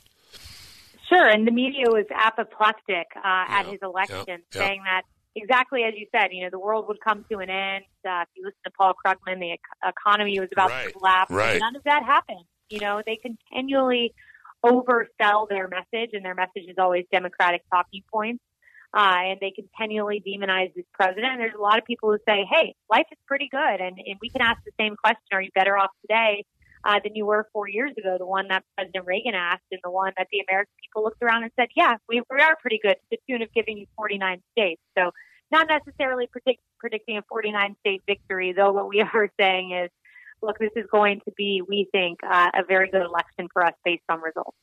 Sure, 1.09 1.27
and 1.27 1.45
the 1.45 1.51
media 1.51 1.85
was 1.87 2.05
apoplectic 2.13 3.07
uh, 3.17 3.21
at 3.23 3.65
his 3.65 3.79
election, 3.81 4.25
yeah, 4.27 4.37
yeah. 4.53 4.67
saying 4.67 4.81
that 4.85 5.01
exactly 5.35 5.83
as 5.83 5.93
you 5.97 6.07
said. 6.11 6.29
You 6.31 6.43
know, 6.43 6.49
the 6.49 6.59
world 6.59 6.87
would 6.87 7.01
come 7.01 7.25
to 7.29 7.39
an 7.39 7.49
end. 7.49 7.83
Uh, 8.07 8.23
if 8.23 8.29
you 8.35 8.43
listen 8.43 8.59
to 8.65 8.71
Paul 8.71 8.93
Krugman, 8.93 9.39
the 9.39 9.57
economy 9.87 10.39
was 10.39 10.49
about 10.51 10.69
right, 10.69 10.87
to 10.87 10.93
collapse. 10.93 11.31
Right. 11.31 11.59
None 11.59 11.75
of 11.75 11.83
that 11.83 12.03
happened. 12.03 12.45
You 12.69 12.79
know, 12.79 13.01
they 13.05 13.17
continually 13.17 14.13
oversell 14.63 15.47
their 15.49 15.67
message, 15.67 16.11
and 16.13 16.23
their 16.23 16.35
message 16.35 16.67
is 16.67 16.77
always 16.77 17.05
Democratic 17.11 17.63
talking 17.71 18.03
points. 18.11 18.43
Uh, 18.95 19.33
and 19.33 19.39
they 19.41 19.51
continually 19.51 20.21
demonize 20.25 20.71
this 20.75 20.85
president. 20.93 21.25
And 21.25 21.39
there's 21.41 21.55
a 21.57 21.61
lot 21.61 21.79
of 21.79 21.85
people 21.85 22.11
who 22.11 22.19
say, 22.27 22.45
"Hey, 22.49 22.75
life 22.91 23.07
is 23.11 23.17
pretty 23.25 23.49
good," 23.49 23.81
and, 23.81 23.97
and 23.97 24.17
we 24.21 24.29
can 24.29 24.41
ask 24.41 24.63
the 24.63 24.71
same 24.79 24.95
question: 24.95 25.23
Are 25.31 25.41
you 25.41 25.49
better 25.55 25.75
off 25.75 25.89
today 26.01 26.45
uh, 26.85 26.99
than 27.03 27.15
you 27.15 27.25
were 27.25 27.47
four 27.53 27.67
years 27.67 27.93
ago? 27.97 28.17
The 28.19 28.25
one 28.25 28.49
that 28.49 28.63
President 28.77 29.07
Reagan 29.07 29.33
asked, 29.33 29.63
and 29.71 29.79
the 29.83 29.89
one 29.89 30.13
that 30.17 30.27
the 30.31 30.43
American 30.47 30.73
people 30.83 31.03
looked 31.03 31.23
around 31.23 31.41
and 31.41 31.51
said, 31.59 31.69
"Yeah, 31.75 31.95
we, 32.07 32.21
we 32.29 32.39
are 32.39 32.55
pretty 32.61 32.79
good," 32.83 32.93
to 32.93 33.07
the 33.09 33.17
tune 33.27 33.41
of 33.41 33.51
giving 33.53 33.79
you 33.79 33.87
49 33.97 34.43
states. 34.51 34.81
So, 34.95 35.09
not 35.51 35.67
necessarily 35.67 36.27
predict, 36.27 36.61
predicting 36.77 37.17
a 37.17 37.23
49 37.23 37.75
state 37.79 38.03
victory, 38.05 38.53
though. 38.53 38.73
What 38.73 38.89
we 38.89 39.01
are 39.13 39.29
saying 39.39 39.71
is, 39.71 39.89
look, 40.43 40.59
this 40.59 40.71
is 40.75 40.85
going 40.91 41.21
to 41.25 41.31
be, 41.35 41.61
we 41.67 41.87
think, 41.91 42.19
uh, 42.23 42.51
a 42.53 42.63
very 42.63 42.89
good 42.89 43.01
election 43.01 43.47
for 43.51 43.65
us 43.65 43.73
based 43.83 44.03
on 44.09 44.21
results. 44.21 44.57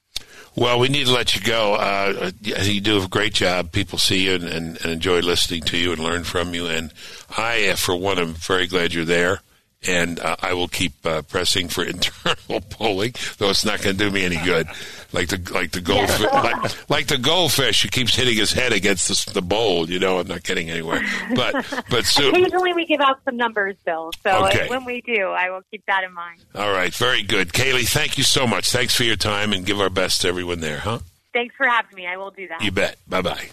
Well, 0.54 0.78
we 0.78 0.88
need 0.88 1.06
to 1.06 1.12
let 1.12 1.34
you 1.34 1.40
go. 1.40 1.74
Uh, 1.74 2.30
you 2.42 2.80
do 2.80 3.02
a 3.02 3.08
great 3.08 3.34
job. 3.34 3.72
People 3.72 3.98
see 3.98 4.26
you 4.26 4.34
and, 4.34 4.44
and, 4.44 4.76
and, 4.82 4.92
enjoy 4.92 5.20
listening 5.20 5.62
to 5.62 5.76
you 5.76 5.92
and 5.92 6.00
learn 6.00 6.24
from 6.24 6.54
you. 6.54 6.66
And 6.66 6.92
I, 7.36 7.68
uh, 7.68 7.76
for 7.76 7.96
one, 7.96 8.18
am 8.18 8.34
very 8.34 8.66
glad 8.66 8.92
you're 8.92 9.04
there 9.04 9.40
and 9.86 10.20
uh, 10.20 10.36
I 10.40 10.54
will 10.54 10.68
keep 10.68 10.92
uh, 11.04 11.22
pressing 11.22 11.68
for 11.68 11.84
internal 11.84 12.60
polling, 12.70 13.14
though 13.38 13.50
it's 13.50 13.64
not 13.64 13.82
going 13.82 13.96
to 13.96 14.04
do 14.04 14.10
me 14.10 14.24
any 14.24 14.36
good. 14.44 14.66
Like 15.12 15.28
the 15.28 15.50
like 15.52 15.72
the 15.72 15.80
goldfish, 15.80 16.20
like, 16.20 16.90
like, 16.90 17.06
the 17.08 17.18
goldfish 17.18 17.82
who 17.82 17.88
keeps 17.88 18.14
hitting 18.14 18.36
his 18.36 18.52
head 18.52 18.72
against 18.72 19.08
the, 19.08 19.32
the, 19.32 19.42
bowl. 19.42 19.90
You 19.90 19.98
know, 19.98 20.20
I'm 20.20 20.28
not 20.28 20.44
getting 20.44 20.70
anywhere. 20.70 21.00
But 21.34 21.84
but 21.90 22.04
soon. 22.04 22.34
Occasionally, 22.34 22.74
we 22.74 22.86
give 22.86 23.00
out 23.00 23.20
some 23.24 23.36
numbers, 23.36 23.74
Bill. 23.84 24.12
So 24.22 24.46
okay. 24.46 24.68
when 24.68 24.84
we 24.84 25.00
do, 25.00 25.30
I 25.30 25.50
will 25.50 25.62
keep 25.70 25.84
that 25.86 26.04
in 26.04 26.12
mind. 26.14 26.40
All 26.54 26.70
right, 26.70 26.94
very 26.94 27.24
good, 27.24 27.52
Kayleigh. 27.52 27.88
Thank 27.88 28.18
you 28.18 28.24
so 28.24 28.46
much. 28.46 28.70
Thanks 28.70 28.94
for 28.94 29.02
your 29.02 29.16
time, 29.16 29.52
and 29.52 29.66
give 29.66 29.80
our 29.80 29.90
best 29.90 30.20
to 30.20 30.28
everyone 30.28 30.60
there. 30.60 30.78
Huh? 30.78 31.00
Thanks 31.32 31.56
for 31.56 31.66
having 31.66 31.96
me. 31.96 32.06
I 32.06 32.16
will 32.16 32.30
do 32.30 32.46
that. 32.46 32.62
You 32.62 32.70
bet. 32.70 32.96
Bye 33.08 33.22
bye. 33.22 33.48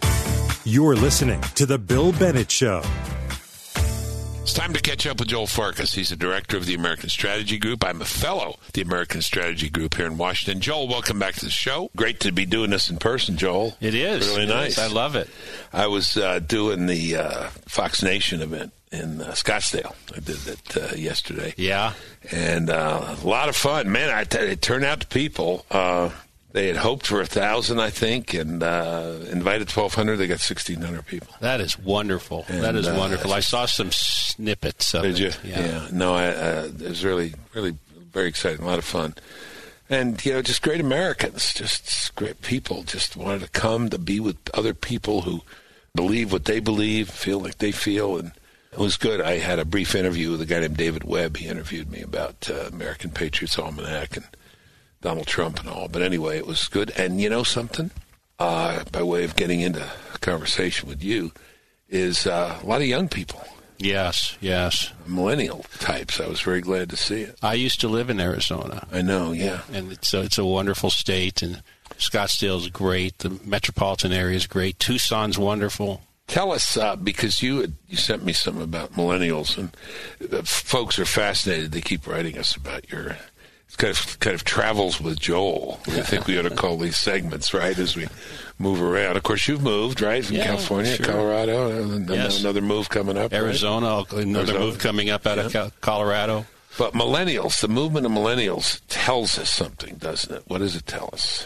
You're 0.63 0.95
listening 0.95 1.41
to 1.55 1.65
the 1.65 1.79
Bill 1.79 2.11
Bennett 2.11 2.51
Show. 2.51 2.83
It's 4.47 4.53
time 4.53 4.71
to 4.71 4.81
catch 4.81 5.05
up 5.05 5.19
with 5.19 5.27
Joel 5.27 5.45
Farkas. 5.45 5.93
He's 5.93 6.07
the 6.07 6.15
director 6.15 6.55
of 6.55 6.65
the 6.65 6.73
American 6.73 7.09
Strategy 7.09 7.57
Group. 7.57 7.83
I'm 7.83 8.01
a 8.01 8.05
fellow 8.05 8.57
the 8.71 8.81
American 8.81 9.21
Strategy 9.21 9.69
Group 9.69 9.95
here 9.95 10.05
in 10.05 10.17
Washington. 10.17 10.61
Joel, 10.61 10.87
welcome 10.87 11.19
back 11.19 11.35
to 11.35 11.43
the 11.43 11.51
show. 11.51 11.91
Great 11.97 12.21
to 12.21 12.31
be 12.31 12.45
doing 12.45 12.69
this 12.69 12.89
in 12.89 12.95
person, 12.95 13.35
Joel. 13.35 13.75
It 13.81 13.93
is. 13.93 14.25
Really 14.25 14.45
nice. 14.45 14.79
I 14.79 14.87
love 14.87 15.17
it. 15.17 15.29
I 15.73 15.87
was 15.87 16.15
uh, 16.15 16.39
doing 16.39 16.85
the 16.85 17.17
uh, 17.17 17.49
Fox 17.67 18.01
Nation 18.01 18.41
event 18.41 18.71
in 18.89 19.19
uh, 19.19 19.31
Scottsdale. 19.31 19.93
I 20.15 20.21
did 20.21 20.47
it 20.47 20.77
uh, 20.77 20.95
yesterday. 20.95 21.53
Yeah. 21.57 21.91
And 22.31 22.69
uh, 22.69 23.17
a 23.21 23.27
lot 23.27 23.49
of 23.49 23.55
fun. 23.57 23.91
Man, 23.91 24.09
I 24.09 24.23
t- 24.23 24.37
it 24.37 24.61
turned 24.61 24.85
out 24.85 25.01
to 25.01 25.07
people. 25.07 25.65
They 26.51 26.67
had 26.67 26.77
hoped 26.77 27.05
for 27.05 27.21
a 27.21 27.25
thousand, 27.25 27.79
I 27.79 27.89
think, 27.89 28.33
and 28.33 28.63
uh, 28.63 29.17
invited 29.29 29.67
twelve 29.67 29.93
hundred. 29.93 30.17
They 30.17 30.27
got 30.27 30.39
sixteen 30.39 30.81
hundred 30.81 31.05
people. 31.05 31.35
That 31.41 31.59
is 31.59 31.77
wonderful. 31.77 32.45
And, 32.47 32.63
that 32.63 32.75
is 32.75 32.87
uh, 32.87 32.95
wonderful. 32.97 33.33
I 33.33 33.41
saw 33.41 33.65
some 33.65 33.91
snippets 33.91 34.93
of 34.93 35.03
did 35.03 35.19
it. 35.19 35.43
you? 35.43 35.49
Yeah. 35.51 35.59
yeah. 35.59 35.87
No, 35.91 36.15
I, 36.15 36.27
uh, 36.27 36.69
it 36.79 36.89
was 36.89 37.03
really, 37.03 37.33
really 37.53 37.77
very 38.11 38.27
exciting. 38.27 38.61
A 38.61 38.65
lot 38.65 38.79
of 38.79 38.85
fun, 38.85 39.15
and 39.89 40.23
you 40.25 40.33
know, 40.33 40.41
just 40.41 40.61
great 40.61 40.79
Americans, 40.79 41.53
just 41.53 42.15
great 42.15 42.41
people. 42.41 42.83
Just 42.83 43.17
wanted 43.17 43.41
to 43.41 43.49
come 43.49 43.89
to 43.89 43.97
be 43.97 44.19
with 44.19 44.37
other 44.53 44.73
people 44.73 45.23
who 45.23 45.41
believe 45.95 46.31
what 46.31 46.45
they 46.45 46.61
believe, 46.61 47.09
feel 47.09 47.39
like 47.39 47.57
they 47.57 47.73
feel, 47.73 48.17
and 48.17 48.31
it 48.71 48.79
was 48.79 48.95
good. 48.95 49.19
I 49.19 49.39
had 49.39 49.59
a 49.59 49.65
brief 49.65 49.95
interview 49.95 50.31
with 50.31 50.41
a 50.41 50.45
guy 50.45 50.61
named 50.61 50.77
David 50.77 51.03
Webb. 51.03 51.37
He 51.37 51.47
interviewed 51.47 51.91
me 51.91 52.01
about 52.01 52.49
uh, 52.49 52.67
American 52.71 53.09
Patriots 53.09 53.59
Almanac 53.59 54.15
and 54.15 54.25
Donald 55.07 55.27
Trump 55.27 55.61
and 55.61 55.69
all. 55.69 55.87
But 55.87 56.01
anyway, 56.01 56.37
it 56.37 56.45
was 56.45 56.67
good. 56.67 56.91
And 56.97 57.21
you 57.21 57.29
know 57.29 57.43
something? 57.43 57.91
Uh, 58.39 58.83
by 58.91 59.01
way 59.01 59.23
of 59.23 59.37
getting 59.37 59.61
into 59.61 59.85
conversation 60.19 60.89
with 60.89 61.01
you, 61.01 61.31
is 61.87 62.27
uh, 62.27 62.59
a 62.61 62.65
lot 62.65 62.81
of 62.81 62.87
young 62.87 63.07
people. 63.07 63.41
Yes, 63.77 64.37
yes. 64.41 64.91
Millennial 65.05 65.65
types. 65.79 66.19
I 66.19 66.27
was 66.27 66.41
very 66.41 66.59
glad 66.59 66.89
to 66.89 66.97
see 66.97 67.21
it. 67.21 67.37
I 67.41 67.53
used 67.53 67.79
to 67.81 67.87
live 67.87 68.09
in 68.09 68.19
Arizona. 68.19 68.85
I 68.91 69.01
know, 69.01 69.31
yeah. 69.31 69.61
And 69.71 69.93
it's 69.93 70.13
a, 70.13 70.23
it's 70.23 70.37
a 70.37 70.43
wonderful 70.45 70.89
state, 70.89 71.41
and 71.41 71.63
Scottsdale 71.97 72.57
is 72.57 72.67
great. 72.67 73.19
The 73.19 73.39
metropolitan 73.45 74.11
area 74.11 74.35
is 74.35 74.45
great. 74.45 74.77
Tucson's 74.77 75.39
wonderful. 75.39 76.01
Tell 76.27 76.51
us, 76.51 76.75
uh, 76.75 76.97
because 76.97 77.41
you 77.41 77.71
you 77.87 77.95
sent 77.95 78.25
me 78.25 78.33
some 78.33 78.59
about 78.59 78.93
millennials, 78.93 79.57
and 79.57 79.69
uh, 80.33 80.41
folks 80.43 80.99
are 80.99 81.05
fascinated. 81.05 81.71
They 81.71 81.79
keep 81.79 82.05
writing 82.05 82.37
us 82.37 82.57
about 82.57 82.91
your 82.91 83.15
kind 83.75 83.91
of 83.91 84.19
kind 84.19 84.33
of 84.33 84.43
travels 84.43 85.01
with 85.01 85.19
Joel. 85.19 85.79
I 85.87 86.01
think 86.01 86.27
we 86.27 86.39
ought 86.39 86.43
to 86.43 86.55
call 86.55 86.77
these 86.77 86.97
segments 86.97 87.53
right 87.53 87.77
as 87.77 87.95
we 87.95 88.07
move 88.57 88.81
around. 88.81 89.17
Of 89.17 89.23
course, 89.23 89.47
you've 89.47 89.61
moved 89.61 90.01
right 90.01 90.23
from 90.23 90.37
yeah, 90.37 90.45
California, 90.45 90.95
sure. 90.95 91.05
Colorado, 91.05 91.81
and 91.81 92.09
yes. 92.09 92.39
another 92.39 92.61
move 92.61 92.89
coming 92.89 93.17
up. 93.17 93.33
Arizona, 93.33 94.03
right? 94.11 94.13
another 94.13 94.53
Arizona. 94.53 94.59
move 94.59 94.79
coming 94.79 95.09
up 95.09 95.27
out 95.27 95.53
yeah. 95.53 95.65
of 95.65 95.81
Colorado. 95.81 96.45
But 96.77 96.93
millennials, 96.93 97.59
the 97.59 97.67
movement 97.67 98.05
of 98.05 98.11
millennials 98.11 98.81
tells 98.87 99.39
us 99.39 99.49
something, 99.49 99.95
doesn't 99.95 100.33
it? 100.33 100.43
What 100.47 100.59
does 100.59 100.75
it 100.75 100.85
tell 100.85 101.09
us? 101.11 101.45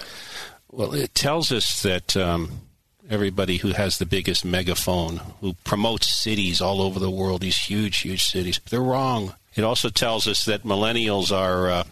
Well, 0.70 0.94
it 0.94 1.16
tells 1.16 1.52
us 1.52 1.82
that 1.84 2.18
um, 2.18 2.62
everybody 3.10 3.58
who 3.58 3.70
has 3.70 3.98
the 3.98 4.06
biggest 4.06 4.44
megaphone, 4.44 5.22
who 5.40 5.54
promotes 5.64 6.08
cities 6.08 6.60
all 6.60 6.82
over 6.82 7.00
the 7.00 7.10
world, 7.10 7.42
these 7.42 7.58
huge, 7.58 8.00
huge 8.00 8.26
cities, 8.26 8.60
they're 8.70 8.82
wrong. 8.82 9.36
It 9.56 9.64
also 9.64 9.90
tells 9.90 10.28
us 10.28 10.46
that 10.46 10.64
millennials 10.64 11.36
are. 11.36 11.70
Uh, 11.70 11.84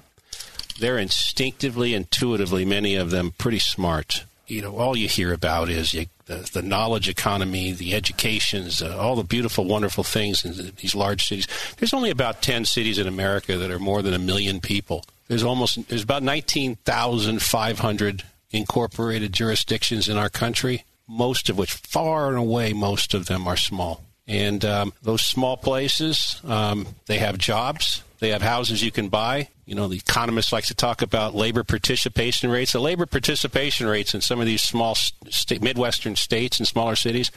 they're 0.79 0.97
instinctively, 0.97 1.93
intuitively, 1.93 2.65
many 2.65 2.95
of 2.95 3.11
them 3.11 3.33
pretty 3.37 3.59
smart. 3.59 4.25
You 4.47 4.63
know, 4.63 4.77
all 4.77 4.97
you 4.97 5.07
hear 5.07 5.31
about 5.31 5.69
is 5.69 5.93
you, 5.93 6.07
the, 6.25 6.49
the, 6.53 6.63
knowledge 6.63 7.07
economy, 7.07 7.71
the 7.71 7.93
educations, 7.93 8.81
uh, 8.81 8.97
all 8.97 9.15
the 9.15 9.23
beautiful, 9.23 9.65
wonderful 9.65 10.03
things 10.03 10.43
in 10.43 10.73
these 10.77 10.95
large 10.95 11.27
cities. 11.27 11.47
There's 11.77 11.93
only 11.93 12.09
about 12.09 12.41
10 12.41 12.65
cities 12.65 12.97
in 12.97 13.07
America 13.07 13.57
that 13.57 13.69
are 13.69 13.79
more 13.79 14.01
than 14.01 14.15
a 14.15 14.19
million 14.19 14.59
people. 14.59 15.05
There's 15.27 15.43
almost, 15.43 15.87
there's 15.87 16.03
about 16.03 16.23
19,500 16.23 18.23
incorporated 18.51 19.33
jurisdictions 19.33 20.09
in 20.09 20.17
our 20.17 20.29
country, 20.29 20.83
most 21.07 21.49
of 21.49 21.57
which, 21.57 21.73
far 21.73 22.29
and 22.29 22.37
away, 22.37 22.73
most 22.73 23.13
of 23.13 23.27
them 23.27 23.47
are 23.47 23.57
small. 23.57 24.01
And 24.29 24.63
um, 24.63 24.93
those 25.01 25.23
small 25.23 25.57
places, 25.57 26.39
um, 26.45 26.87
they 27.07 27.17
have 27.17 27.39
jobs, 27.39 28.03
they 28.19 28.29
have 28.29 28.43
houses 28.43 28.83
you 28.83 28.91
can 28.91 29.09
buy. 29.09 29.49
You 29.65 29.73
know, 29.73 29.87
the 29.87 29.97
economists 29.97 30.53
like 30.53 30.65
to 30.65 30.75
talk 30.75 31.01
about 31.01 31.33
labor 31.33 31.63
participation 31.63 32.51
rates. 32.51 32.73
The 32.73 32.79
labor 32.79 33.07
participation 33.07 33.87
rates 33.87 34.13
in 34.13 34.21
some 34.21 34.39
of 34.39 34.45
these 34.45 34.61
small 34.61 34.93
st- 34.95 35.63
Midwestern 35.63 36.15
states 36.15 36.59
and 36.59 36.67
smaller 36.67 36.95
cities 36.95 37.31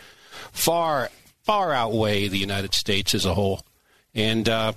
far, 0.53 1.11
far 1.45 1.73
outweigh 1.73 2.29
the 2.29 2.39
United 2.39 2.75
States 2.75 3.15
as 3.15 3.25
a 3.25 3.33
whole. 3.33 3.65
And, 4.15 4.47
uh, 4.47 4.75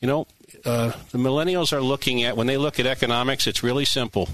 you 0.00 0.06
know, 0.06 0.26
uh, 0.66 0.92
the 1.12 1.18
millennials 1.18 1.72
are 1.72 1.80
looking 1.80 2.24
at, 2.24 2.36
when 2.36 2.46
they 2.46 2.58
look 2.58 2.78
at 2.78 2.84
economics, 2.84 3.46
it's 3.46 3.62
really 3.62 3.86
simple. 3.86 4.28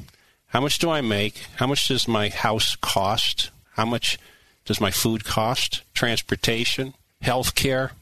How 0.49 0.61
much 0.61 0.81
do 0.81 0.91
I 0.91 1.01
make? 1.01 1.45
How 1.57 1.69
much 1.69 1.87
does 1.87 2.09
my 2.09 2.29
house 2.29 2.75
cost? 2.81 3.51
How 3.75 3.85
much 3.85 4.19
does 4.65 4.81
my 4.81 4.91
food 4.91 5.25
cost? 5.25 5.83
Transportation, 5.95 6.95
health 7.21 7.55
care, 7.55 7.93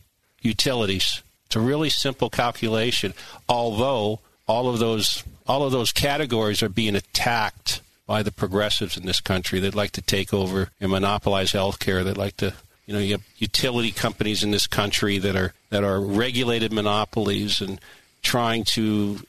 utilities. 0.40 1.22
It's 1.46 1.56
a 1.56 1.60
really 1.60 1.90
simple 1.90 2.30
calculation, 2.30 3.14
although 3.48 4.20
all 4.46 4.68
of 4.68 4.78
those 4.78 5.24
all 5.46 5.64
of 5.64 5.72
those 5.72 5.92
categories 5.92 6.62
are 6.62 6.68
being 6.68 6.94
attacked 6.94 7.80
by 8.06 8.22
the 8.22 8.32
progressives 8.32 8.96
in 8.96 9.06
this 9.06 9.20
country 9.20 9.60
that 9.60 9.74
like 9.74 9.92
to 9.92 10.02
take 10.02 10.34
over 10.34 10.70
and 10.80 10.90
monopolize 10.90 11.52
healthcare. 11.52 12.04
That 12.04 12.18
like 12.18 12.36
to 12.38 12.54
you 12.86 12.94
know 12.94 13.00
you 13.00 13.12
have 13.12 13.24
utility 13.38 13.90
companies 13.90 14.42
in 14.42 14.50
this 14.50 14.66
country 14.66 15.18
that 15.18 15.36
are 15.36 15.54
that 15.70 15.84
are 15.84 16.00
regulated 16.00 16.72
monopolies 16.72 17.60
and 17.60 17.80
trying 18.22 18.64
to 18.64 19.20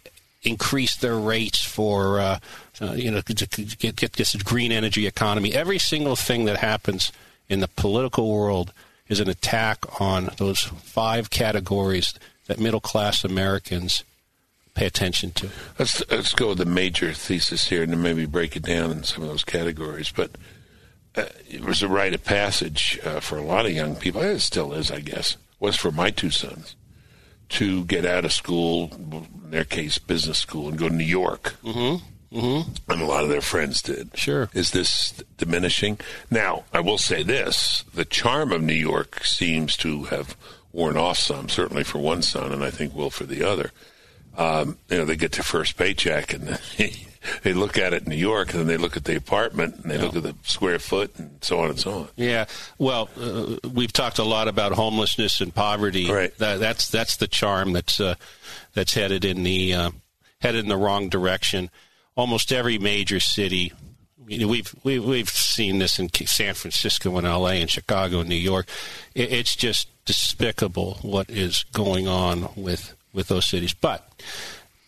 increase 0.43 0.95
their 0.97 1.17
rates 1.17 1.61
for 1.63 2.19
uh, 2.19 2.39
uh, 2.81 2.93
you 2.93 3.11
know, 3.11 3.21
to 3.21 3.33
get, 3.33 3.95
get 3.95 4.13
this 4.13 4.35
green 4.35 4.71
energy 4.71 5.05
economy. 5.05 5.53
Every 5.53 5.79
single 5.79 6.15
thing 6.15 6.45
that 6.45 6.57
happens 6.57 7.11
in 7.49 7.59
the 7.59 7.67
political 7.67 8.31
world 8.31 8.71
is 9.09 9.19
an 9.19 9.27
attack 9.27 9.99
on 9.99 10.29
those 10.37 10.61
five 10.61 11.29
categories 11.29 12.13
that 12.47 12.59
middle 12.59 12.79
class 12.79 13.23
Americans 13.23 14.03
pay 14.75 14.85
attention 14.85 15.31
to. 15.31 15.49
Let's 15.77 16.09
let's 16.09 16.33
go 16.33 16.49
with 16.49 16.59
the 16.59 16.65
major 16.65 17.11
thesis 17.13 17.67
here, 17.67 17.83
and 17.83 17.91
then 17.91 18.01
maybe 18.01 18.25
break 18.25 18.55
it 18.55 18.63
down 18.63 18.91
in 18.91 19.03
some 19.03 19.23
of 19.23 19.29
those 19.29 19.43
categories. 19.43 20.11
But 20.15 20.31
uh, 21.15 21.25
it 21.49 21.65
was 21.65 21.81
a 21.81 21.89
rite 21.89 22.13
of 22.13 22.23
passage 22.23 22.99
uh, 23.03 23.19
for 23.19 23.37
a 23.37 23.43
lot 23.43 23.65
of 23.65 23.73
young 23.73 23.95
people. 23.95 24.21
It 24.21 24.39
still 24.39 24.73
is, 24.73 24.91
I 24.91 25.01
guess. 25.01 25.35
Was 25.59 25.75
for 25.75 25.91
my 25.91 26.09
two 26.09 26.29
sons 26.29 26.75
to 27.49 27.83
get 27.85 28.05
out 28.05 28.23
of 28.23 28.31
school, 28.31 28.91
in 28.93 29.27
their 29.49 29.65
case, 29.65 29.97
business 29.97 30.37
school, 30.37 30.69
and 30.69 30.77
go 30.77 30.87
to 30.87 30.95
New 30.95 31.03
York. 31.03 31.55
Mm-hmm. 31.63 32.05
Mm-hmm. 32.31 32.91
And 32.91 33.01
a 33.01 33.05
lot 33.05 33.23
of 33.23 33.29
their 33.29 33.41
friends 33.41 33.81
did. 33.81 34.11
Sure. 34.15 34.49
Is 34.53 34.71
this 34.71 35.23
diminishing? 35.37 35.99
Now, 36.29 36.65
I 36.71 36.79
will 36.79 36.97
say 36.97 37.23
this 37.23 37.83
the 37.93 38.05
charm 38.05 38.51
of 38.51 38.61
New 38.61 38.73
York 38.73 39.23
seems 39.23 39.75
to 39.77 40.05
have 40.05 40.37
worn 40.71 40.97
off 40.97 41.17
some, 41.17 41.49
certainly 41.49 41.83
for 41.83 41.97
one 41.97 42.21
son, 42.21 42.51
and 42.51 42.63
I 42.63 42.69
think 42.69 42.93
will 42.93 43.09
for 43.09 43.25
the 43.25 43.43
other. 43.43 43.71
Um, 44.37 44.77
you 44.89 44.97
know, 44.97 45.05
they 45.05 45.15
get 45.15 45.33
their 45.33 45.43
first 45.43 45.75
paycheck 45.75 46.33
and 46.33 46.59
they 47.43 47.53
look 47.53 47.77
at 47.77 47.93
it 47.93 48.03
in 48.03 48.09
New 48.09 48.15
York, 48.15 48.51
and 48.51 48.61
then 48.61 48.67
they 48.67 48.77
look 48.77 48.95
at 48.95 49.03
the 49.03 49.15
apartment, 49.15 49.75
and 49.75 49.91
they 49.91 49.97
yeah. 49.97 50.03
look 50.03 50.15
at 50.15 50.23
the 50.23 50.35
square 50.43 50.79
foot, 50.79 51.17
and 51.17 51.43
so 51.43 51.59
on 51.59 51.69
and 51.69 51.79
so 51.79 51.91
on. 51.91 52.07
Yeah, 52.15 52.45
well, 52.77 53.09
uh, 53.19 53.57
we've 53.73 53.91
talked 53.91 54.19
a 54.19 54.23
lot 54.23 54.47
about 54.47 54.71
homelessness 54.71 55.41
and 55.41 55.53
poverty. 55.53 56.09
Right. 56.09 56.35
That, 56.37 56.59
that's 56.59 56.89
that's 56.89 57.17
the 57.17 57.27
charm 57.27 57.73
that's 57.73 57.99
uh, 57.99 58.15
that's 58.73 58.93
headed 58.93 59.25
in 59.25 59.43
the 59.43 59.73
uh, 59.73 59.91
headed 60.41 60.63
in 60.63 60.69
the 60.69 60.77
wrong 60.77 61.09
direction. 61.09 61.69
Almost 62.19 62.51
every 62.51 62.77
major 62.77 63.21
city. 63.21 63.71
You 64.27 64.39
know, 64.39 64.47
we've 64.49 64.75
we, 64.83 64.99
we've 64.99 65.29
seen 65.29 65.79
this 65.79 65.99
in 65.99 66.09
San 66.09 66.53
Francisco 66.53 67.17
and 67.17 67.25
L.A. 67.25 67.61
and 67.61 67.69
Chicago 67.69 68.19
and 68.19 68.27
New 68.27 68.35
York. 68.35 68.67
It, 69.15 69.31
it's 69.31 69.55
just 69.55 69.87
despicable 70.03 70.97
what 71.01 71.29
is 71.29 71.63
going 71.71 72.09
on 72.09 72.49
with 72.57 72.93
with 73.13 73.29
those 73.29 73.45
cities. 73.45 73.73
But 73.73 74.05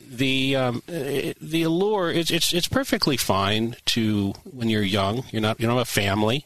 the 0.01 0.57
um, 0.57 0.83
the 0.87 1.63
allure 1.63 2.11
it's, 2.11 2.31
it's 2.31 2.51
it's 2.51 2.67
perfectly 2.67 3.15
fine 3.15 3.77
to 3.85 4.33
when 4.43 4.67
you're 4.67 4.83
young. 4.83 5.23
You're 5.31 5.41
not 5.41 5.57
you 5.61 5.67
don't 5.67 5.77
have 5.77 5.87
a 5.87 5.89
family. 5.89 6.45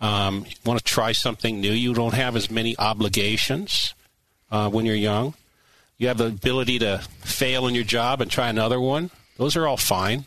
Um, 0.00 0.46
you 0.48 0.54
want 0.64 0.78
to 0.78 0.84
try 0.84 1.10
something 1.10 1.60
new. 1.60 1.72
You 1.72 1.92
don't 1.92 2.14
have 2.14 2.36
as 2.36 2.52
many 2.52 2.78
obligations 2.78 3.94
uh, 4.52 4.70
when 4.70 4.86
you're 4.86 4.94
young. 4.94 5.34
You 5.98 6.06
have 6.06 6.18
the 6.18 6.28
ability 6.28 6.78
to 6.78 6.98
fail 7.20 7.66
in 7.66 7.74
your 7.74 7.84
job 7.84 8.20
and 8.20 8.30
try 8.30 8.48
another 8.48 8.80
one. 8.80 9.10
Those 9.40 9.56
are 9.56 9.66
all 9.66 9.78
fine. 9.78 10.26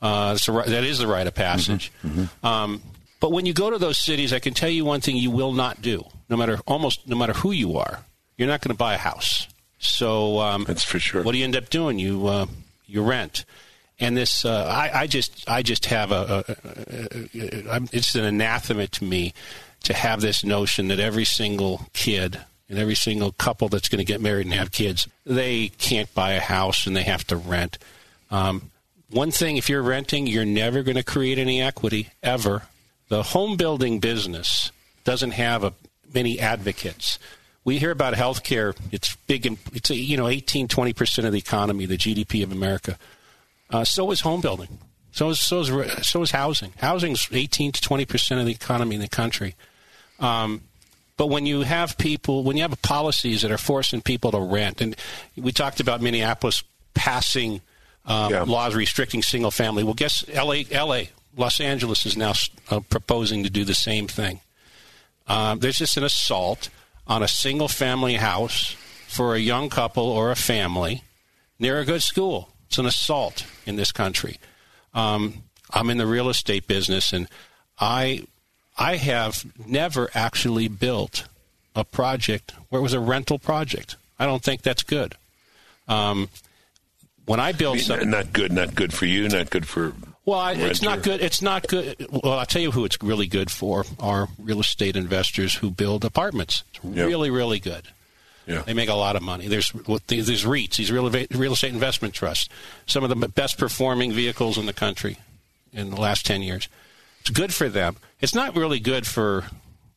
Uh, 0.00 0.38
a, 0.40 0.52
that 0.52 0.84
is 0.84 0.98
the 0.98 1.08
rite 1.08 1.26
of 1.26 1.34
passage. 1.34 1.90
Mm-hmm. 2.04 2.20
Mm-hmm. 2.20 2.46
Um, 2.46 2.82
but 3.18 3.32
when 3.32 3.44
you 3.44 3.52
go 3.52 3.70
to 3.70 3.78
those 3.78 3.98
cities, 3.98 4.32
I 4.32 4.38
can 4.38 4.54
tell 4.54 4.68
you 4.68 4.84
one 4.84 5.00
thing: 5.00 5.16
you 5.16 5.32
will 5.32 5.52
not 5.52 5.82
do. 5.82 6.04
No 6.28 6.36
matter 6.36 6.60
almost 6.64 7.08
no 7.08 7.16
matter 7.16 7.32
who 7.32 7.50
you 7.50 7.76
are, 7.78 8.04
you're 8.38 8.46
not 8.46 8.60
going 8.60 8.70
to 8.70 8.78
buy 8.78 8.94
a 8.94 8.98
house. 8.98 9.48
So 9.80 10.38
um, 10.38 10.62
that's 10.62 10.84
for 10.84 11.00
sure. 11.00 11.24
What 11.24 11.32
do 11.32 11.38
you 11.38 11.44
end 11.44 11.56
up 11.56 11.70
doing? 11.70 11.98
You 11.98 12.28
uh, 12.28 12.46
you 12.86 13.02
rent, 13.02 13.44
and 13.98 14.16
this 14.16 14.44
uh, 14.44 14.64
I, 14.64 15.00
I, 15.00 15.06
just 15.08 15.44
I 15.50 15.62
just 15.62 15.86
have 15.86 16.12
a, 16.12 16.44
a, 16.48 16.52
a, 16.52 17.78
a, 17.78 17.80
it's 17.90 18.14
an 18.14 18.24
anathema 18.24 18.86
to 18.86 19.04
me 19.04 19.34
to 19.82 19.92
have 19.92 20.20
this 20.20 20.44
notion 20.44 20.86
that 20.86 21.00
every 21.00 21.24
single 21.24 21.88
kid 21.94 22.40
and 22.68 22.78
every 22.78 22.94
single 22.94 23.32
couple 23.32 23.68
that's 23.68 23.88
going 23.88 23.98
to 23.98 24.04
get 24.04 24.20
married 24.20 24.46
and 24.46 24.54
have 24.54 24.70
kids 24.70 25.08
they 25.26 25.68
can't 25.78 26.14
buy 26.14 26.34
a 26.34 26.40
house 26.40 26.86
and 26.86 26.94
they 26.94 27.02
have 27.02 27.26
to 27.26 27.36
rent. 27.36 27.78
Um, 28.32 28.72
one 29.10 29.30
thing, 29.30 29.58
if 29.58 29.68
you're 29.68 29.82
renting, 29.82 30.26
you're 30.26 30.44
never 30.44 30.82
going 30.82 30.96
to 30.96 31.04
create 31.04 31.38
any 31.38 31.62
equity 31.62 32.08
ever. 32.22 32.62
The 33.08 33.22
home 33.22 33.56
building 33.56 34.00
business 34.00 34.72
doesn't 35.04 35.32
have 35.32 35.62
a, 35.62 35.74
many 36.12 36.40
advocates 36.40 37.18
we 37.64 37.78
hear 37.78 37.90
about 37.90 38.14
healthcare. 38.14 38.76
It's 38.90 39.14
big. 39.26 39.46
It's 39.72 39.90
a, 39.90 39.94
you 39.94 40.16
know 40.16 40.28
18, 40.28 40.68
20 40.68 40.92
percent 40.92 41.26
of 41.26 41.32
the 41.32 41.38
economy, 41.38 41.86
the 41.86 41.96
GDP 41.96 42.42
of 42.42 42.52
America. 42.52 42.98
Uh, 43.70 43.84
so 43.84 44.10
is 44.10 44.20
home 44.20 44.40
building. 44.40 44.78
So 45.12 45.30
is 45.30 45.40
so 45.40 45.60
is 45.60 46.06
so 46.06 46.22
is 46.22 46.30
housing. 46.30 46.72
Housing 46.78 47.12
is 47.12 47.28
18 47.30 47.72
to 47.72 47.80
20 47.80 48.04
percent 48.04 48.40
of 48.40 48.46
the 48.46 48.52
economy 48.52 48.96
in 48.96 49.00
the 49.00 49.08
country. 49.08 49.54
Um, 50.18 50.62
but 51.16 51.26
when 51.26 51.46
you 51.46 51.62
have 51.62 51.98
people, 51.98 52.42
when 52.42 52.56
you 52.56 52.62
have 52.62 52.80
policies 52.82 53.42
that 53.42 53.50
are 53.50 53.58
forcing 53.58 54.00
people 54.00 54.32
to 54.32 54.40
rent, 54.40 54.80
and 54.80 54.96
we 55.36 55.52
talked 55.52 55.78
about 55.78 56.00
Minneapolis 56.00 56.64
passing 56.94 57.60
um, 58.06 58.32
yeah. 58.32 58.42
laws 58.42 58.74
restricting 58.74 59.22
single 59.22 59.50
family. 59.50 59.84
Well, 59.84 59.94
guess 59.94 60.24
L.A. 60.32 60.66
L.A. 60.70 61.10
Los 61.36 61.60
Angeles 61.60 62.04
is 62.04 62.16
now 62.16 62.32
uh, 62.70 62.80
proposing 62.80 63.44
to 63.44 63.50
do 63.50 63.64
the 63.64 63.74
same 63.74 64.06
thing. 64.06 64.40
Um, 65.26 65.60
there's 65.60 65.78
just 65.78 65.96
an 65.96 66.04
assault 66.04 66.68
on 67.06 67.22
a 67.22 67.28
single 67.28 67.68
family 67.68 68.14
house 68.14 68.76
for 69.06 69.34
a 69.34 69.38
young 69.38 69.68
couple 69.68 70.04
or 70.04 70.30
a 70.30 70.36
family 70.36 71.02
near 71.58 71.78
a 71.78 71.84
good 71.84 72.02
school. 72.02 72.48
It's 72.66 72.78
an 72.78 72.86
assault 72.86 73.46
in 73.66 73.76
this 73.76 73.92
country. 73.92 74.38
Um, 74.94 75.44
I'm 75.70 75.90
in 75.90 75.98
the 75.98 76.06
real 76.06 76.28
estate 76.28 76.66
business, 76.66 77.12
and 77.12 77.28
I 77.78 78.26
I 78.76 78.96
have 78.96 79.44
never 79.66 80.10
actually 80.14 80.68
built 80.68 81.26
a 81.74 81.84
project 81.84 82.52
where 82.68 82.80
it 82.80 82.82
was 82.82 82.94
a 82.94 83.00
rental 83.00 83.38
project. 83.38 83.96
I 84.18 84.26
don't 84.26 84.42
think 84.42 84.62
that's 84.62 84.82
good. 84.82 85.14
Um, 85.88 86.28
when 87.26 87.40
I 87.40 87.52
build 87.52 87.80
something, 87.80 88.10
not 88.10 88.32
good, 88.32 88.52
not 88.52 88.74
good 88.74 88.92
for 88.92 89.06
you, 89.06 89.28
not 89.28 89.50
good 89.50 89.66
for 89.66 89.94
well, 90.24 90.38
I, 90.38 90.52
it's 90.52 90.82
not 90.82 91.02
good. 91.02 91.20
It's 91.20 91.42
not 91.42 91.66
good. 91.66 92.06
Well, 92.10 92.34
I'll 92.34 92.46
tell 92.46 92.62
you 92.62 92.70
who 92.70 92.84
it's 92.84 92.96
really 93.02 93.26
good 93.26 93.50
for 93.50 93.84
are 93.98 94.28
real 94.38 94.60
estate 94.60 94.94
investors 94.94 95.54
who 95.56 95.70
build 95.70 96.04
apartments. 96.04 96.62
It's 96.74 96.84
yep. 96.84 97.08
really, 97.08 97.30
really 97.30 97.58
good. 97.58 97.88
Yeah. 98.46 98.62
They 98.62 98.74
make 98.74 98.88
a 98.88 98.94
lot 98.94 99.16
of 99.16 99.22
money. 99.22 99.48
There's 99.48 99.72
there's 99.72 100.44
REITs, 100.44 100.76
these 100.76 100.92
real 100.92 101.10
real 101.10 101.52
estate 101.52 101.72
investment 101.72 102.14
trusts, 102.14 102.48
some 102.86 103.02
of 103.02 103.10
the 103.10 103.28
best 103.28 103.58
performing 103.58 104.12
vehicles 104.12 104.58
in 104.58 104.66
the 104.66 104.72
country 104.72 105.18
in 105.72 105.90
the 105.90 106.00
last 106.00 106.24
ten 106.24 106.42
years. 106.42 106.68
It's 107.20 107.30
good 107.30 107.52
for 107.52 107.68
them. 107.68 107.96
It's 108.20 108.34
not 108.34 108.54
really 108.54 108.78
good 108.78 109.06
for 109.06 109.44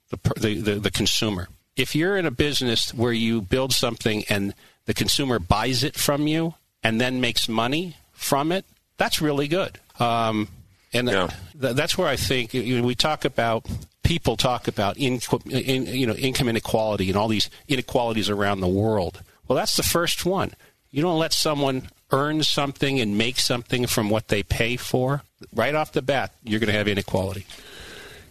the 0.09 0.17
the, 0.39 0.59
the, 0.59 0.75
the 0.75 0.91
consumer. 0.91 1.49
If 1.75 1.95
you're 1.95 2.17
in 2.17 2.25
a 2.25 2.31
business 2.31 2.93
where 2.93 3.13
you 3.13 3.41
build 3.41 3.73
something 3.73 4.23
and 4.29 4.55
the 4.85 4.93
consumer 4.93 5.37
buys 5.37 5.83
it 5.83 5.95
from 5.95 6.25
you 6.25 6.55
and 6.85 7.01
then 7.01 7.19
makes 7.19 7.49
money 7.49 7.97
from 8.11 8.51
it, 8.51 8.63
that's 8.97 9.19
really 9.19 9.47
good. 9.47 9.79
Um, 9.99 10.47
and 10.93 11.09
yeah. 11.09 11.29
th- 11.59 11.75
that's 11.75 11.97
where 11.97 12.07
I 12.07 12.15
think 12.15 12.53
you 12.53 12.79
know, 12.79 12.85
we 12.85 12.93
talk 12.93 13.25
about 13.25 13.65
people 14.03 14.37
talk 14.37 14.67
about 14.67 14.95
in, 14.97 15.19
in, 15.49 15.87
you 15.87 16.05
know 16.05 16.13
income 16.13 16.47
inequality 16.47 17.09
and 17.09 17.17
all 17.17 17.27
these 17.27 17.49
inequalities 17.67 18.29
around 18.29 18.59
the 18.59 18.67
world. 18.67 19.23
Well, 19.47 19.55
that's 19.55 19.75
the 19.77 19.83
first 19.83 20.27
one. 20.27 20.51
You 20.91 21.01
don't 21.01 21.17
let 21.17 21.33
someone 21.33 21.89
earn 22.11 22.43
something 22.43 22.99
and 22.99 23.17
make 23.17 23.39
something 23.39 23.87
from 23.87 24.11
what 24.11 24.27
they 24.27 24.43
pay 24.43 24.77
for. 24.77 25.23
Right 25.53 25.73
off 25.73 25.91
the 25.91 26.03
bat, 26.03 26.35
you're 26.43 26.59
going 26.59 26.71
to 26.71 26.77
have 26.77 26.87
inequality. 26.87 27.47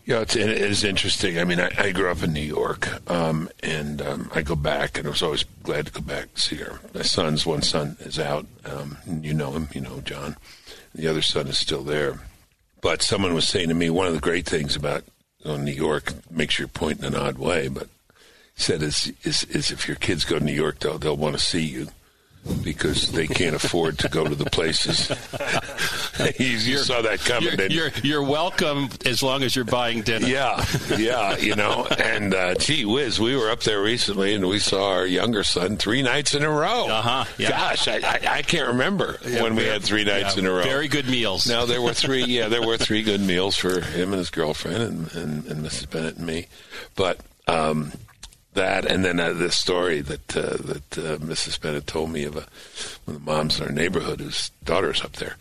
Yeah, 0.04 0.20
it's, 0.20 0.36
it 0.36 0.50
is 0.50 0.84
interesting. 0.84 1.38
I 1.38 1.44
mean, 1.44 1.58
I, 1.58 1.70
I 1.78 1.92
grew 1.92 2.10
up 2.10 2.22
in 2.22 2.34
New 2.34 2.40
York, 2.40 3.10
um, 3.10 3.48
and 3.62 4.02
um, 4.02 4.30
I 4.34 4.42
go 4.42 4.54
back, 4.54 4.98
and 4.98 5.06
I 5.06 5.10
was 5.10 5.22
always 5.22 5.44
glad 5.62 5.86
to 5.86 5.92
go 5.92 6.02
back 6.02 6.34
to 6.34 6.40
see 6.40 6.56
her. 6.56 6.78
My 6.94 7.02
son's 7.02 7.46
one 7.46 7.62
son 7.62 7.96
is 8.00 8.18
out. 8.18 8.46
Um, 8.66 8.98
you 9.22 9.32
know 9.32 9.52
him, 9.52 9.68
you 9.72 9.80
know 9.80 10.00
John. 10.00 10.36
The 10.94 11.08
other 11.08 11.22
son 11.22 11.48
is 11.48 11.58
still 11.58 11.82
there. 11.82 12.20
But 12.82 13.00
someone 13.00 13.32
was 13.32 13.48
saying 13.48 13.68
to 13.68 13.74
me, 13.74 13.88
one 13.88 14.06
of 14.06 14.12
the 14.12 14.20
great 14.20 14.44
things 14.44 14.76
about 14.76 15.04
you 15.38 15.50
know, 15.50 15.56
New 15.56 15.72
York 15.72 16.12
makes 16.30 16.58
your 16.58 16.68
point 16.68 16.98
in 16.98 17.06
an 17.06 17.14
odd 17.14 17.38
way, 17.38 17.68
but 17.68 17.88
said 18.56 18.82
is, 18.82 19.10
is, 19.22 19.44
is 19.44 19.70
if 19.70 19.88
your 19.88 19.96
kids 19.96 20.26
go 20.26 20.38
to 20.38 20.44
New 20.44 20.52
York, 20.52 20.80
they'll, 20.80 20.98
they'll 20.98 21.16
want 21.16 21.34
to 21.34 21.42
see 21.42 21.62
you 21.62 21.88
because 22.62 23.12
they 23.12 23.26
can't 23.26 23.54
afford 23.54 23.98
to 23.98 24.08
go 24.08 24.24
to 24.24 24.34
the 24.34 24.44
places. 24.46 25.08
you 26.38 26.78
saw 26.78 27.02
that 27.02 27.20
coming. 27.20 27.58
You're, 27.58 27.68
you're, 27.68 27.90
you're, 28.02 28.22
welcome 28.22 28.88
as 29.04 29.22
long 29.22 29.42
as 29.42 29.56
you're 29.56 29.64
buying 29.64 30.02
dinner. 30.02 30.26
Yeah, 30.26 30.64
yeah, 30.96 31.36
you 31.36 31.56
know. 31.56 31.86
And 31.86 32.34
uh, 32.34 32.54
gee 32.56 32.84
whiz, 32.84 33.18
we 33.18 33.36
were 33.36 33.50
up 33.50 33.60
there 33.60 33.82
recently, 33.82 34.34
and 34.34 34.46
we 34.46 34.58
saw 34.58 34.92
our 34.92 35.06
younger 35.06 35.44
son 35.44 35.76
three 35.76 36.02
nights 36.02 36.34
in 36.34 36.42
a 36.42 36.50
row. 36.50 36.88
Uh 36.88 37.02
huh. 37.02 37.24
Yeah. 37.38 37.50
Gosh, 37.50 37.88
I, 37.88 37.96
I, 37.96 38.20
I, 38.38 38.42
can't 38.42 38.68
remember 38.68 39.18
yeah, 39.26 39.42
when 39.42 39.54
we 39.54 39.64
had 39.64 39.82
three 39.82 40.04
nights 40.04 40.36
yeah, 40.36 40.40
in 40.40 40.46
a 40.46 40.52
row. 40.52 40.62
Very 40.62 40.88
good 40.88 41.06
meals. 41.06 41.46
Now 41.46 41.64
there 41.64 41.80
were 41.80 41.94
three. 41.94 42.24
Yeah, 42.24 42.48
there 42.48 42.66
were 42.66 42.76
three 42.78 43.02
good 43.02 43.20
meals 43.20 43.56
for 43.56 43.80
him 43.80 44.10
and 44.12 44.18
his 44.18 44.30
girlfriend 44.30 44.82
and, 44.82 45.14
and, 45.14 45.46
and 45.46 45.64
Mrs. 45.64 45.90
Bennett 45.90 46.16
and 46.16 46.26
me, 46.26 46.46
but. 46.94 47.20
Um, 47.46 47.92
that, 48.54 48.84
and 48.84 49.04
then 49.04 49.20
uh, 49.20 49.32
this 49.32 49.56
story 49.56 50.00
that 50.00 50.36
uh, 50.36 50.56
that 50.56 50.98
uh, 50.98 51.16
Mrs. 51.18 51.60
Bennett 51.60 51.86
told 51.86 52.10
me 52.10 52.24
of 52.24 52.36
a, 52.36 52.46
one 53.04 53.16
of 53.16 53.24
the 53.24 53.30
moms 53.30 53.60
in 53.60 53.66
our 53.66 53.72
neighborhood 53.72 54.20
whose 54.20 54.50
daughter's 54.64 55.04
up 55.04 55.12
there, 55.14 55.36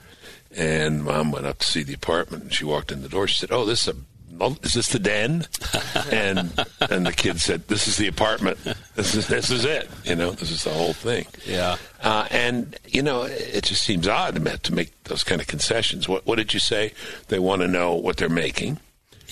and 0.55 1.03
mom 1.03 1.31
went 1.31 1.45
up 1.45 1.59
to 1.59 1.67
see 1.67 1.83
the 1.83 1.93
apartment, 1.93 2.43
and 2.43 2.53
she 2.53 2.65
walked 2.65 2.91
in 2.91 3.01
the 3.01 3.09
door. 3.09 3.27
She 3.27 3.35
said, 3.35 3.51
"Oh, 3.51 3.65
this 3.65 3.87
is 3.87 3.95
a 3.95 3.97
"Oh, 4.39 4.57
"Is 4.63 4.73
this 4.73 4.89
the 4.89 4.99
den?" 4.99 5.45
and 6.11 6.53
and 6.81 7.05
the 7.05 7.13
kid 7.15 7.39
said, 7.39 7.67
"This 7.67 7.87
is 7.87 7.97
the 7.97 8.07
apartment. 8.07 8.57
This 8.95 9.15
is 9.15 9.27
this 9.27 9.49
is 9.49 9.65
it. 9.65 9.89
You 10.03 10.15
know, 10.15 10.31
this 10.31 10.51
is 10.51 10.63
the 10.63 10.71
whole 10.71 10.93
thing." 10.93 11.25
Yeah. 11.45 11.77
Uh, 12.01 12.27
and 12.31 12.75
you 12.87 13.01
know, 13.01 13.23
it 13.23 13.63
just 13.63 13.83
seems 13.83 14.07
odd 14.07 14.35
to 14.35 14.73
make 14.73 15.03
those 15.05 15.23
kind 15.23 15.41
of 15.41 15.47
concessions. 15.47 16.09
What 16.09 16.25
what 16.25 16.37
did 16.37 16.53
you 16.53 16.59
say? 16.59 16.93
They 17.27 17.39
want 17.39 17.61
to 17.61 17.67
know 17.67 17.93
what 17.93 18.17
they're 18.17 18.29
making. 18.29 18.79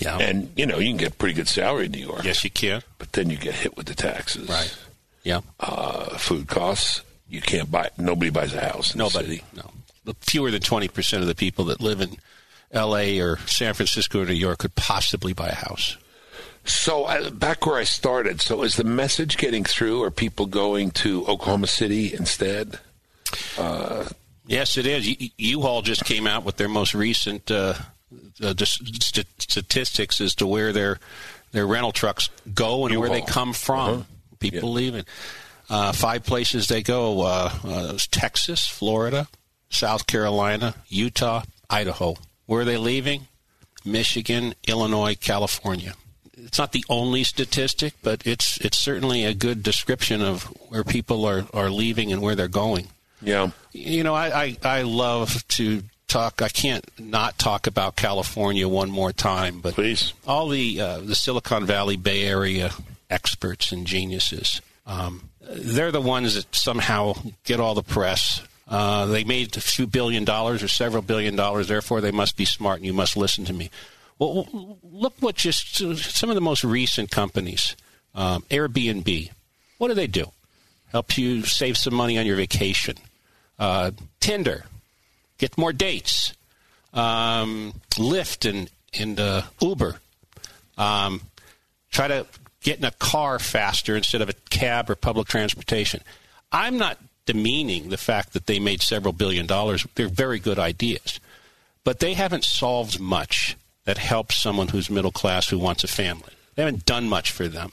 Yeah. 0.04 0.18
And 0.18 0.50
you 0.56 0.66
know, 0.66 0.78
you 0.78 0.88
can 0.90 0.96
get 0.98 1.12
a 1.12 1.14
pretty 1.14 1.34
good 1.34 1.48
salary 1.48 1.86
in 1.86 1.92
New 1.92 2.04
York. 2.06 2.24
yes, 2.24 2.44
you 2.44 2.50
can. 2.50 2.82
But 2.98 3.12
then 3.12 3.30
you 3.30 3.36
get 3.36 3.54
hit 3.54 3.76
with 3.76 3.86
the 3.86 3.94
taxes. 3.94 4.48
Right. 4.48 4.76
Yeah. 5.24 5.40
Uh, 5.60 6.16
food 6.18 6.48
costs. 6.48 7.02
You 7.28 7.40
can't 7.40 7.70
buy. 7.70 7.90
Nobody 7.96 8.30
buys 8.30 8.54
a 8.54 8.60
house. 8.60 8.94
Nobody. 8.94 9.42
No. 9.56 9.70
Fewer 10.20 10.50
than 10.50 10.60
20% 10.60 11.20
of 11.20 11.26
the 11.26 11.34
people 11.34 11.66
that 11.66 11.80
live 11.80 12.00
in 12.00 12.16
L.A. 12.72 13.20
or 13.20 13.38
San 13.46 13.72
Francisco 13.74 14.22
or 14.22 14.26
New 14.26 14.32
York 14.34 14.58
could 14.58 14.74
possibly 14.74 15.32
buy 15.32 15.48
a 15.48 15.54
house. 15.54 15.96
So 16.64 17.04
uh, 17.04 17.30
back 17.30 17.64
where 17.66 17.76
I 17.76 17.84
started. 17.84 18.40
So 18.40 18.62
is 18.62 18.76
the 18.76 18.84
message 18.84 19.36
getting 19.38 19.64
through? 19.64 20.02
Are 20.02 20.10
people 20.10 20.46
going 20.46 20.90
to 20.92 21.24
Oklahoma 21.26 21.66
City 21.68 22.12
instead? 22.12 22.78
Yes, 24.46 24.76
it 24.76 24.86
is. 24.86 25.08
U- 25.08 25.30
U-Haul 25.38 25.82
just 25.82 26.04
came 26.04 26.26
out 26.26 26.44
with 26.44 26.56
their 26.56 26.68
most 26.68 26.94
recent 26.94 27.50
uh, 27.50 27.74
uh, 28.42 28.54
st- 28.64 29.26
statistics 29.38 30.20
as 30.20 30.34
to 30.36 30.46
where 30.46 30.72
their 30.72 30.98
their 31.52 31.66
rental 31.66 31.92
trucks 31.92 32.30
go 32.54 32.86
and 32.86 32.98
where 32.98 33.10
they 33.10 33.20
come 33.22 33.52
from. 33.52 33.90
Uh-huh. 33.90 34.02
People 34.40 34.70
Yeah. 34.70 34.74
leaving. 34.76 35.04
Uh, 35.70 35.92
five 35.92 36.24
places 36.24 36.66
they 36.68 36.82
go: 36.82 37.22
uh, 37.22 37.50
uh, 37.64 37.98
Texas, 38.10 38.66
Florida, 38.66 39.28
South 39.70 40.06
Carolina, 40.06 40.74
Utah, 40.88 41.42
Idaho. 41.70 42.16
Where 42.46 42.62
are 42.62 42.64
they 42.64 42.76
leaving? 42.78 43.28
Michigan, 43.84 44.54
Illinois, 44.66 45.14
California. 45.14 45.94
It's 46.36 46.58
not 46.58 46.72
the 46.72 46.84
only 46.88 47.24
statistic, 47.24 47.94
but 48.02 48.26
it's 48.26 48.58
it's 48.60 48.78
certainly 48.78 49.24
a 49.24 49.34
good 49.34 49.62
description 49.62 50.22
of 50.22 50.44
where 50.68 50.84
people 50.84 51.24
are, 51.24 51.44
are 51.54 51.70
leaving 51.70 52.12
and 52.12 52.20
where 52.22 52.34
they're 52.34 52.48
going. 52.48 52.88
Yeah. 53.20 53.50
You 53.72 54.02
know, 54.02 54.14
I, 54.14 54.42
I, 54.42 54.56
I 54.64 54.82
love 54.82 55.46
to 55.48 55.82
talk. 56.12 56.42
I 56.42 56.48
can't 56.48 56.84
not 56.98 57.38
talk 57.38 57.66
about 57.66 57.96
California 57.96 58.68
one 58.68 58.90
more 58.90 59.12
time, 59.12 59.60
but 59.60 59.74
Please. 59.74 60.12
all 60.26 60.48
the 60.48 60.80
uh, 60.80 61.00
the 61.00 61.14
Silicon 61.14 61.64
Valley 61.66 61.96
Bay 61.96 62.24
Area 62.24 62.70
experts 63.08 63.72
and 63.72 63.86
geniuses, 63.86 64.60
um, 64.86 65.30
they're 65.40 65.90
the 65.90 66.00
ones 66.00 66.34
that 66.34 66.54
somehow 66.54 67.14
get 67.44 67.60
all 67.60 67.74
the 67.74 67.82
press. 67.82 68.42
Uh, 68.68 69.06
they 69.06 69.24
made 69.24 69.56
a 69.56 69.60
few 69.60 69.86
billion 69.86 70.24
dollars 70.24 70.62
or 70.62 70.68
several 70.68 71.02
billion 71.02 71.36
dollars, 71.36 71.68
therefore 71.68 72.00
they 72.00 72.12
must 72.12 72.36
be 72.36 72.44
smart, 72.44 72.76
and 72.76 72.86
you 72.86 72.92
must 72.92 73.16
listen 73.16 73.44
to 73.44 73.52
me. 73.52 73.70
Well, 74.18 74.78
look 74.82 75.14
what 75.20 75.34
just 75.34 75.76
some 75.76 76.28
of 76.28 76.34
the 76.34 76.40
most 76.40 76.62
recent 76.62 77.10
companies, 77.10 77.74
um, 78.14 78.42
Airbnb. 78.50 79.30
What 79.78 79.88
do 79.88 79.94
they 79.94 80.06
do? 80.06 80.30
Help 80.90 81.16
you 81.18 81.42
save 81.42 81.76
some 81.76 81.94
money 81.94 82.18
on 82.18 82.26
your 82.26 82.36
vacation. 82.36 82.96
Uh, 83.58 83.90
Tinder, 84.20 84.64
get 85.42 85.58
more 85.58 85.72
dates. 85.72 86.32
Um, 86.94 87.74
Lyft 87.96 88.48
and 88.48 88.70
and 88.98 89.18
uh, 89.18 89.42
Uber. 89.60 89.96
Um, 90.78 91.20
try 91.90 92.08
to 92.08 92.26
get 92.62 92.78
in 92.78 92.84
a 92.84 92.92
car 92.92 93.38
faster 93.38 93.96
instead 93.96 94.22
of 94.22 94.28
a 94.28 94.34
cab 94.50 94.88
or 94.88 94.94
public 94.94 95.26
transportation. 95.26 96.00
I'm 96.52 96.78
not 96.78 96.98
demeaning 97.26 97.88
the 97.88 97.96
fact 97.96 98.34
that 98.34 98.46
they 98.46 98.60
made 98.60 98.82
several 98.82 99.12
billion 99.12 99.46
dollars. 99.46 99.86
They're 99.94 100.08
very 100.08 100.38
good 100.38 100.58
ideas, 100.58 101.18
but 101.82 101.98
they 101.98 102.14
haven't 102.14 102.44
solved 102.44 103.00
much 103.00 103.56
that 103.84 103.98
helps 103.98 104.36
someone 104.36 104.68
who's 104.68 104.88
middle 104.88 105.10
class 105.10 105.48
who 105.48 105.58
wants 105.58 105.82
a 105.82 105.88
family. 105.88 106.32
They 106.54 106.62
haven't 106.62 106.86
done 106.86 107.08
much 107.08 107.32
for 107.32 107.48
them, 107.48 107.72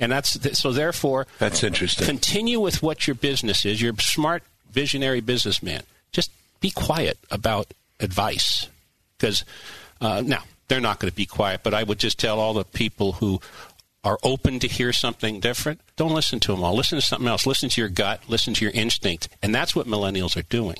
and 0.00 0.10
that's 0.10 0.58
so. 0.58 0.72
Therefore, 0.72 1.26
That's 1.38 1.62
interesting. 1.62 2.06
continue 2.06 2.58
with 2.58 2.82
what 2.82 3.06
your 3.06 3.14
business 3.14 3.64
is. 3.64 3.80
You're 3.80 3.92
a 3.92 4.02
smart, 4.02 4.42
visionary 4.72 5.20
businessman. 5.20 5.82
Just 6.10 6.30
be 6.60 6.70
quiet 6.70 7.18
about 7.30 7.72
advice. 8.00 8.68
Because 9.18 9.44
uh, 10.00 10.22
now, 10.24 10.42
they're 10.68 10.80
not 10.80 10.98
going 10.98 11.10
to 11.10 11.16
be 11.16 11.26
quiet, 11.26 11.60
but 11.62 11.74
I 11.74 11.82
would 11.82 11.98
just 11.98 12.18
tell 12.18 12.40
all 12.40 12.54
the 12.54 12.64
people 12.64 13.12
who 13.12 13.40
are 14.04 14.18
open 14.22 14.58
to 14.60 14.68
hear 14.68 14.92
something 14.92 15.40
different 15.40 15.80
don't 15.96 16.12
listen 16.12 16.38
to 16.40 16.52
them 16.52 16.62
all. 16.62 16.74
Listen 16.74 16.98
to 16.98 17.04
something 17.04 17.26
else. 17.26 17.46
Listen 17.46 17.68
to 17.70 17.80
your 17.80 17.88
gut. 17.88 18.22
Listen 18.28 18.54
to 18.54 18.64
your 18.64 18.72
instinct. 18.72 19.28
And 19.42 19.54
that's 19.54 19.74
what 19.74 19.86
millennials 19.86 20.36
are 20.36 20.42
doing. 20.42 20.76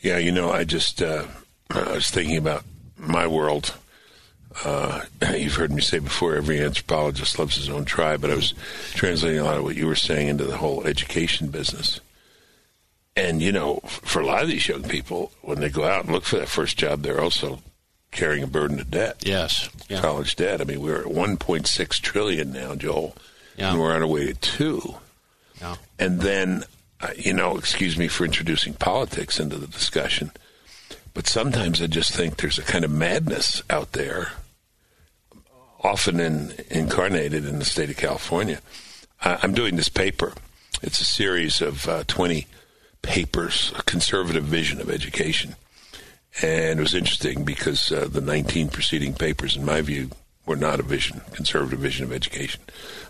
Yeah, 0.00 0.18
you 0.18 0.32
know, 0.32 0.50
I 0.50 0.64
just 0.64 1.02
uh, 1.02 1.26
I 1.70 1.92
was 1.92 2.10
thinking 2.10 2.36
about 2.36 2.64
my 2.96 3.26
world. 3.26 3.74
Uh, 4.64 5.02
you've 5.36 5.56
heard 5.56 5.70
me 5.70 5.82
say 5.82 5.98
before, 5.98 6.34
every 6.34 6.60
anthropologist 6.60 7.38
loves 7.38 7.56
his 7.56 7.68
own 7.68 7.84
tribe, 7.84 8.22
but 8.22 8.30
I 8.30 8.34
was 8.36 8.54
translating 8.94 9.40
a 9.40 9.44
lot 9.44 9.58
of 9.58 9.64
what 9.64 9.76
you 9.76 9.86
were 9.86 9.94
saying 9.94 10.28
into 10.28 10.44
the 10.44 10.56
whole 10.56 10.84
education 10.86 11.48
business. 11.48 12.00
And 13.16 13.40
you 13.40 13.50
know, 13.52 13.80
for 13.86 14.20
a 14.20 14.26
lot 14.26 14.42
of 14.42 14.48
these 14.48 14.68
young 14.68 14.82
people, 14.82 15.32
when 15.42 15.60
they 15.60 15.70
go 15.70 15.84
out 15.84 16.04
and 16.04 16.12
look 16.12 16.24
for 16.24 16.36
that 16.36 16.48
first 16.48 16.76
job, 16.76 17.02
they're 17.02 17.20
also 17.20 17.60
carrying 18.12 18.42
a 18.42 18.46
burden 18.46 18.78
of 18.80 18.90
debt, 18.90 19.16
Yes. 19.24 19.68
Yeah. 19.88 20.00
college 20.00 20.36
debt. 20.36 20.60
I 20.60 20.64
mean, 20.64 20.80
we're 20.80 21.00
at 21.00 21.06
1.6 21.06 22.00
trillion 22.00 22.52
now, 22.52 22.74
Joel, 22.74 23.16
Yeah. 23.56 23.70
and 23.72 23.80
we're 23.80 23.94
on 23.94 24.02
our 24.02 24.08
way 24.08 24.26
to 24.26 24.34
two. 24.34 24.96
Yeah. 25.60 25.76
And 25.98 26.20
then, 26.20 26.64
uh, 27.00 27.08
you 27.16 27.32
know, 27.32 27.56
excuse 27.58 27.96
me 27.98 28.08
for 28.08 28.24
introducing 28.24 28.74
politics 28.74 29.38
into 29.40 29.56
the 29.56 29.66
discussion, 29.66 30.30
but 31.14 31.26
sometimes 31.26 31.80
I 31.82 31.86
just 31.88 32.12
think 32.12 32.36
there's 32.36 32.58
a 32.58 32.62
kind 32.62 32.84
of 32.84 32.90
madness 32.90 33.62
out 33.70 33.92
there, 33.92 34.32
often 35.82 36.20
in, 36.20 36.52
incarnated 36.70 37.44
in 37.46 37.58
the 37.58 37.64
state 37.64 37.90
of 37.90 37.96
California. 37.96 38.60
I, 39.22 39.38
I'm 39.42 39.54
doing 39.54 39.76
this 39.76 39.88
paper. 39.88 40.32
It's 40.82 41.00
a 41.00 41.04
series 41.06 41.60
of 41.60 41.88
uh, 41.88 42.04
20 42.06 42.46
papers, 43.06 43.72
a 43.78 43.82
conservative 43.84 44.44
vision 44.44 44.80
of 44.80 44.90
education. 44.90 45.56
And 46.42 46.78
it 46.78 46.82
was 46.82 46.94
interesting 46.94 47.44
because 47.44 47.90
uh, 47.90 48.08
the 48.10 48.20
19 48.20 48.68
preceding 48.68 49.14
papers, 49.14 49.56
in 49.56 49.64
my 49.64 49.80
view, 49.80 50.10
were 50.44 50.56
not 50.56 50.78
a 50.78 50.82
vision, 50.82 51.22
conservative 51.32 51.78
vision 51.78 52.04
of 52.04 52.12
education. 52.12 52.60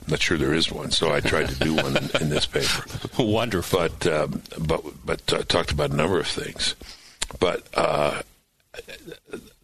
I'm 0.02 0.10
not 0.12 0.22
sure 0.22 0.38
there 0.38 0.54
is 0.54 0.70
one, 0.70 0.90
so 0.92 1.12
I 1.12 1.20
tried 1.20 1.48
to 1.48 1.54
do 1.58 1.74
one 1.74 1.96
in, 1.96 2.10
in 2.20 2.28
this 2.30 2.46
paper. 2.46 2.84
Wonderful. 3.22 3.78
But 3.80 4.06
um, 4.06 4.42
but 4.58 4.82
but 5.04 5.32
uh, 5.32 5.42
talked 5.42 5.72
about 5.72 5.90
a 5.90 5.96
number 5.96 6.18
of 6.20 6.26
things. 6.28 6.76
But 7.40 7.66
uh, 7.74 8.22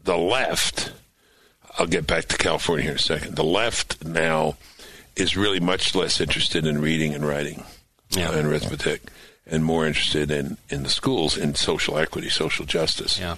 the 0.05 0.16
left, 0.18 0.93
I'll 1.78 1.87
get 1.87 2.07
back 2.07 2.26
to 2.26 2.37
California 2.37 2.83
here 2.83 2.93
in 2.93 2.97
a 2.97 3.01
second. 3.01 3.37
The 3.37 3.45
left 3.45 4.05
now 4.05 4.57
is 5.16 5.37
really 5.37 5.61
much 5.61 5.95
less 5.95 6.20
interested 6.20 6.66
in 6.66 6.80
reading 6.80 7.14
and 7.14 7.24
writing 7.26 7.64
Yeah. 8.11 8.33
and 8.33 8.47
arithmetic, 8.47 9.03
and 9.47 9.64
more 9.64 9.86
interested 9.86 10.30
in 10.30 10.57
in 10.70 10.82
the 10.82 10.88
schools 10.88 11.36
in 11.36 11.55
social 11.55 11.99
equity, 11.99 12.28
social 12.28 12.64
justice 12.66 13.18
Yeah. 13.18 13.36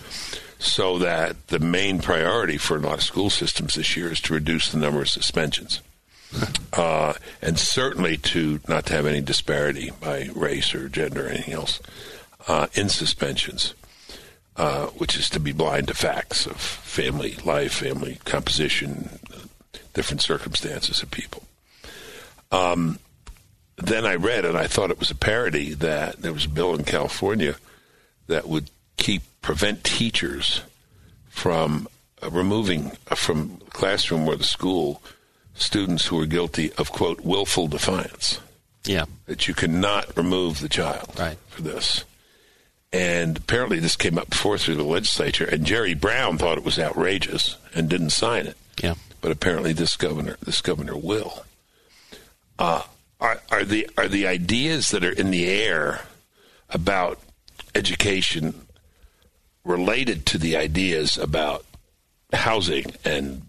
so 0.59 0.99
that 0.99 1.49
the 1.49 1.59
main 1.59 1.99
priority 2.01 2.59
for 2.59 2.77
a 2.77 2.81
lot 2.81 2.95
of 2.99 3.03
school 3.03 3.31
systems 3.31 3.75
this 3.75 3.97
year 3.97 4.13
is 4.13 4.21
to 4.21 4.35
reduce 4.35 4.71
the 4.71 4.79
number 4.79 5.01
of 5.03 5.09
suspensions. 5.09 5.81
uh, 6.73 7.13
and 7.41 7.59
certainly 7.59 8.17
to 8.17 8.59
not 8.67 8.87
to 8.87 8.93
have 8.93 9.07
any 9.07 9.21
disparity 9.21 9.93
by 10.01 10.29
race 10.35 10.75
or 10.75 10.89
gender 10.89 11.27
or 11.27 11.29
anything 11.29 11.55
else 11.55 11.81
uh, 12.49 12.67
in 12.75 12.89
suspensions, 12.89 13.73
uh, 14.57 14.87
which 14.99 15.17
is 15.17 15.31
to 15.31 15.39
be 15.39 15.53
blind 15.53 15.87
to 15.87 15.95
facts 15.95 16.45
of 16.47 16.57
family 16.57 17.37
life, 17.45 17.73
family 17.75 18.19
composition, 18.25 19.21
uh, 19.33 19.39
different 19.93 20.23
circumstances 20.23 21.03
of 21.05 21.11
people. 21.13 21.45
Um, 22.51 22.99
then 23.77 24.07
I 24.07 24.15
read, 24.15 24.45
and 24.45 24.57
I 24.57 24.67
thought 24.67 24.91
it 24.91 24.99
was 25.01 25.11
a 25.11 25.15
parody 25.17 25.75
that 25.75 26.23
there 26.23 26.33
was 26.33 26.45
a 26.45 26.49
bill 26.49 26.75
in 26.75 26.85
California 26.85 27.57
that 28.29 28.47
would 28.49 28.71
keep 28.97 29.23
prevent 29.43 29.85
teachers 29.85 30.63
from 31.29 31.89
uh, 32.23 32.31
removing 32.31 32.93
uh, 33.11 33.15
from 33.15 33.61
the 33.65 33.71
classroom 33.71 34.27
or 34.29 34.37
the 34.37 34.45
school 34.45 35.03
students 35.55 36.07
who 36.07 36.19
are 36.21 36.27
guilty 36.27 36.73
of 36.79 36.91
quote 36.93 37.21
willful 37.21 37.69
defiance 37.69 38.41
Yeah. 38.85 39.05
that 39.27 39.47
you 39.49 39.55
cannot 39.55 40.17
remove 40.17 40.61
the 40.61 40.69
child 40.69 41.11
Right. 41.19 41.37
for 41.49 41.63
this 41.63 42.05
and 42.93 43.37
apparently 43.37 43.81
this 43.81 43.97
came 43.97 44.17
up 44.17 44.31
before 44.31 44.57
through 44.57 44.77
the 44.77 44.83
legislature 44.85 45.45
and 45.45 45.65
jerry 45.67 45.95
brown 45.95 46.39
thought 46.39 46.57
it 46.59 46.65
was 46.65 46.79
outrageous 46.79 47.57
and 47.75 47.89
didn't 47.91 48.11
sign 48.11 48.47
it 48.47 48.57
Yeah. 48.83 48.95
but 49.21 49.31
apparently 49.33 49.73
this 49.73 49.97
governor 49.97 50.37
this 50.43 50.61
governor 50.63 50.97
will 50.97 51.45
uh, 52.59 52.83
are, 53.51 53.65
the 53.65 53.89
are 53.97 54.09
the 54.09 54.27
ideas 54.27 54.91
that 54.91 55.05
are 55.05 55.13
in 55.13 55.31
the 55.31 55.47
air 55.47 56.01
about 56.71 57.19
education 57.75 58.67
related 59.65 60.27
to 60.27 60.39
the 60.39 60.57
ideas 60.57 61.17
about 61.17 61.65
housing 62.33 62.85
and 63.05 63.43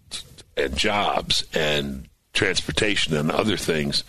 and 0.58 0.78
jobs 0.78 1.46
and 1.54 2.08
transportation 2.34 3.16
and 3.16 3.32
other 3.32 3.58
things 3.58 4.04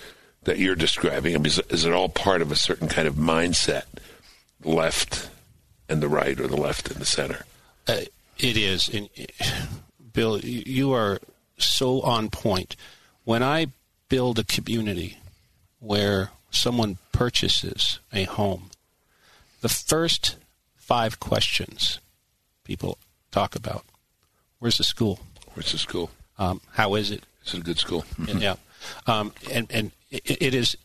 that 0.45 0.59
you're 0.59 0.77
describing? 0.77 1.35
I 1.35 1.39
mean, 1.39 1.47
is, 1.47 1.59
is 1.71 1.85
it 1.85 1.93
all 1.93 2.09
part 2.09 2.43
of 2.43 2.53
a 2.53 2.57
certain 2.57 2.89
kind 2.89 3.09
of 3.09 3.15
mindset, 3.15 3.85
left 4.63 5.29
and 5.89 6.03
the 6.03 6.09
right, 6.09 6.39
or 6.39 6.47
the 6.47 6.57
left 6.57 6.91
and 6.91 7.01
the 7.01 7.07
center? 7.07 7.45
Uh, 7.87 8.03
it 8.39 8.57
is. 8.57 8.89
And, 8.89 9.09
uh, 9.19 9.67
Bill, 10.13 10.39
you 10.39 10.93
are 10.93 11.21
so 11.59 12.01
on 12.03 12.31
point. 12.31 12.77
When 13.25 13.43
I 13.43 13.67
build 14.09 14.39
a 14.39 14.45
community 14.45 15.19
where 15.81 16.31
someone 16.51 16.99
purchases 17.13 18.01
a 18.13 18.25
home, 18.25 18.71
the 19.61 19.69
first 19.69 20.37
five 20.77 21.19
questions 21.21 22.01
people 22.65 22.99
talk 23.31 23.55
about 23.55 23.85
where's 24.59 24.79
the 24.79 24.85
school? 24.85 25.21
Where's 25.55 25.73
the 25.73 25.79
school? 25.79 26.11
Um, 26.39 26.61
how 26.73 26.95
is 26.95 27.11
it? 27.11 27.25
Is 27.45 27.55
it 27.55 27.61
a 27.61 27.63
good 27.63 27.79
school? 27.79 28.05
Mm-hmm. 28.19 28.39
Yeah. 28.43 28.57
Um, 29.07 29.33
and 29.51 29.67
and 29.73 29.91
it, 30.11 30.43
it 30.43 30.55
is. 30.55 30.77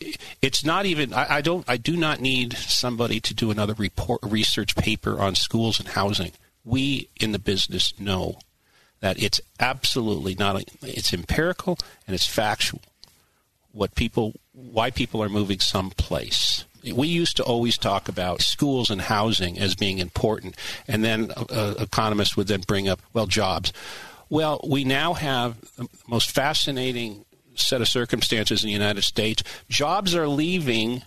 It's 0.41 0.65
not 0.65 0.85
even. 0.85 1.13
I, 1.13 1.35
I, 1.35 1.41
don't. 1.41 1.65
I 1.67 1.77
do 1.77 1.95
not 1.95 2.19
need 2.19 2.53
somebody 2.53 3.19
to 3.19 3.33
do 3.33 3.51
another 3.51 3.73
report, 3.73 4.21
research 4.23 4.75
paper 4.75 5.19
on 5.19 5.35
schools 5.35 5.79
and 5.79 5.89
housing. 5.89 6.31
We 6.63 7.09
in 7.19 7.31
the 7.31 7.39
business 7.39 7.93
know 7.99 8.39
that 9.01 9.21
it's 9.21 9.41
absolutely 9.59 10.35
not. 10.35 10.63
It's 10.81 11.13
empirical 11.13 11.77
and 12.07 12.15
it's 12.15 12.25
factual. 12.25 12.81
What 13.71 13.93
people, 13.93 14.33
why 14.54 14.91
people 14.91 15.24
are 15.24 15.30
moving 15.30 15.60
someplace. 15.60 16.66
We 16.84 17.08
used 17.08 17.38
to 17.38 17.43
always 17.43 17.78
talk 17.78 18.10
about 18.10 18.41
schools 18.41 18.89
and 18.89 19.02
housing 19.02 19.60
as 19.60 19.76
being 19.76 19.99
important, 19.99 20.56
and 20.88 21.04
then 21.04 21.32
uh, 21.32 21.76
economists 21.80 22.36
would 22.36 22.47
then 22.47 22.62
bring 22.62 22.89
up, 22.89 23.02
well, 23.14 23.28
jobs. 23.28 23.72
Well, 24.30 24.62
we 24.68 24.84
now 24.84 25.14
have 25.14 25.60
the 25.76 25.88
most 26.08 26.32
fascinating 26.32 27.26
set 27.56 27.82
of 27.82 27.88
circumstances 27.88 28.64
in 28.64 28.68
the 28.68 28.74
United 28.74 29.04
States. 29.04 29.43
Jobs 29.70 30.16
are 30.16 30.28
leaving 30.28 31.04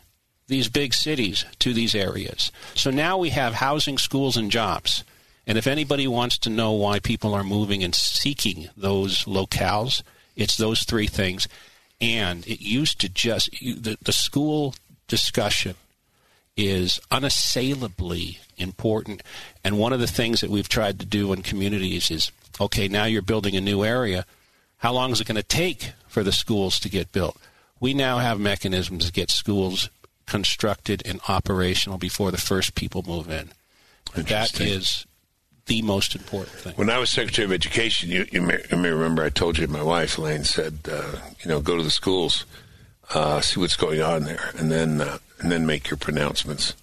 these 0.47 0.69
big 0.69 0.95
cities 0.95 1.45
to 1.61 1.73
these 1.73 1.95
areas. 1.95 2.53
So 2.75 2.91
now 2.91 3.19
we 3.19 3.31
have 3.31 3.55
housing, 3.55 3.99
schools, 3.99 4.37
and 4.37 4.51
jobs. 4.51 5.03
And 5.47 5.59
if 5.59 5.67
anybody 5.67 6.07
wants 6.07 6.39
to 6.39 6.51
know 6.51 6.73
why 6.73 7.01
people 7.01 7.35
are 7.35 7.45
moving 7.45 7.83
and 7.83 7.95
seeking 7.95 8.69
those 8.77 9.25
locales, 9.25 10.03
it's 10.37 10.57
those 10.57 10.85
three 10.85 11.07
things. 11.07 11.49
And 12.05 12.47
it 12.47 12.61
used 12.61 13.01
to 13.01 13.09
just, 13.09 13.51
the, 13.63 13.97
the 14.03 14.13
school 14.13 14.75
discussion 15.09 15.75
is 16.55 17.01
unassailably 17.11 18.41
important. 18.59 19.23
And 19.65 19.79
one 19.79 19.95
of 19.95 20.01
the 20.01 20.07
things 20.07 20.43
that 20.43 20.51
we've 20.51 20.69
tried 20.69 21.01
to 21.01 21.07
do 21.07 21.33
in 21.33 21.41
communities 21.41 22.11
is 22.11 22.31
okay, 22.61 22.89
now 22.89 23.05
you're 23.07 23.23
building 23.23 23.57
a 23.57 23.61
new 23.61 23.85
area. 23.85 24.27
How 24.79 24.93
long 24.93 25.13
is 25.13 25.21
it 25.23 25.27
going 25.27 25.37
to 25.37 25.43
take 25.43 25.93
for 26.07 26.23
the 26.23 26.31
schools 26.31 26.79
to 26.81 26.91
get 26.91 27.11
built? 27.11 27.39
We 27.81 27.95
now 27.95 28.19
have 28.19 28.39
mechanisms 28.39 29.07
to 29.07 29.13
get 29.13 29.31
schools 29.31 29.89
constructed 30.27 31.03
and 31.07 31.21
operational 31.27 31.97
before 31.97 32.31
the 32.31 32.37
first 32.37 32.75
people 32.75 33.03
move 33.07 33.31
in. 33.31 33.51
That 34.15 34.61
is 34.61 35.07
the 35.67 35.83
most 35.83 36.15
important 36.15 36.57
thing. 36.57 36.75
When 36.75 36.91
I 36.91 36.99
was 36.99 37.11
Secretary 37.11 37.45
of 37.45 37.53
Education, 37.53 38.11
you, 38.11 38.27
you, 38.31 38.43
may, 38.43 38.63
you 38.71 38.77
may, 38.77 38.91
remember 38.91 39.25
I 39.25 39.31
told 39.31 39.59
you 39.59 39.67
my 39.67 39.83
wife, 39.83 40.19
Elaine, 40.19 40.45
said, 40.45 40.81
uh, 40.91 41.17
you 41.41 41.49
know, 41.49 41.61
go 41.61 41.77
to 41.77 41.83
the 41.83 41.91
schools, 41.91 42.45
uh, 43.15 43.41
see 43.41 43.61
what's 43.61 43.77
going 43.77 44.03
on 44.03 44.25
there, 44.25 44.51
and 44.59 44.71
then 44.71 45.01
uh, 45.01 45.19
and 45.41 45.51
then 45.51 45.67
make 45.67 45.91
your 45.91 45.97
pronouncements. 45.97 46.75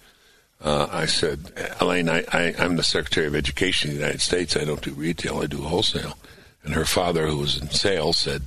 Uh, 0.60 0.88
I 0.90 1.06
said, 1.06 1.52
Elaine, 1.80 2.08
I, 2.08 2.24
I, 2.32 2.54
am 2.56 2.76
the 2.76 2.84
Secretary 2.84 3.26
of 3.26 3.34
Education 3.34 3.90
of 3.90 3.96
the 3.96 4.00
United 4.00 4.20
States. 4.20 4.56
I 4.56 4.64
don't 4.64 4.80
do 4.80 4.92
retail, 4.92 5.40
I 5.40 5.46
do 5.46 5.62
wholesale. 5.62 6.16
And 6.62 6.74
her 6.74 6.84
father, 6.84 7.26
who 7.26 7.38
was 7.38 7.60
in 7.60 7.68
sales, 7.70 8.18
said, 8.18 8.42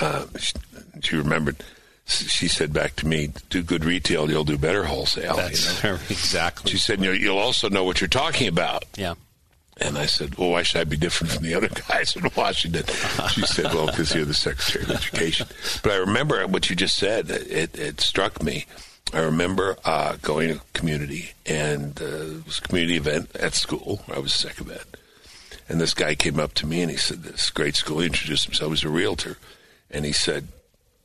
uh, 0.00 0.26
she, 0.38 0.54
she 1.00 1.16
remembered 1.16 1.62
she 2.04 2.48
said 2.48 2.72
back 2.72 2.96
to 2.96 3.06
me, 3.06 3.32
"Do 3.48 3.62
good 3.62 3.84
retail, 3.84 4.30
you'll 4.30 4.44
do 4.44 4.58
better 4.58 4.84
wholesale." 4.84 5.36
That's 5.36 5.82
you 5.82 5.90
know? 5.90 5.98
exactly. 6.10 6.70
She 6.70 6.78
said, 6.78 7.00
"You'll 7.00 7.38
also 7.38 7.68
know 7.68 7.84
what 7.84 8.00
you're 8.00 8.08
talking 8.08 8.48
about." 8.48 8.84
Yeah. 8.96 9.14
And 9.84 9.98
I 9.98 10.06
said, 10.06 10.36
Well, 10.36 10.50
why 10.50 10.62
should 10.62 10.80
I 10.80 10.84
be 10.84 10.96
different 10.96 11.32
from 11.32 11.42
the 11.42 11.54
other 11.54 11.68
guys 11.68 12.14
in 12.14 12.28
Washington? 12.36 12.84
She 13.30 13.42
said, 13.42 13.66
Well, 13.74 13.86
because 13.86 14.14
you're 14.14 14.24
the 14.24 14.34
Secretary 14.34 14.84
of 14.84 14.90
Education. 14.90 15.48
But 15.82 15.92
I 15.92 15.96
remember 15.96 16.46
what 16.46 16.70
you 16.70 16.76
just 16.76 16.96
said. 16.96 17.30
It, 17.30 17.76
it 17.78 18.00
struck 18.00 18.42
me. 18.42 18.66
I 19.12 19.20
remember 19.20 19.76
uh, 19.84 20.16
going 20.22 20.54
to 20.54 20.60
community, 20.72 21.32
and 21.44 22.00
uh, 22.00 22.04
it 22.04 22.46
was 22.46 22.58
a 22.58 22.62
community 22.62 22.96
event 22.96 23.34
at 23.36 23.54
school. 23.54 24.00
I 24.12 24.20
was 24.20 24.32
second 24.32 24.70
ed. 24.70 24.84
And 25.68 25.80
this 25.80 25.94
guy 25.94 26.14
came 26.14 26.38
up 26.38 26.54
to 26.54 26.66
me 26.66 26.82
and 26.82 26.90
he 26.90 26.96
said, 26.96 27.22
This 27.22 27.50
great 27.50 27.74
school. 27.74 28.00
He 28.00 28.06
introduced 28.06 28.44
himself. 28.44 28.70
Was 28.70 28.84
a 28.84 28.88
realtor. 28.88 29.36
And 29.90 30.04
he 30.04 30.12
said, 30.12 30.48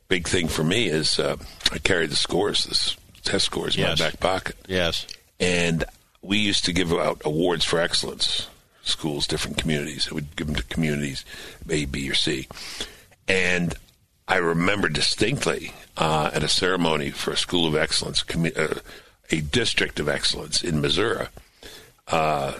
Big 0.08 0.28
thing 0.28 0.48
for 0.48 0.64
me 0.64 0.86
is 0.86 1.18
uh, 1.18 1.36
I 1.72 1.78
carry 1.78 2.06
the 2.06 2.16
scores, 2.16 2.64
this 2.64 2.96
test 3.22 3.44
scores 3.44 3.74
in 3.74 3.82
yes. 3.82 3.98
my 3.98 4.06
back 4.06 4.20
pocket. 4.20 4.56
Yes. 4.68 5.06
And 5.40 5.84
we 6.22 6.38
used 6.38 6.64
to 6.64 6.72
give 6.72 6.92
out 6.92 7.22
awards 7.24 7.64
for 7.64 7.78
excellence 7.78 8.48
schools, 8.88 9.26
different 9.26 9.58
communities. 9.58 10.06
It 10.06 10.12
would 10.12 10.36
give 10.36 10.46
them 10.46 10.56
to 10.56 10.62
communities 10.64 11.24
A, 11.68 11.84
B, 11.84 12.10
or 12.10 12.14
C. 12.14 12.48
And 13.26 13.74
I 14.26 14.36
remember 14.36 14.88
distinctly 14.88 15.72
uh, 15.96 16.30
at 16.32 16.42
a 16.42 16.48
ceremony 16.48 17.10
for 17.10 17.32
a 17.32 17.36
school 17.36 17.66
of 17.66 17.74
excellence, 17.74 18.24
uh, 18.34 18.80
a 19.30 19.40
district 19.40 20.00
of 20.00 20.08
excellence 20.08 20.62
in 20.62 20.80
Missouri. 20.80 21.26
Uh, 22.06 22.54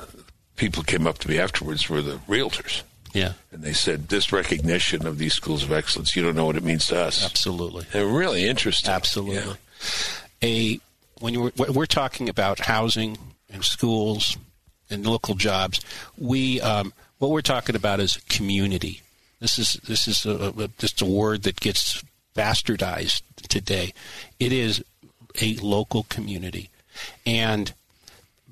people 0.57 0.83
came 0.83 1.07
up 1.07 1.19
to 1.19 1.29
me 1.29 1.39
afterwards 1.39 1.89
were 1.89 2.03
the 2.03 2.17
realtors. 2.29 2.83
Yeah. 3.15 3.33
And 3.51 3.63
they 3.63 3.73
said, 3.73 4.09
this 4.09 4.33
recognition 4.33 5.07
of 5.07 5.19
these 5.19 5.35
schools 5.35 5.63
of 5.63 5.73
excellence, 5.73 6.15
you 6.15 6.23
don't 6.23 6.37
know 6.37 6.45
what 6.45 6.57
it 6.57 6.63
means 6.63 6.87
to 6.87 7.01
us. 7.01 7.25
Absolutely. 7.25 7.87
They're 7.93 8.07
really 8.07 8.47
interesting. 8.47 8.91
Absolutely. 8.91 9.37
Yeah. 9.37 9.55
A 10.43 10.81
when 11.21 11.35
you 11.35 11.53
we're 11.57 11.87
talking 11.87 12.29
about 12.29 12.61
housing 12.61 13.19
and 13.53 13.65
schools 13.65 14.37
and 14.91 15.07
local 15.07 15.35
jobs. 15.35 15.81
We 16.17 16.61
um, 16.61 16.93
what 17.19 17.31
we're 17.31 17.41
talking 17.41 17.77
about 17.77 18.01
is 18.01 18.17
community. 18.29 19.03
This 19.41 19.59
is 19.59 19.75
this 19.87 20.09
is 20.09 20.27
a, 20.27 20.53
a, 20.57 20.69
just 20.79 21.01
a 21.01 21.07
word 21.07 21.43
that 21.45 21.61
gets 21.61 22.03
bastardized 22.35 23.23
today. 23.49 23.93
It 24.39 24.53
is 24.53 24.85
a 25.41 25.55
local 25.57 26.05
community, 26.05 26.71
and 27.27 27.73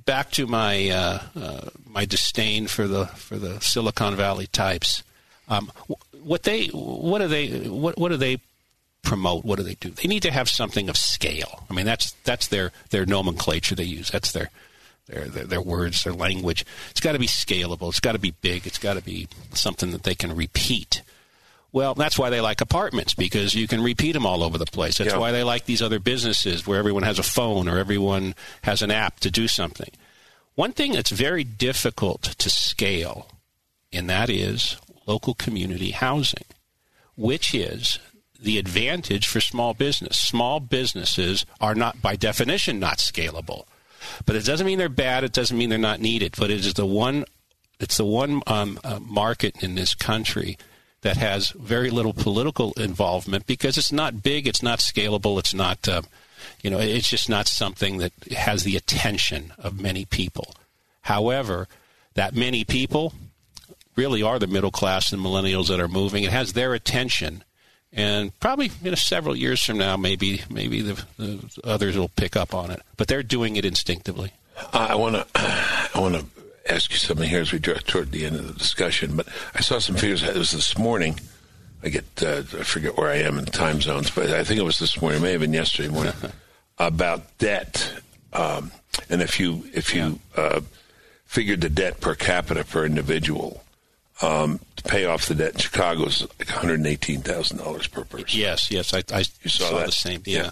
back 0.05 0.31
to 0.33 0.47
my 0.47 0.89
uh, 0.89 1.23
uh, 1.39 1.69
my 1.87 2.05
disdain 2.05 2.67
for 2.67 2.87
the 2.87 3.07
for 3.07 3.37
the 3.37 3.61
Silicon 3.61 4.17
Valley 4.17 4.47
types. 4.47 5.03
Um, 5.49 5.71
what 6.23 6.45
they 6.45 6.67
what 6.69 7.19
do 7.19 7.29
they 7.29 7.69
what 7.69 7.99
what 7.99 8.09
do 8.11 8.17
they 8.17 8.39
promote? 9.03 9.45
What 9.45 9.57
do 9.57 9.63
they 9.63 9.75
do? 9.75 9.91
They 9.91 10.09
need 10.09 10.23
to 10.23 10.33
have 10.33 10.49
something 10.49 10.89
of 10.89 10.97
scale. 10.97 11.65
I 11.71 11.75
mean, 11.75 11.87
that's 11.87 12.13
that's 12.25 12.49
their 12.49 12.73
their 12.91 13.07
nomenclature 13.07 13.75
they 13.75 13.85
use. 13.85 14.09
That's 14.09 14.33
their 14.33 14.51
their, 15.07 15.25
their, 15.27 15.45
their 15.45 15.61
words, 15.61 16.05
their 16.05 16.13
language. 16.13 16.65
It's 16.91 17.01
got 17.01 17.13
to 17.13 17.19
be 17.19 17.27
scalable. 17.27 17.89
It's 17.89 18.01
got 18.01 18.13
to 18.13 18.19
be 18.19 18.33
big. 18.41 18.67
It's 18.67 18.79
got 18.79 18.95
to 18.95 19.03
be 19.03 19.29
something 19.55 19.93
that 19.93 20.03
they 20.03 20.15
can 20.15 20.35
repeat. 20.35 21.03
Well, 21.73 21.95
that's 21.95 22.19
why 22.19 22.31
they 22.31 22.41
like 22.41 22.61
apartments 22.61 23.15
because 23.15 23.55
you 23.55 23.69
can 23.69 23.83
repeat 23.83 24.13
them 24.13 24.25
all 24.25 24.43
over 24.43 24.57
the 24.57 24.67
place. 24.67 24.99
That's 24.99 25.13
yeah. 25.13 25.19
why 25.19 25.33
they 25.33 25.43
like 25.43 25.67
these 25.67 25.83
other 25.83 25.99
businesses 25.99 26.67
where 26.67 26.79
everyone 26.79 27.03
has 27.03 27.19
a 27.19 27.23
phone 27.23 27.69
or 27.69 27.79
everyone 27.79 28.35
has 28.63 28.83
an 28.83 28.91
app 28.91 29.21
to 29.21 29.31
do 29.31 29.47
something. 29.47 29.91
One 30.55 30.73
thing 30.73 30.93
that's 30.93 31.11
very 31.11 31.45
difficult 31.45 32.23
to 32.23 32.49
scale, 32.49 33.29
and 33.93 34.09
that 34.09 34.31
is 34.31 34.79
local 35.07 35.35
community 35.35 35.91
housing, 35.91 36.47
which 37.15 37.55
is 37.55 37.99
the 38.41 38.59
advantage 38.59 39.27
for 39.27 39.41
small 39.41 39.75
business. 39.75 40.17
Small 40.17 40.61
businesses 40.61 41.45
are 41.61 41.75
not, 41.75 42.01
by 42.01 42.17
definition, 42.17 42.79
not 42.79 42.99
scalable. 42.99 43.67
But 44.25 44.37
it 44.37 44.45
doesn't 44.45 44.67
mean 44.67 44.79
they're 44.79 44.89
bad. 44.89 45.25
It 45.25 45.33
doesn't 45.33 45.57
mean 45.57 45.71
they're 45.71 45.79
not 45.79 46.01
needed. 46.01 46.35
But 46.39 46.51
it 46.51 46.61
is 46.61 46.75
the 46.75 46.87
one. 46.87 47.25
It's 47.79 47.99
the 47.99 48.05
one 48.05 48.43
um, 48.47 48.79
uh, 48.85 48.99
market 49.01 49.63
in 49.63 49.75
this 49.75 49.95
country 49.95 50.57
that 51.03 51.17
has 51.19 51.51
very 51.51 51.91
little 51.91 52.15
political 52.15 52.73
involvement 52.73 53.47
because 53.47 53.77
it's 53.77 53.93
not 53.93 54.23
big. 54.23 54.47
It's 54.47 54.63
not 54.63 54.79
scalable. 54.79 55.39
It's 55.39 55.55
not. 55.55 55.87
Uh, 55.89 56.03
you 56.63 56.71
know, 56.71 56.79
it's 56.79 57.09
just 57.09 57.29
not 57.29 57.49
something 57.49 57.99
that 57.99 58.13
has 58.33 58.65
the 58.65 58.77
attention 58.77 59.53
of 59.59 59.81
many 59.81 60.05
people. 60.05 60.55
However, 61.03 61.69
that 62.15 62.35
many 62.35 62.65
people 62.65 63.13
really 63.95 64.23
are 64.23 64.39
the 64.39 64.47
middle 64.47 64.71
class 64.71 65.13
and 65.13 65.23
millennials 65.23 65.69
that 65.69 65.81
are 65.81 65.89
moving. 65.89 66.25
It 66.25 66.33
has 66.33 66.53
their 66.53 66.75
attention 66.75 67.45
and 67.93 68.39
probably 68.41 68.71
you 68.83 68.91
know, 68.91 68.95
several 68.95 69.37
years 69.37 69.63
from 69.63 69.79
now, 69.79 69.97
maybe 69.97 70.43
maybe 70.51 70.83
the, 70.83 71.05
the 71.19 71.61
others 71.65 71.97
will 71.97 72.09
pick 72.09 72.37
up 72.37 72.55
on 72.55 72.71
it. 72.71 72.83
But 72.97 73.09
they're 73.09 73.23
doing 73.23 73.57
it 73.57 73.65
instinctively. 73.65 74.33
I 74.73 74.95
want 74.95 75.17
to 75.17 75.27
I 75.35 76.01
want 76.01 76.15
to 76.15 76.27
ask 76.69 76.91
you 76.91 76.99
something 76.99 77.29
here 77.29 77.41
as 77.41 77.53
we 77.53 77.59
draw 77.59 77.75
toward 77.75 78.13
the 78.13 78.27
end 78.27 78.37
of 78.37 78.47
the 78.47 78.55
discussion. 78.55 79.17
But 79.17 79.29
I 79.55 79.61
saw 79.61 79.79
some 79.79 79.97
figures. 79.97 80.23
It 80.23 80.37
was 80.37 80.51
this 80.51 80.77
morning. 80.77 81.21
I 81.83 81.89
get 81.89 82.05
uh, 82.23 82.39
I 82.39 82.65
forget 82.65 82.97
where 82.97 83.11
I 83.11 83.17
am 83.17 83.39
in 83.39 83.45
time 83.47 83.81
zones, 83.81 84.11
but 84.11 84.31
I 84.31 84.45
think 84.45 84.61
it 84.61 84.65
was 84.65 84.79
this 84.79 85.01
morning. 85.01 85.21
It 85.21 85.23
may 85.23 85.33
have 85.33 85.41
been 85.41 85.53
yesterday 85.53 85.89
morning 85.89 86.15
about 86.79 87.39
debt. 87.39 88.01
Um, 88.33 88.73
and 89.09 89.23
if 89.23 89.39
you 89.39 89.65
if 89.73 89.95
you 89.95 90.21
uh, 90.37 90.61
figured 91.27 91.61
the 91.61 91.69
debt 91.69 92.01
per 92.01 92.15
capita 92.15 92.65
per 92.65 92.85
individual 92.85 93.63
um, 94.23 94.61
to 94.77 94.83
pay 94.85 95.05
off 95.05 95.27
the 95.27 95.35
debt 95.35 95.53
in 95.55 95.59
Chicago 95.59 96.05
is 96.07 96.23
like 96.39 96.49
one 96.49 96.59
hundred 96.59 96.87
eighteen 96.87 97.21
thousand 97.21 97.59
dollars 97.59 97.87
per 97.87 98.05
person. 98.05 98.29
Yes, 98.39 98.71
yes, 98.71 98.95
I, 98.95 99.03
I 99.13 99.23
saw, 99.23 99.71
saw 99.71 99.85
the 99.85 99.93
same. 99.93 100.23
Yeah. 100.25 100.45
yeah. 100.45 100.51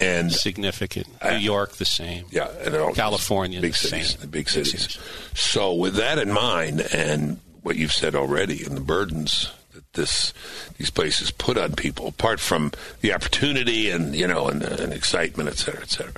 and 0.00 0.32
significant. 0.32 1.06
New 1.24 1.36
York, 1.36 1.72
the 1.72 1.84
same. 1.84 2.26
Yeah, 2.30 2.48
and 2.64 2.94
California, 2.94 3.60
big 3.60 3.72
the 3.72 3.78
cities, 3.78 4.10
same. 4.10 4.20
The 4.20 4.26
big 4.26 4.48
cities. 4.48 4.72
big 4.72 4.80
cities. 4.80 5.02
So, 5.34 5.74
with 5.74 5.94
that 5.96 6.18
in 6.18 6.32
mind, 6.32 6.86
and 6.92 7.38
what 7.62 7.76
you've 7.76 7.92
said 7.92 8.14
already 8.14 8.64
and 8.64 8.76
the 8.76 8.80
burdens 8.80 9.50
that 9.74 9.92
this 9.92 10.32
these 10.78 10.90
places 10.90 11.30
put 11.30 11.56
on 11.56 11.74
people, 11.74 12.08
apart 12.08 12.40
from 12.40 12.72
the 13.00 13.12
opportunity 13.12 13.90
and 13.90 14.14
you 14.14 14.26
know 14.26 14.48
and, 14.48 14.62
and 14.62 14.92
excitement, 14.92 15.48
et 15.48 15.56
cetera, 15.56 15.82
et 15.82 15.90
cetera. 15.90 16.14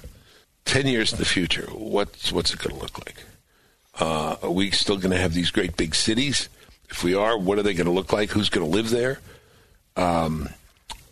Ten 0.64 0.86
years 0.86 1.12
in 1.12 1.18
the 1.18 1.24
future, 1.24 1.66
what's 1.72 2.32
what's 2.32 2.52
it 2.54 2.60
going 2.60 2.76
to 2.76 2.82
look 2.82 2.98
like? 2.98 3.16
Uh, 3.98 4.36
are 4.42 4.50
we 4.50 4.70
still 4.70 4.96
going 4.96 5.10
to 5.10 5.18
have 5.18 5.34
these 5.34 5.50
great 5.50 5.76
big 5.76 5.94
cities? 5.94 6.48
If 6.92 7.02
we 7.02 7.14
are, 7.14 7.36
what 7.38 7.58
are 7.58 7.62
they 7.62 7.74
going 7.74 7.86
to 7.86 7.92
look 7.92 8.12
like? 8.12 8.30
Who's 8.30 8.50
going 8.50 8.66
to 8.66 8.70
live 8.70 8.90
there? 8.90 9.18
Um, 9.96 10.50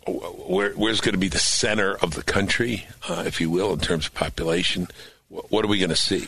where, 0.07 0.71
where's 0.73 1.01
going 1.01 1.13
to 1.13 1.19
be 1.19 1.27
the 1.27 1.39
center 1.39 1.95
of 1.95 2.13
the 2.13 2.23
country, 2.23 2.87
uh, 3.09 3.23
if 3.25 3.41
you 3.41 3.49
will, 3.49 3.73
in 3.73 3.79
terms 3.79 4.05
of 4.05 4.13
population? 4.13 4.87
What, 5.29 5.51
what 5.51 5.65
are 5.65 5.67
we 5.67 5.79
going 5.79 5.89
to 5.89 5.95
see? 5.95 6.21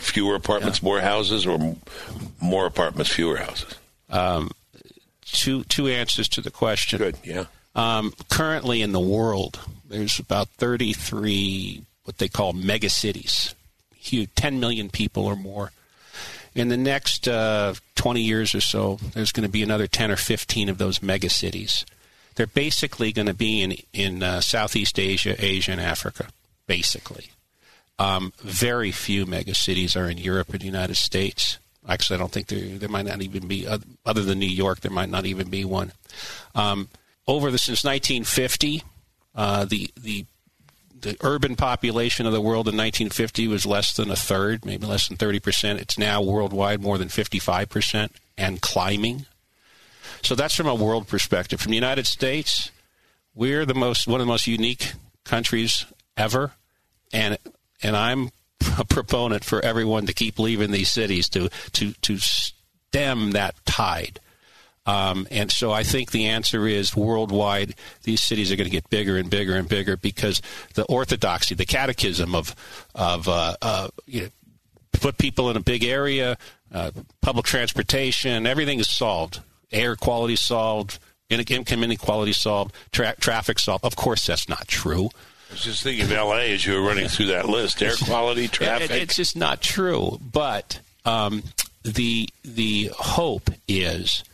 Fewer 0.00 0.34
apartments, 0.34 0.80
yeah. 0.82 0.88
more 0.88 1.00
houses, 1.00 1.46
or 1.46 1.76
more 2.40 2.66
apartments, 2.66 3.12
fewer 3.12 3.36
houses? 3.36 3.74
Um, 4.08 4.50
two 5.22 5.64
two 5.64 5.88
answers 5.88 6.28
to 6.30 6.40
the 6.40 6.50
question. 6.50 6.98
Good, 6.98 7.16
yeah. 7.24 7.44
Um, 7.74 8.14
currently 8.30 8.80
in 8.80 8.92
the 8.92 9.00
world, 9.00 9.60
there's 9.88 10.18
about 10.18 10.48
33 10.48 11.82
what 12.04 12.18
they 12.18 12.28
call 12.28 12.52
megacities, 12.52 13.54
huge, 13.94 14.30
10 14.34 14.60
million 14.60 14.88
people 14.88 15.24
or 15.24 15.36
more. 15.36 15.72
In 16.54 16.68
the 16.68 16.76
next 16.76 17.26
uh, 17.26 17.74
20 17.96 18.20
years 18.20 18.54
or 18.54 18.60
so, 18.60 18.98
there's 19.12 19.32
going 19.32 19.46
to 19.46 19.52
be 19.52 19.62
another 19.62 19.86
10 19.86 20.10
or 20.10 20.16
15 20.16 20.68
of 20.68 20.78
those 20.78 21.00
megacities. 21.00 21.84
They're 22.36 22.46
basically 22.46 23.12
going 23.12 23.26
to 23.26 23.34
be 23.34 23.62
in 23.62 23.76
in 23.92 24.22
uh, 24.22 24.40
Southeast 24.40 24.98
Asia, 24.98 25.36
Asia, 25.38 25.72
and 25.72 25.80
Africa. 25.80 26.28
Basically, 26.66 27.30
um, 27.98 28.32
very 28.38 28.90
few 28.90 29.26
megacities 29.26 30.00
are 30.00 30.08
in 30.08 30.18
Europe 30.18 30.50
and 30.50 30.60
the 30.60 30.66
United 30.66 30.96
States. 30.96 31.58
Actually, 31.88 32.16
I 32.16 32.18
don't 32.18 32.32
think 32.32 32.48
there 32.48 32.78
there 32.78 32.88
might 32.88 33.06
not 33.06 33.22
even 33.22 33.46
be 33.46 33.66
other 34.04 34.22
than 34.22 34.38
New 34.38 34.46
York. 34.46 34.80
There 34.80 34.90
might 34.90 35.10
not 35.10 35.26
even 35.26 35.48
be 35.48 35.64
one. 35.64 35.92
Um, 36.54 36.88
over 37.26 37.50
the 37.50 37.58
since 37.58 37.84
1950, 37.84 38.82
uh, 39.34 39.64
the 39.64 39.90
the 40.00 40.26
the 41.04 41.16
urban 41.20 41.54
population 41.54 42.26
of 42.26 42.32
the 42.32 42.40
world 42.40 42.66
in 42.66 42.76
1950 42.76 43.46
was 43.46 43.66
less 43.66 43.94
than 43.94 44.10
a 44.10 44.16
third, 44.16 44.64
maybe 44.64 44.86
less 44.86 45.06
than 45.06 45.16
30 45.16 45.38
percent. 45.38 45.80
It's 45.80 45.98
now 45.98 46.22
worldwide 46.22 46.80
more 46.80 46.98
than 46.98 47.08
55 47.08 47.68
percent 47.68 48.12
and 48.36 48.60
climbing. 48.60 49.26
So 50.22 50.34
that's 50.34 50.54
from 50.54 50.66
a 50.66 50.74
world 50.74 51.06
perspective. 51.06 51.60
From 51.60 51.70
the 51.70 51.76
United 51.76 52.06
States, 52.06 52.70
we're 53.34 53.66
the 53.66 53.74
most 53.74 54.06
one 54.06 54.20
of 54.20 54.26
the 54.26 54.32
most 54.32 54.46
unique 54.46 54.92
countries 55.24 55.86
ever, 56.16 56.52
and 57.12 57.38
and 57.82 57.96
I'm 57.96 58.30
a 58.78 58.84
proponent 58.84 59.44
for 59.44 59.60
everyone 59.60 60.06
to 60.06 60.14
keep 60.14 60.38
leaving 60.38 60.70
these 60.70 60.90
cities 60.90 61.28
to 61.30 61.50
to 61.72 61.92
to 61.92 62.18
stem 62.18 63.32
that 63.32 63.54
tide. 63.66 64.20
Um, 64.86 65.26
and 65.30 65.50
so 65.50 65.72
I 65.72 65.82
think 65.82 66.10
the 66.10 66.26
answer 66.26 66.66
is 66.66 66.94
worldwide, 66.94 67.74
these 68.02 68.20
cities 68.20 68.52
are 68.52 68.56
going 68.56 68.68
to 68.68 68.70
get 68.70 68.90
bigger 68.90 69.16
and 69.16 69.30
bigger 69.30 69.54
and 69.54 69.68
bigger 69.68 69.96
because 69.96 70.42
the 70.74 70.84
orthodoxy, 70.84 71.54
the 71.54 71.64
catechism 71.64 72.34
of 72.34 72.54
of 72.94 73.28
uh, 73.28 73.56
uh, 73.62 73.88
you 74.06 74.22
know, 74.22 74.28
put 74.92 75.16
people 75.16 75.50
in 75.50 75.56
a 75.56 75.60
big 75.60 75.84
area, 75.84 76.36
uh, 76.72 76.90
public 77.22 77.46
transportation, 77.46 78.46
everything 78.46 78.78
is 78.78 78.88
solved 78.88 79.40
air 79.74 79.96
quality 79.96 80.36
solved, 80.36 80.98
income 81.28 81.82
inequality 81.82 82.32
solved, 82.32 82.74
tra- 82.92 83.16
traffic 83.16 83.58
solved. 83.58 83.84
Of 83.84 83.96
course, 83.96 84.26
that's 84.26 84.48
not 84.48 84.68
true. 84.68 85.10
I 85.50 85.54
was 85.54 85.62
just 85.62 85.82
thinking 85.82 86.04
of 86.04 86.12
L.A. 86.12 86.54
as 86.54 86.64
you 86.64 86.74
were 86.74 86.86
running 86.86 87.08
through 87.08 87.26
that 87.26 87.48
list: 87.48 87.82
air 87.82 87.94
quality, 87.96 88.48
traffic. 88.48 88.90
It, 88.90 89.02
it's 89.02 89.16
just 89.16 89.36
not 89.36 89.60
true. 89.60 90.18
But 90.32 90.80
um, 91.04 91.42
the 91.82 92.28
the 92.44 92.90
hope 92.96 93.50
is 93.68 94.24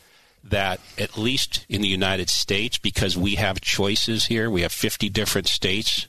that 0.51 0.81
at 0.99 1.17
least 1.17 1.65
in 1.69 1.81
the 1.81 1.89
United 1.89 2.29
States, 2.29 2.79
because 2.79 3.17
we 3.17 3.37
have 3.37 3.61
choices 3.61 4.27
here, 4.27 4.51
we 4.51 4.63
have 4.63 4.73
50 4.73 5.09
different 5.09 5.49
states. 5.49 6.07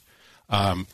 Um, 0.49 0.87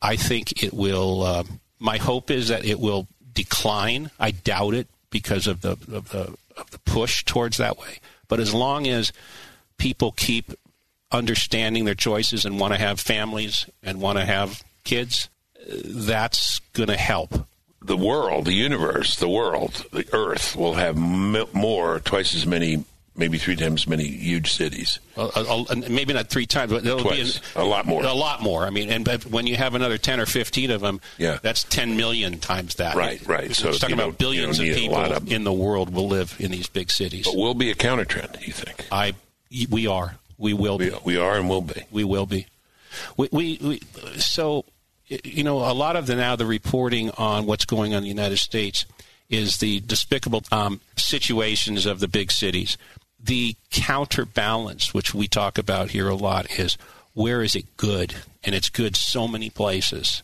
I 0.00 0.16
think 0.16 0.62
it 0.62 0.74
will. 0.74 1.22
Uh, 1.22 1.44
my 1.78 1.96
hope 1.98 2.30
is 2.30 2.48
that 2.48 2.64
it 2.64 2.80
will 2.80 3.06
decline. 3.32 4.10
I 4.18 4.32
doubt 4.32 4.74
it 4.74 4.88
because 5.10 5.46
of 5.46 5.60
the 5.60 5.72
of 5.92 6.10
the 6.10 6.34
of 6.56 6.70
the 6.70 6.78
push 6.80 7.24
towards 7.24 7.56
that 7.58 7.78
way. 7.78 8.00
But 8.28 8.40
as 8.40 8.52
long 8.52 8.88
as 8.88 9.12
people 9.78 10.12
keep 10.12 10.52
understanding 11.12 11.84
their 11.84 11.94
choices 11.94 12.44
and 12.44 12.58
want 12.58 12.72
to 12.72 12.80
have 12.80 12.98
families 12.98 13.66
and 13.82 14.00
want 14.00 14.18
to 14.18 14.24
have 14.24 14.62
kids, 14.84 15.28
that's 15.68 16.58
going 16.72 16.88
to 16.88 16.96
help. 16.96 17.46
The 17.84 17.96
world, 17.96 18.44
the 18.44 18.52
universe, 18.52 19.16
the 19.16 19.28
world, 19.28 19.84
the 19.92 20.06
earth 20.12 20.56
will 20.56 20.74
have 20.74 20.96
more, 20.96 22.00
twice 22.00 22.34
as 22.34 22.46
many 22.46 22.84
maybe 23.14 23.38
three 23.38 23.56
times 23.56 23.82
as 23.82 23.88
many 23.88 24.06
huge 24.06 24.52
cities. 24.52 24.98
Well, 25.16 25.66
maybe 25.88 26.12
not 26.12 26.28
three 26.28 26.46
times, 26.46 26.72
but 26.72 26.84
it'll 26.84 27.00
Twice. 27.00 27.38
be 27.38 27.44
a 27.56 27.64
lot 27.64 27.86
more. 27.86 28.04
A 28.04 28.12
lot 28.12 28.42
more. 28.42 28.64
I 28.64 28.70
mean, 28.70 28.90
and 28.90 29.04
but 29.04 29.26
when 29.26 29.46
you 29.46 29.56
have 29.56 29.74
another 29.74 29.98
ten 29.98 30.20
or 30.20 30.26
fifteen 30.26 30.70
of 30.70 30.80
them, 30.80 31.00
yeah. 31.18 31.38
that's 31.42 31.64
ten 31.64 31.96
million 31.96 32.38
times 32.38 32.76
that. 32.76 32.96
Right, 32.96 33.24
right. 33.26 33.54
So 33.54 33.72
talking 33.72 33.94
about 33.94 34.18
billions 34.18 34.58
of 34.58 34.66
people 34.66 34.96
of 34.96 35.30
in 35.30 35.44
the 35.44 35.52
world 35.52 35.92
will 35.92 36.08
live 36.08 36.36
in 36.38 36.50
these 36.50 36.68
big 36.68 36.90
cities. 36.90 37.26
But 37.26 37.36
will 37.36 37.54
be 37.54 37.70
a 37.70 37.74
counter 37.74 38.04
trend. 38.04 38.38
You 38.40 38.52
think? 38.52 38.86
I, 38.90 39.14
we 39.68 39.86
are. 39.86 40.16
We 40.38 40.54
will 40.54 40.78
we, 40.78 40.90
be. 40.90 40.96
We 41.04 41.16
are 41.18 41.36
and 41.36 41.48
will 41.48 41.62
be. 41.62 41.84
We 41.90 42.04
will 42.04 42.26
be. 42.26 42.46
We, 43.16 43.28
we, 43.32 43.58
we 43.62 43.80
so 44.18 44.64
you 45.24 45.44
know 45.44 45.58
a 45.58 45.74
lot 45.74 45.96
of 45.96 46.06
the 46.06 46.16
now 46.16 46.36
the 46.36 46.46
reporting 46.46 47.10
on 47.12 47.46
what's 47.46 47.64
going 47.64 47.92
on 47.92 47.98
in 47.98 48.02
the 48.04 48.08
United 48.08 48.38
States 48.38 48.86
is 49.28 49.58
the 49.58 49.80
despicable 49.80 50.42
um, 50.52 50.80
situations 50.96 51.86
of 51.86 52.00
the 52.00 52.08
big 52.08 52.30
cities 52.30 52.76
the 53.22 53.54
counterbalance, 53.70 54.92
which 54.92 55.14
we 55.14 55.28
talk 55.28 55.58
about 55.58 55.90
here 55.90 56.08
a 56.08 56.14
lot, 56.14 56.58
is 56.58 56.76
where 57.14 57.42
is 57.42 57.54
it 57.54 57.76
good? 57.76 58.14
And 58.42 58.54
it's 58.54 58.68
good 58.68 58.96
so 58.96 59.28
many 59.28 59.50
places. 59.50 60.22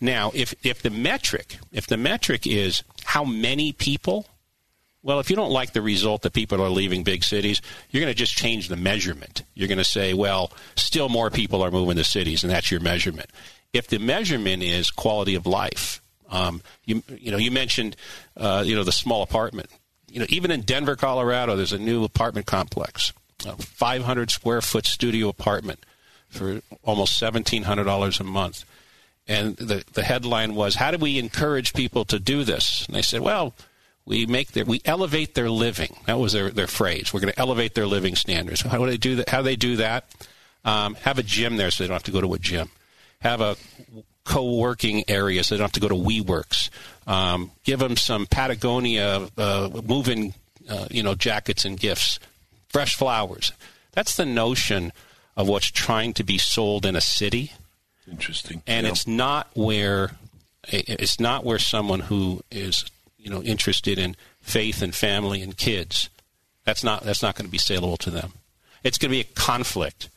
Now, 0.00 0.32
if, 0.34 0.54
if 0.64 0.82
the 0.82 0.90
metric, 0.90 1.58
if 1.72 1.86
the 1.86 1.96
metric 1.96 2.46
is 2.46 2.82
how 3.04 3.24
many 3.24 3.72
people, 3.72 4.26
well, 5.02 5.20
if 5.20 5.30
you 5.30 5.36
don't 5.36 5.50
like 5.50 5.72
the 5.72 5.82
result 5.82 6.22
that 6.22 6.32
people 6.32 6.60
are 6.60 6.68
leaving 6.68 7.04
big 7.04 7.22
cities, 7.24 7.62
you're 7.90 8.00
going 8.00 8.12
to 8.12 8.18
just 8.18 8.36
change 8.36 8.68
the 8.68 8.76
measurement. 8.76 9.42
You're 9.54 9.68
going 9.68 9.78
to 9.78 9.84
say, 9.84 10.12
well, 10.12 10.50
still 10.76 11.08
more 11.08 11.30
people 11.30 11.62
are 11.62 11.70
moving 11.70 11.96
to 11.96 12.04
cities, 12.04 12.42
and 12.42 12.50
that's 12.50 12.70
your 12.70 12.80
measurement. 12.80 13.30
If 13.74 13.88
the 13.88 13.98
measurement 13.98 14.62
is 14.62 14.90
quality 14.90 15.34
of 15.34 15.44
life, 15.44 16.00
um, 16.30 16.62
you, 16.86 17.02
you 17.18 17.30
know, 17.30 17.36
you 17.36 17.50
mentioned, 17.50 17.96
uh, 18.36 18.62
you 18.64 18.74
know, 18.74 18.84
the 18.84 18.92
small 18.92 19.22
apartment 19.22 19.68
you 20.14 20.20
know, 20.20 20.26
even 20.28 20.52
in 20.52 20.60
Denver, 20.60 20.94
Colorado, 20.94 21.56
there's 21.56 21.72
a 21.72 21.78
new 21.78 22.04
apartment 22.04 22.46
complex, 22.46 23.12
a 23.44 23.56
500 23.56 24.30
square 24.30 24.60
foot 24.60 24.86
studio 24.86 25.28
apartment 25.28 25.84
for 26.28 26.62
almost 26.84 27.20
$1,700 27.20 28.20
a 28.20 28.24
month. 28.24 28.64
And 29.26 29.56
the, 29.56 29.82
the 29.92 30.04
headline 30.04 30.54
was, 30.54 30.76
How 30.76 30.92
do 30.92 30.98
we 30.98 31.18
encourage 31.18 31.74
people 31.74 32.04
to 32.04 32.20
do 32.20 32.44
this? 32.44 32.86
And 32.86 32.94
they 32.94 33.02
said, 33.02 33.22
Well, 33.22 33.54
we 34.06 34.24
make 34.24 34.52
their, 34.52 34.64
we 34.64 34.80
elevate 34.84 35.34
their 35.34 35.50
living. 35.50 35.96
That 36.06 36.20
was 36.20 36.32
their, 36.32 36.50
their 36.50 36.68
phrase. 36.68 37.12
We're 37.12 37.20
going 37.20 37.32
to 37.32 37.40
elevate 37.40 37.74
their 37.74 37.86
living 37.86 38.14
standards. 38.14 38.60
How 38.60 38.78
do 38.78 38.86
they 38.86 38.96
do 38.96 39.16
that? 39.16 39.28
How 39.28 39.38
do 39.38 39.44
they 39.44 39.56
do 39.56 39.76
that? 39.76 40.04
Um, 40.64 40.94
have 40.96 41.18
a 41.18 41.24
gym 41.24 41.56
there 41.56 41.72
so 41.72 41.82
they 41.82 41.88
don't 41.88 41.96
have 41.96 42.04
to 42.04 42.12
go 42.12 42.20
to 42.20 42.34
a 42.34 42.38
gym. 42.38 42.70
Have 43.24 43.40
a 43.40 43.56
co-working 44.24 45.04
area 45.08 45.44
so 45.44 45.54
They 45.54 45.58
don't 45.58 45.64
have 45.64 45.72
to 45.72 45.80
go 45.80 45.88
to 45.88 45.94
WeWorks. 45.94 46.70
Um, 47.06 47.50
give 47.64 47.78
them 47.78 47.96
some 47.96 48.26
Patagonia 48.26 49.28
uh, 49.36 49.70
moving, 49.86 50.34
uh, 50.68 50.86
you 50.90 51.02
know, 51.02 51.14
jackets 51.14 51.64
and 51.64 51.78
gifts, 51.78 52.18
fresh 52.68 52.96
flowers. 52.96 53.52
That's 53.92 54.16
the 54.16 54.26
notion 54.26 54.92
of 55.36 55.48
what's 55.48 55.70
trying 55.70 56.14
to 56.14 56.24
be 56.24 56.38
sold 56.38 56.86
in 56.86 56.96
a 56.96 57.00
city. 57.00 57.52
Interesting. 58.10 58.62
And 58.66 58.86
yeah. 58.86 58.92
it's 58.92 59.06
not 59.06 59.48
where 59.54 60.12
it's 60.68 61.20
not 61.20 61.44
where 61.44 61.58
someone 61.58 62.00
who 62.00 62.40
is, 62.50 62.84
you 63.18 63.30
know, 63.30 63.42
interested 63.42 63.98
in 63.98 64.16
faith 64.40 64.82
and 64.82 64.94
family 64.94 65.42
and 65.42 65.56
kids. 65.56 66.08
That's 66.64 66.82
not 66.82 67.02
that's 67.02 67.22
not 67.22 67.36
going 67.36 67.46
to 67.46 67.52
be 67.52 67.58
saleable 67.58 67.98
to 67.98 68.10
them. 68.10 68.32
It's 68.82 68.98
going 68.98 69.10
to 69.10 69.16
be 69.16 69.20
a 69.20 69.34
conflict 69.34 70.08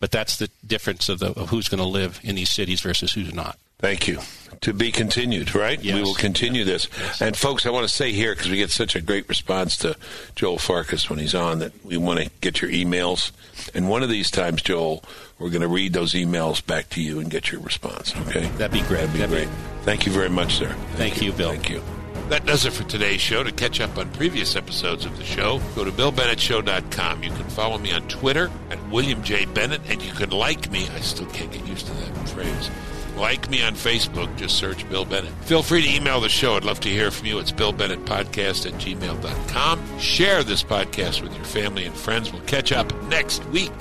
but 0.00 0.10
that's 0.10 0.36
the 0.38 0.50
difference 0.66 1.08
of, 1.08 1.18
the, 1.18 1.32
of 1.32 1.50
who's 1.50 1.68
going 1.68 1.78
to 1.78 1.84
live 1.84 2.20
in 2.22 2.36
these 2.36 2.50
cities 2.50 2.80
versus 2.80 3.12
who's 3.12 3.34
not. 3.34 3.58
Thank 3.78 4.08
you. 4.08 4.18
To 4.62 4.72
be 4.72 4.90
continued, 4.90 5.54
right? 5.54 5.80
Yes. 5.80 5.94
We 5.94 6.02
will 6.02 6.14
continue 6.14 6.64
this. 6.64 6.88
Yes. 6.98 7.22
And 7.22 7.36
folks, 7.36 7.64
I 7.64 7.70
want 7.70 7.88
to 7.88 7.94
say 7.94 8.10
here 8.10 8.34
because 8.34 8.50
we 8.50 8.56
get 8.56 8.70
such 8.70 8.96
a 8.96 9.00
great 9.00 9.28
response 9.28 9.76
to 9.78 9.96
Joel 10.34 10.58
Farkas 10.58 11.08
when 11.08 11.20
he's 11.20 11.34
on 11.34 11.60
that 11.60 11.84
we 11.84 11.96
want 11.96 12.18
to 12.18 12.30
get 12.40 12.60
your 12.60 12.70
emails. 12.72 13.30
And 13.74 13.88
one 13.88 14.02
of 14.02 14.08
these 14.08 14.32
times, 14.32 14.62
Joel, 14.62 15.04
we're 15.38 15.50
going 15.50 15.62
to 15.62 15.68
read 15.68 15.92
those 15.92 16.12
emails 16.14 16.64
back 16.64 16.90
to 16.90 17.00
you 17.00 17.20
and 17.20 17.30
get 17.30 17.52
your 17.52 17.60
response. 17.60 18.16
Okay? 18.26 18.48
That'd 18.56 18.72
be 18.72 18.80
great. 18.80 19.06
That'd 19.06 19.12
be 19.12 19.18
That'd 19.20 19.30
great. 19.30 19.48
Be... 19.48 19.84
Thank 19.84 20.06
you 20.06 20.12
very 20.12 20.30
much, 20.30 20.56
sir. 20.56 20.66
Thank, 20.68 21.14
Thank 21.14 21.22
you, 21.22 21.32
Bill. 21.32 21.50
Thank 21.50 21.70
you. 21.70 21.82
That 22.28 22.44
does 22.44 22.66
it 22.66 22.72
for 22.74 22.84
today's 22.84 23.22
show. 23.22 23.42
To 23.42 23.50
catch 23.50 23.80
up 23.80 23.96
on 23.96 24.10
previous 24.12 24.54
episodes 24.54 25.06
of 25.06 25.16
the 25.16 25.24
show, 25.24 25.60
go 25.74 25.84
to 25.84 25.90
BillBennettShow.com. 25.90 27.22
You 27.22 27.30
can 27.30 27.44
follow 27.44 27.78
me 27.78 27.90
on 27.92 28.06
Twitter 28.08 28.50
at 28.70 28.90
William 28.90 29.22
J. 29.22 29.46
Bennett, 29.46 29.80
and 29.88 30.02
you 30.02 30.12
can 30.12 30.30
like 30.30 30.70
me. 30.70 30.86
I 30.94 31.00
still 31.00 31.26
can't 31.26 31.50
get 31.50 31.66
used 31.66 31.86
to 31.86 31.92
that 31.94 32.28
phrase. 32.28 32.70
Like 33.16 33.48
me 33.50 33.62
on 33.62 33.72
Facebook, 33.72 34.34
just 34.36 34.56
search 34.56 34.88
Bill 34.90 35.04
Bennett. 35.04 35.32
Feel 35.44 35.62
free 35.62 35.82
to 35.82 35.92
email 35.92 36.20
the 36.20 36.28
show. 36.28 36.54
I'd 36.54 36.64
love 36.64 36.80
to 36.80 36.88
hear 36.88 37.10
from 37.10 37.26
you. 37.26 37.38
It's 37.38 37.50
BillBennettPodcast 37.50 38.66
at 38.66 38.74
gmail.com. 38.74 39.98
Share 39.98 40.44
this 40.44 40.62
podcast 40.62 41.22
with 41.22 41.34
your 41.34 41.44
family 41.44 41.84
and 41.86 41.96
friends. 41.96 42.30
We'll 42.30 42.42
catch 42.42 42.72
up 42.72 42.92
next 43.04 43.44
week. 43.46 43.72